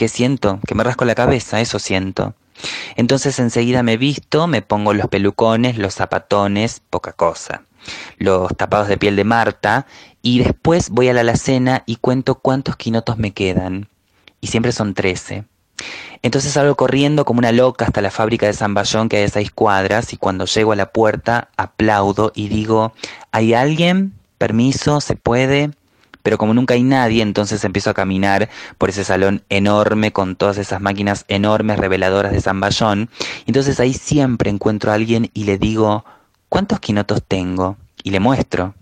¿Qué 0.01 0.07
siento? 0.07 0.59
Que 0.65 0.73
me 0.73 0.83
rasco 0.83 1.05
la 1.05 1.13
cabeza, 1.13 1.61
eso 1.61 1.77
siento. 1.77 2.33
Entonces 2.95 3.37
enseguida 3.37 3.83
me 3.83 3.97
visto, 3.97 4.47
me 4.47 4.63
pongo 4.63 4.95
los 4.95 5.07
pelucones, 5.09 5.77
los 5.77 5.93
zapatones, 5.93 6.81
poca 6.89 7.13
cosa, 7.13 7.61
los 8.17 8.49
tapados 8.57 8.87
de 8.87 8.97
piel 8.97 9.15
de 9.15 9.25
Marta 9.25 9.85
y 10.23 10.39
después 10.39 10.89
voy 10.89 11.09
a 11.09 11.13
la 11.13 11.21
alacena 11.21 11.83
y 11.85 11.97
cuento 11.97 12.33
cuántos 12.33 12.77
quinotos 12.77 13.19
me 13.19 13.31
quedan. 13.31 13.89
Y 14.39 14.47
siempre 14.47 14.71
son 14.71 14.95
trece. 14.95 15.43
Entonces 16.23 16.53
salgo 16.53 16.73
corriendo 16.73 17.23
como 17.23 17.37
una 17.37 17.51
loca 17.51 17.85
hasta 17.85 18.01
la 18.01 18.09
fábrica 18.09 18.47
de 18.47 18.53
San 18.53 18.73
Bayón 18.73 19.07
que 19.07 19.17
hay 19.17 19.25
a 19.25 19.29
seis 19.29 19.51
cuadras 19.51 20.13
y 20.13 20.17
cuando 20.17 20.45
llego 20.45 20.71
a 20.71 20.77
la 20.77 20.91
puerta 20.91 21.49
aplaudo 21.57 22.31
y 22.33 22.49
digo, 22.49 22.93
¿hay 23.31 23.53
alguien? 23.53 24.13
¿Permiso? 24.39 24.99
¿Se 24.99 25.15
puede? 25.15 25.69
Pero 26.23 26.37
como 26.37 26.53
nunca 26.53 26.73
hay 26.73 26.83
nadie, 26.83 27.21
entonces 27.21 27.63
empiezo 27.63 27.89
a 27.89 27.93
caminar 27.93 28.49
por 28.77 28.89
ese 28.89 29.03
salón 29.03 29.43
enorme 29.49 30.11
con 30.11 30.35
todas 30.35 30.57
esas 30.57 30.81
máquinas 30.81 31.25
enormes 31.27 31.79
reveladoras 31.79 32.31
de 32.31 32.41
San 32.41 32.59
Bayón. 32.59 33.09
Entonces 33.45 33.79
ahí 33.79 33.93
siempre 33.93 34.49
encuentro 34.49 34.91
a 34.91 34.95
alguien 34.95 35.29
y 35.33 35.45
le 35.45 35.57
digo, 35.57 36.05
¿cuántos 36.49 36.79
quinotos 36.79 37.23
tengo? 37.27 37.77
Y 38.03 38.11
le 38.11 38.19
muestro. 38.19 38.75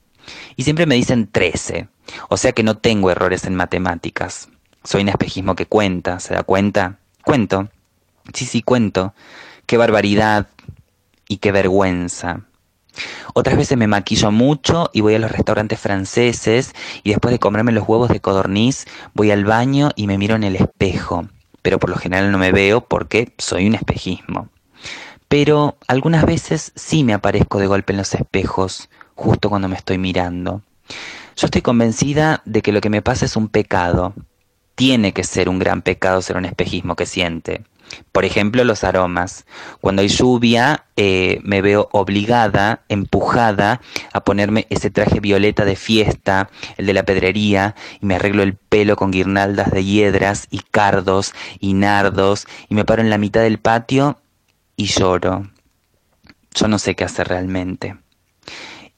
Y 0.55 0.63
siempre 0.63 0.85
me 0.85 0.95
dicen 0.95 1.27
13, 1.31 1.87
o 2.29 2.37
sea 2.37 2.51
que 2.51 2.63
no 2.63 2.77
tengo 2.77 3.11
errores 3.11 3.45
en 3.45 3.55
matemáticas. 3.55 4.49
Soy 4.83 5.01
un 5.01 5.09
espejismo 5.09 5.55
que 5.55 5.65
cuenta, 5.65 6.19
¿se 6.19 6.33
da 6.33 6.43
cuenta? 6.43 6.99
Cuento. 7.23 7.69
Sí, 8.33 8.45
sí, 8.45 8.61
cuento. 8.61 9.13
Qué 9.65 9.77
barbaridad 9.77 10.47
y 11.27 11.37
qué 11.37 11.51
vergüenza. 11.51 12.41
Otras 13.33 13.57
veces 13.57 13.77
me 13.77 13.87
maquillo 13.87 14.31
mucho 14.31 14.89
y 14.93 15.01
voy 15.01 15.15
a 15.15 15.19
los 15.19 15.31
restaurantes 15.31 15.79
franceses 15.79 16.73
y 17.03 17.09
después 17.09 17.31
de 17.31 17.39
comerme 17.39 17.71
los 17.71 17.87
huevos 17.87 18.09
de 18.09 18.19
codorniz 18.19 18.85
voy 19.13 19.31
al 19.31 19.45
baño 19.45 19.89
y 19.95 20.07
me 20.07 20.17
miro 20.17 20.35
en 20.35 20.43
el 20.43 20.55
espejo. 20.55 21.27
Pero 21.61 21.79
por 21.79 21.89
lo 21.89 21.97
general 21.97 22.31
no 22.31 22.37
me 22.37 22.51
veo 22.51 22.81
porque 22.81 23.33
soy 23.37 23.67
un 23.67 23.75
espejismo. 23.75 24.49
Pero 25.27 25.77
algunas 25.87 26.25
veces 26.25 26.71
sí 26.75 27.03
me 27.03 27.13
aparezco 27.13 27.59
de 27.59 27.67
golpe 27.67 27.93
en 27.93 27.97
los 27.97 28.13
espejos, 28.15 28.89
justo 29.13 29.49
cuando 29.49 29.67
me 29.67 29.75
estoy 29.75 29.97
mirando. 29.97 30.63
Yo 31.35 31.45
estoy 31.45 31.61
convencida 31.61 32.41
de 32.45 32.61
que 32.61 32.71
lo 32.71 32.81
que 32.81 32.89
me 32.89 33.01
pasa 33.01 33.25
es 33.25 33.35
un 33.35 33.47
pecado. 33.47 34.13
Tiene 34.75 35.13
que 35.13 35.23
ser 35.23 35.47
un 35.47 35.59
gran 35.59 35.81
pecado 35.81 36.21
ser 36.21 36.37
un 36.37 36.45
espejismo 36.45 36.95
que 36.95 37.05
siente. 37.05 37.63
Por 38.11 38.25
ejemplo, 38.25 38.63
los 38.63 38.83
aromas. 38.83 39.45
Cuando 39.81 40.01
hay 40.01 40.07
lluvia, 40.07 40.85
eh, 40.95 41.39
me 41.43 41.61
veo 41.61 41.89
obligada, 41.91 42.81
empujada 42.89 43.81
a 44.13 44.23
ponerme 44.23 44.67
ese 44.69 44.89
traje 44.89 45.19
violeta 45.19 45.65
de 45.65 45.75
fiesta, 45.75 46.49
el 46.77 46.85
de 46.85 46.93
la 46.93 47.03
pedrería, 47.03 47.75
y 48.01 48.05
me 48.05 48.15
arreglo 48.15 48.43
el 48.43 48.55
pelo 48.55 48.95
con 48.95 49.11
guirnaldas 49.11 49.71
de 49.71 49.83
hiedras 49.83 50.47
y 50.49 50.59
cardos 50.59 51.33
y 51.59 51.73
nardos, 51.73 52.47
y 52.67 52.75
me 52.75 52.85
paro 52.85 53.01
en 53.01 53.09
la 53.09 53.17
mitad 53.17 53.41
del 53.41 53.59
patio 53.59 54.19
y 54.75 54.85
lloro. 54.85 55.49
Yo 56.55 56.67
no 56.67 56.79
sé 56.79 56.95
qué 56.95 57.03
hacer 57.03 57.27
realmente. 57.27 57.95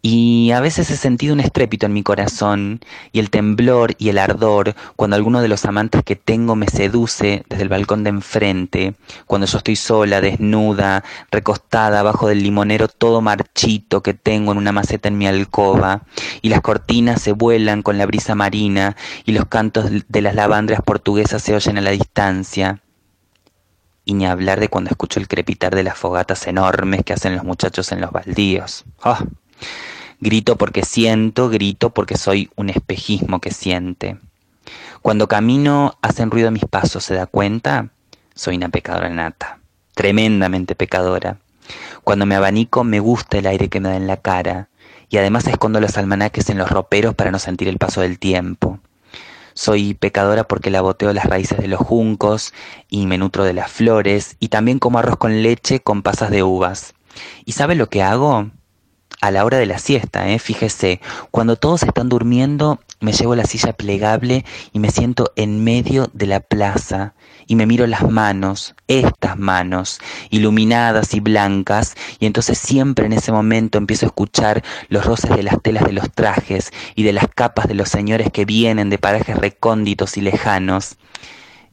Y 0.03 0.49
a 0.51 0.61
veces 0.61 0.89
he 0.89 0.97
sentido 0.97 1.33
un 1.33 1.41
estrépito 1.41 1.85
en 1.85 1.93
mi 1.93 2.01
corazón 2.01 2.79
y 3.11 3.19
el 3.19 3.29
temblor 3.29 3.93
y 3.99 4.09
el 4.09 4.17
ardor 4.17 4.73
cuando 4.95 5.15
alguno 5.15 5.41
de 5.41 5.47
los 5.47 5.63
amantes 5.65 6.03
que 6.03 6.15
tengo 6.15 6.55
me 6.55 6.67
seduce 6.67 7.43
desde 7.47 7.61
el 7.61 7.69
balcón 7.69 8.03
de 8.03 8.09
enfrente, 8.09 8.95
cuando 9.27 9.45
yo 9.45 9.59
estoy 9.59 9.75
sola, 9.75 10.19
desnuda, 10.19 11.03
recostada 11.29 11.99
abajo 11.99 12.27
del 12.27 12.41
limonero 12.41 12.87
todo 12.87 13.21
marchito 13.21 14.01
que 14.01 14.15
tengo 14.15 14.51
en 14.51 14.57
una 14.57 14.71
maceta 14.71 15.07
en 15.07 15.19
mi 15.19 15.27
alcoba, 15.27 16.01
y 16.41 16.49
las 16.49 16.61
cortinas 16.61 17.21
se 17.21 17.33
vuelan 17.33 17.83
con 17.83 17.99
la 17.99 18.07
brisa 18.07 18.33
marina 18.33 18.95
y 19.25 19.33
los 19.33 19.45
cantos 19.45 19.91
de 20.07 20.21
las 20.21 20.33
lavandras 20.33 20.81
portuguesas 20.81 21.43
se 21.43 21.53
oyen 21.53 21.77
a 21.77 21.81
la 21.81 21.91
distancia. 21.91 22.81
Y 24.03 24.15
ni 24.15 24.25
hablar 24.25 24.59
de 24.59 24.67
cuando 24.67 24.89
escucho 24.89 25.19
el 25.19 25.27
crepitar 25.27 25.75
de 25.75 25.83
las 25.83 25.95
fogatas 25.95 26.47
enormes 26.47 27.03
que 27.05 27.13
hacen 27.13 27.35
los 27.35 27.43
muchachos 27.43 27.91
en 27.91 28.01
los 28.01 28.11
baldíos. 28.11 28.83
¡Ah! 29.03 29.23
Grito 30.19 30.55
porque 30.55 30.83
siento, 30.83 31.49
grito 31.49 31.89
porque 31.89 32.17
soy 32.17 32.49
un 32.55 32.69
espejismo 32.69 33.41
que 33.41 33.51
siente. 33.51 34.17
Cuando 35.01 35.27
camino 35.27 35.97
hacen 36.01 36.29
ruido 36.29 36.51
mis 36.51 36.65
pasos, 36.65 37.03
¿se 37.03 37.15
da 37.15 37.25
cuenta? 37.25 37.89
Soy 38.35 38.55
una 38.55 38.69
pecadora 38.69 39.09
nata, 39.09 39.59
tremendamente 39.95 40.75
pecadora. 40.75 41.37
Cuando 42.03 42.25
me 42.25 42.35
abanico 42.35 42.83
me 42.83 42.99
gusta 42.99 43.39
el 43.39 43.47
aire 43.47 43.69
que 43.69 43.79
me 43.79 43.89
da 43.89 43.95
en 43.95 44.07
la 44.07 44.17
cara 44.17 44.69
y 45.09 45.17
además 45.17 45.47
escondo 45.47 45.79
los 45.79 45.97
almanaques 45.97 46.49
en 46.49 46.57
los 46.57 46.69
roperos 46.69 47.15
para 47.15 47.31
no 47.31 47.39
sentir 47.39 47.67
el 47.67 47.77
paso 47.77 48.01
del 48.01 48.19
tiempo. 48.19 48.79
Soy 49.53 49.93
pecadora 49.93 50.45
porque 50.45 50.69
laboteo 50.69 51.11
las 51.13 51.25
raíces 51.25 51.59
de 51.59 51.67
los 51.67 51.79
juncos 51.79 52.53
y 52.89 53.07
me 53.07 53.17
nutro 53.17 53.43
de 53.43 53.53
las 53.53 53.71
flores 53.71 54.37
y 54.39 54.47
también 54.47 54.79
como 54.79 54.99
arroz 54.99 55.17
con 55.17 55.43
leche 55.43 55.81
con 55.81 56.01
pasas 56.03 56.29
de 56.29 56.43
uvas. 56.43 56.93
¿Y 57.43 57.51
sabe 57.51 57.75
lo 57.75 57.89
que 57.89 58.01
hago? 58.01 58.49
A 59.21 59.29
la 59.29 59.45
hora 59.45 59.59
de 59.59 59.67
la 59.67 59.77
siesta, 59.77 60.27
¿eh? 60.29 60.39
fíjese, 60.39 60.99
cuando 61.29 61.55
todos 61.55 61.83
están 61.83 62.09
durmiendo, 62.09 62.79
me 62.99 63.13
llevo 63.13 63.35
la 63.35 63.45
silla 63.45 63.73
plegable 63.73 64.43
y 64.73 64.79
me 64.79 64.89
siento 64.89 65.31
en 65.35 65.63
medio 65.63 66.09
de 66.13 66.25
la 66.25 66.39
plaza 66.39 67.13
y 67.45 67.55
me 67.55 67.67
miro 67.67 67.85
las 67.85 68.09
manos, 68.09 68.73
estas 68.87 69.37
manos, 69.37 69.99
iluminadas 70.31 71.13
y 71.13 71.19
blancas, 71.19 71.95
y 72.19 72.25
entonces 72.25 72.57
siempre 72.57 73.05
en 73.05 73.13
ese 73.13 73.31
momento 73.31 73.77
empiezo 73.77 74.05
a 74.05 74.07
escuchar 74.07 74.63
los 74.89 75.05
roces 75.05 75.35
de 75.35 75.43
las 75.43 75.61
telas 75.61 75.85
de 75.85 75.93
los 75.93 76.11
trajes 76.11 76.71
y 76.95 77.03
de 77.03 77.13
las 77.13 77.27
capas 77.27 77.67
de 77.67 77.75
los 77.75 77.89
señores 77.89 78.31
que 78.31 78.45
vienen 78.45 78.89
de 78.89 78.97
parajes 78.97 79.37
recónditos 79.37 80.17
y 80.17 80.21
lejanos 80.21 80.97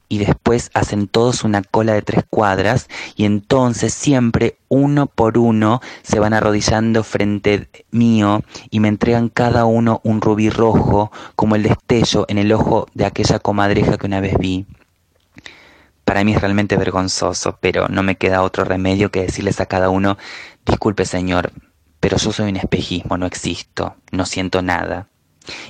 y 0.08 0.18
después 0.18 0.70
hacen 0.74 1.06
todos 1.06 1.44
una 1.44 1.62
cola 1.62 1.92
de 1.92 2.02
tres 2.02 2.24
cuadras 2.28 2.88
y 3.16 3.24
entonces 3.24 3.92
siempre 3.92 4.58
uno 4.68 5.06
por 5.06 5.38
uno 5.38 5.80
se 6.02 6.18
van 6.18 6.34
arrodillando 6.34 7.04
frente 7.04 7.68
mío 7.90 8.42
y 8.70 8.80
me 8.80 8.88
entregan 8.88 9.28
cada 9.28 9.64
uno 9.64 10.00
un 10.04 10.20
rubí 10.20 10.50
rojo 10.50 11.12
como 11.36 11.56
el 11.56 11.62
destello 11.62 12.24
en 12.28 12.38
el 12.38 12.52
ojo 12.52 12.86
de 12.94 13.06
aquella 13.06 13.38
comadreja 13.38 13.98
que 13.98 14.06
una 14.06 14.20
vez 14.20 14.36
vi. 14.38 14.66
Para 16.04 16.24
mí 16.24 16.32
es 16.32 16.40
realmente 16.40 16.76
vergonzoso, 16.76 17.58
pero 17.60 17.88
no 17.88 18.02
me 18.02 18.16
queda 18.16 18.42
otro 18.42 18.64
remedio 18.64 19.10
que 19.10 19.22
decirles 19.22 19.60
a 19.60 19.66
cada 19.66 19.90
uno, 19.90 20.16
disculpe 20.64 21.04
señor, 21.04 21.52
pero 22.00 22.16
yo 22.16 22.32
soy 22.32 22.48
un 22.48 22.56
espejismo, 22.56 23.18
no 23.18 23.26
existo, 23.26 23.96
no 24.10 24.24
siento 24.24 24.62
nada 24.62 25.08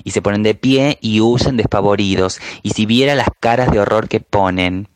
y 0.05 0.11
se 0.11 0.22
ponen 0.22 0.43
de 0.43 0.55
pie 0.55 0.99
y 1.01 1.20
huyen 1.20 1.57
despavoridos, 1.57 2.41
y 2.62 2.70
si 2.70 2.87
viera 2.87 3.14
las 3.14 3.29
caras 3.41 3.70
de 3.70 3.81
horror 3.81 4.09
que 4.09 4.20
ponen, 4.20 4.89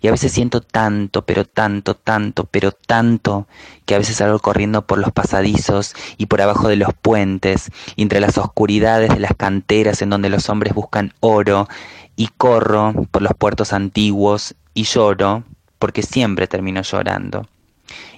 y 0.00 0.08
a 0.08 0.10
veces 0.10 0.32
siento 0.32 0.60
tanto, 0.60 1.24
pero 1.24 1.44
tanto, 1.44 1.94
tanto, 1.94 2.44
pero 2.44 2.72
tanto, 2.72 3.46
que 3.86 3.94
a 3.94 3.98
veces 3.98 4.16
salgo 4.16 4.38
corriendo 4.38 4.86
por 4.86 4.98
los 4.98 5.12
pasadizos 5.12 5.94
y 6.16 6.26
por 6.26 6.42
abajo 6.42 6.68
de 6.68 6.76
los 6.76 6.94
puentes, 6.94 7.70
y 7.96 8.02
entre 8.02 8.20
las 8.20 8.38
oscuridades 8.38 9.10
de 9.10 9.20
las 9.20 9.34
canteras 9.36 10.02
en 10.02 10.10
donde 10.10 10.30
los 10.30 10.48
hombres 10.48 10.74
buscan 10.74 11.14
oro, 11.20 11.68
y 12.16 12.28
corro 12.36 12.94
por 13.12 13.22
los 13.22 13.32
puertos 13.34 13.72
antiguos 13.72 14.56
y 14.74 14.82
lloro, 14.82 15.44
porque 15.78 16.02
siempre 16.02 16.48
termino 16.48 16.82
llorando. 16.82 17.46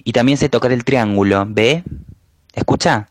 Y 0.03 0.11
también 0.11 0.39
sé 0.39 0.49
tocar 0.49 0.71
el 0.71 0.83
triángulo, 0.83 1.45
¿ve? 1.47 1.83
¿Escucha? 2.53 3.10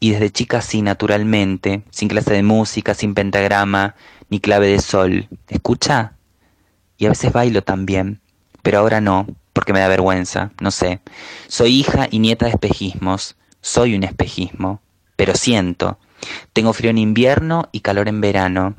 Y 0.00 0.10
desde 0.10 0.30
chica 0.30 0.60
sí, 0.60 0.82
naturalmente, 0.82 1.82
sin 1.90 2.08
clase 2.08 2.32
de 2.32 2.42
música, 2.42 2.94
sin 2.94 3.14
pentagrama, 3.14 3.94
ni 4.28 4.40
clave 4.40 4.68
de 4.68 4.80
sol. 4.80 5.28
¿Escucha? 5.48 6.12
Y 6.96 7.06
a 7.06 7.10
veces 7.10 7.32
bailo 7.32 7.62
también, 7.62 8.20
pero 8.62 8.78
ahora 8.78 9.00
no, 9.00 9.26
porque 9.52 9.72
me 9.72 9.80
da 9.80 9.88
vergüenza, 9.88 10.52
no 10.60 10.70
sé. 10.70 11.00
Soy 11.48 11.80
hija 11.80 12.08
y 12.10 12.18
nieta 12.20 12.46
de 12.46 12.52
espejismos, 12.52 13.36
soy 13.60 13.94
un 13.94 14.04
espejismo, 14.04 14.80
pero 15.16 15.34
siento. 15.34 15.98
Tengo 16.52 16.72
frío 16.72 16.90
en 16.90 16.98
invierno 16.98 17.68
y 17.72 17.80
calor 17.80 18.08
en 18.08 18.20
verano. 18.20 18.74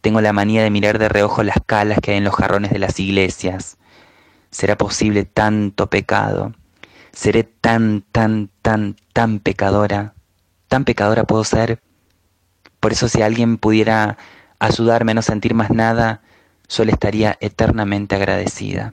Tengo 0.00 0.20
la 0.20 0.32
manía 0.32 0.62
de 0.62 0.70
mirar 0.70 0.98
de 0.98 1.08
reojo 1.08 1.42
las 1.42 1.56
calas 1.64 1.98
que 2.02 2.12
hay 2.12 2.18
en 2.18 2.24
los 2.24 2.34
jarrones 2.34 2.70
de 2.70 2.78
las 2.78 3.00
iglesias. 3.00 3.78
¿Será 4.50 4.76
posible 4.76 5.24
tanto 5.24 5.88
pecado? 5.88 6.52
¿Seré 7.12 7.44
tan, 7.44 8.02
tan, 8.12 8.50
tan, 8.60 8.96
tan 9.12 9.40
pecadora? 9.40 10.14
Tan 10.74 10.84
pecadora 10.84 11.22
puedo 11.22 11.44
ser. 11.44 11.78
Por 12.80 12.90
eso 12.90 13.08
si 13.08 13.22
alguien 13.22 13.58
pudiera 13.58 14.18
ayudarme 14.58 15.12
a 15.12 15.14
no 15.14 15.22
sentir 15.22 15.54
más 15.54 15.70
nada, 15.70 16.22
yo 16.68 16.84
le 16.84 16.90
estaría 16.90 17.36
eternamente 17.40 18.16
agradecida. 18.16 18.92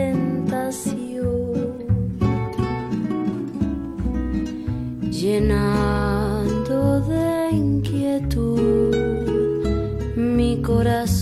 llenando 5.31 6.99
de 7.07 7.51
inquietud 7.53 8.95
mi 10.15 10.61
corazón. 10.61 11.20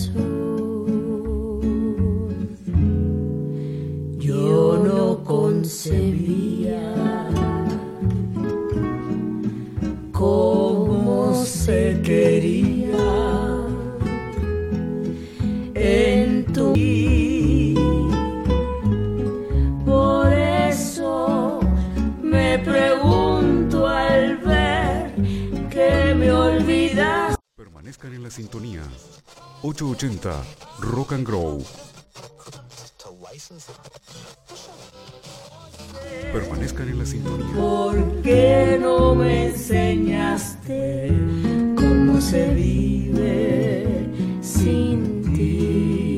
Permanezcan 28.00 28.14
en 28.14 28.24
la 28.24 28.30
sintonía. 28.30 28.82
880 29.62 30.43
Rock 30.80 31.12
and 31.14 31.28
Grow. 31.28 31.62
Permanezcan 36.32 36.89
en 36.89 37.00
la 37.00 37.06
sintonía. 37.06 37.54
¿Por 37.56 38.22
qué 38.22 38.78
no 38.80 39.16
me 39.16 39.47
enseñaste 39.47 41.12
cómo 41.76 42.22
se 42.22 42.54
vive 42.54 44.08
sin 44.41 45.34
ti? 45.34 46.09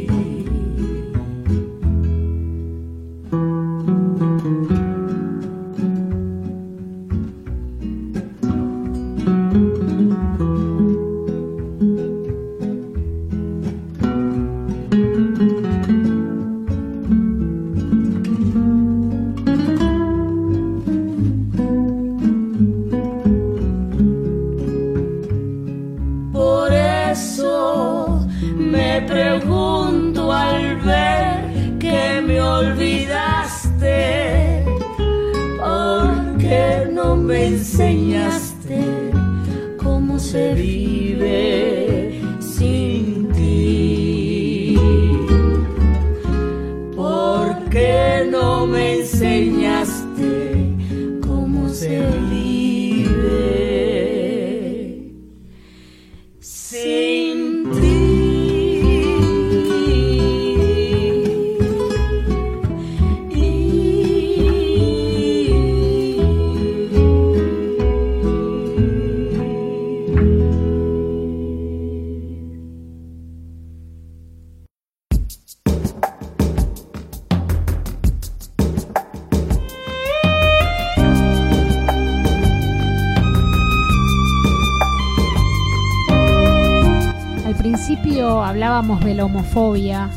Homofobia 89.52 90.10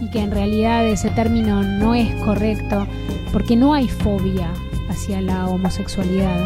y 0.00 0.08
que 0.08 0.20
en 0.20 0.30
realidad 0.30 0.86
ese 0.86 1.10
término 1.10 1.62
no 1.62 1.94
es 1.94 2.08
correcto 2.24 2.86
porque 3.32 3.56
no 3.56 3.74
hay 3.74 3.88
fobia 3.88 4.50
hacia 4.88 5.20
la 5.20 5.48
homosexualidad, 5.48 6.42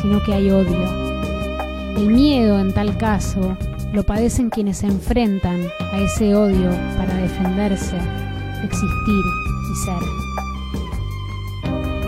sino 0.00 0.22
que 0.22 0.34
hay 0.34 0.50
odio. 0.50 1.16
El 1.96 2.08
miedo 2.08 2.60
en 2.60 2.72
tal 2.72 2.96
caso 2.98 3.56
lo 3.92 4.04
padecen 4.04 4.50
quienes 4.50 4.78
se 4.78 4.86
enfrentan 4.86 5.60
a 5.92 5.98
ese 5.98 6.34
odio 6.34 6.70
para 6.96 7.14
defenderse, 7.16 7.96
existir 8.62 9.24
y 9.72 9.74
ser. 9.84 9.98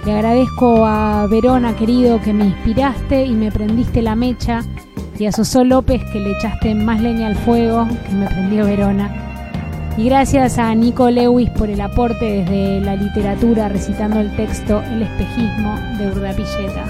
Le 0.04 0.12
agradezco 0.12 0.86
a 0.86 1.26
Verona, 1.26 1.74
querido, 1.74 2.20
que 2.20 2.32
me 2.32 2.44
inspiraste 2.44 3.24
y 3.24 3.32
me 3.32 3.50
prendiste 3.50 4.02
la 4.02 4.14
mecha, 4.14 4.60
y 5.18 5.26
a 5.26 5.32
Sosó 5.32 5.64
López, 5.64 6.00
que 6.12 6.20
le 6.20 6.30
echaste 6.30 6.76
más 6.76 7.00
leña 7.00 7.26
al 7.26 7.34
fuego, 7.34 7.88
que 8.06 8.14
me 8.14 8.26
prendió 8.26 8.66
Verona. 8.66 9.10
Y 9.96 10.04
gracias 10.04 10.58
a 10.58 10.72
Nico 10.76 11.10
Lewis 11.10 11.50
por 11.50 11.70
el 11.70 11.80
aporte 11.80 12.24
desde 12.44 12.80
la 12.82 12.94
literatura 12.94 13.68
recitando 13.68 14.20
el 14.20 14.34
texto 14.36 14.80
El 14.82 15.02
espejismo 15.02 15.74
de 15.98 16.12
Urdapilleta. 16.12 16.86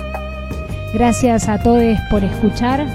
Gracias 0.93 1.49
a 1.49 1.59
todos 1.59 1.97
por 2.11 2.23
escuchar. 2.23 2.87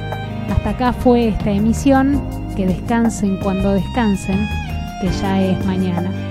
Hasta 0.52 0.70
acá 0.70 0.94
fue 0.94 1.30
esta 1.30 1.50
emisión. 1.50 2.22
Que 2.56 2.68
descansen 2.68 3.38
cuando 3.38 3.72
descansen, 3.72 4.46
que 5.02 5.08
ya 5.22 5.42
es 5.42 5.66
mañana. 5.66 6.31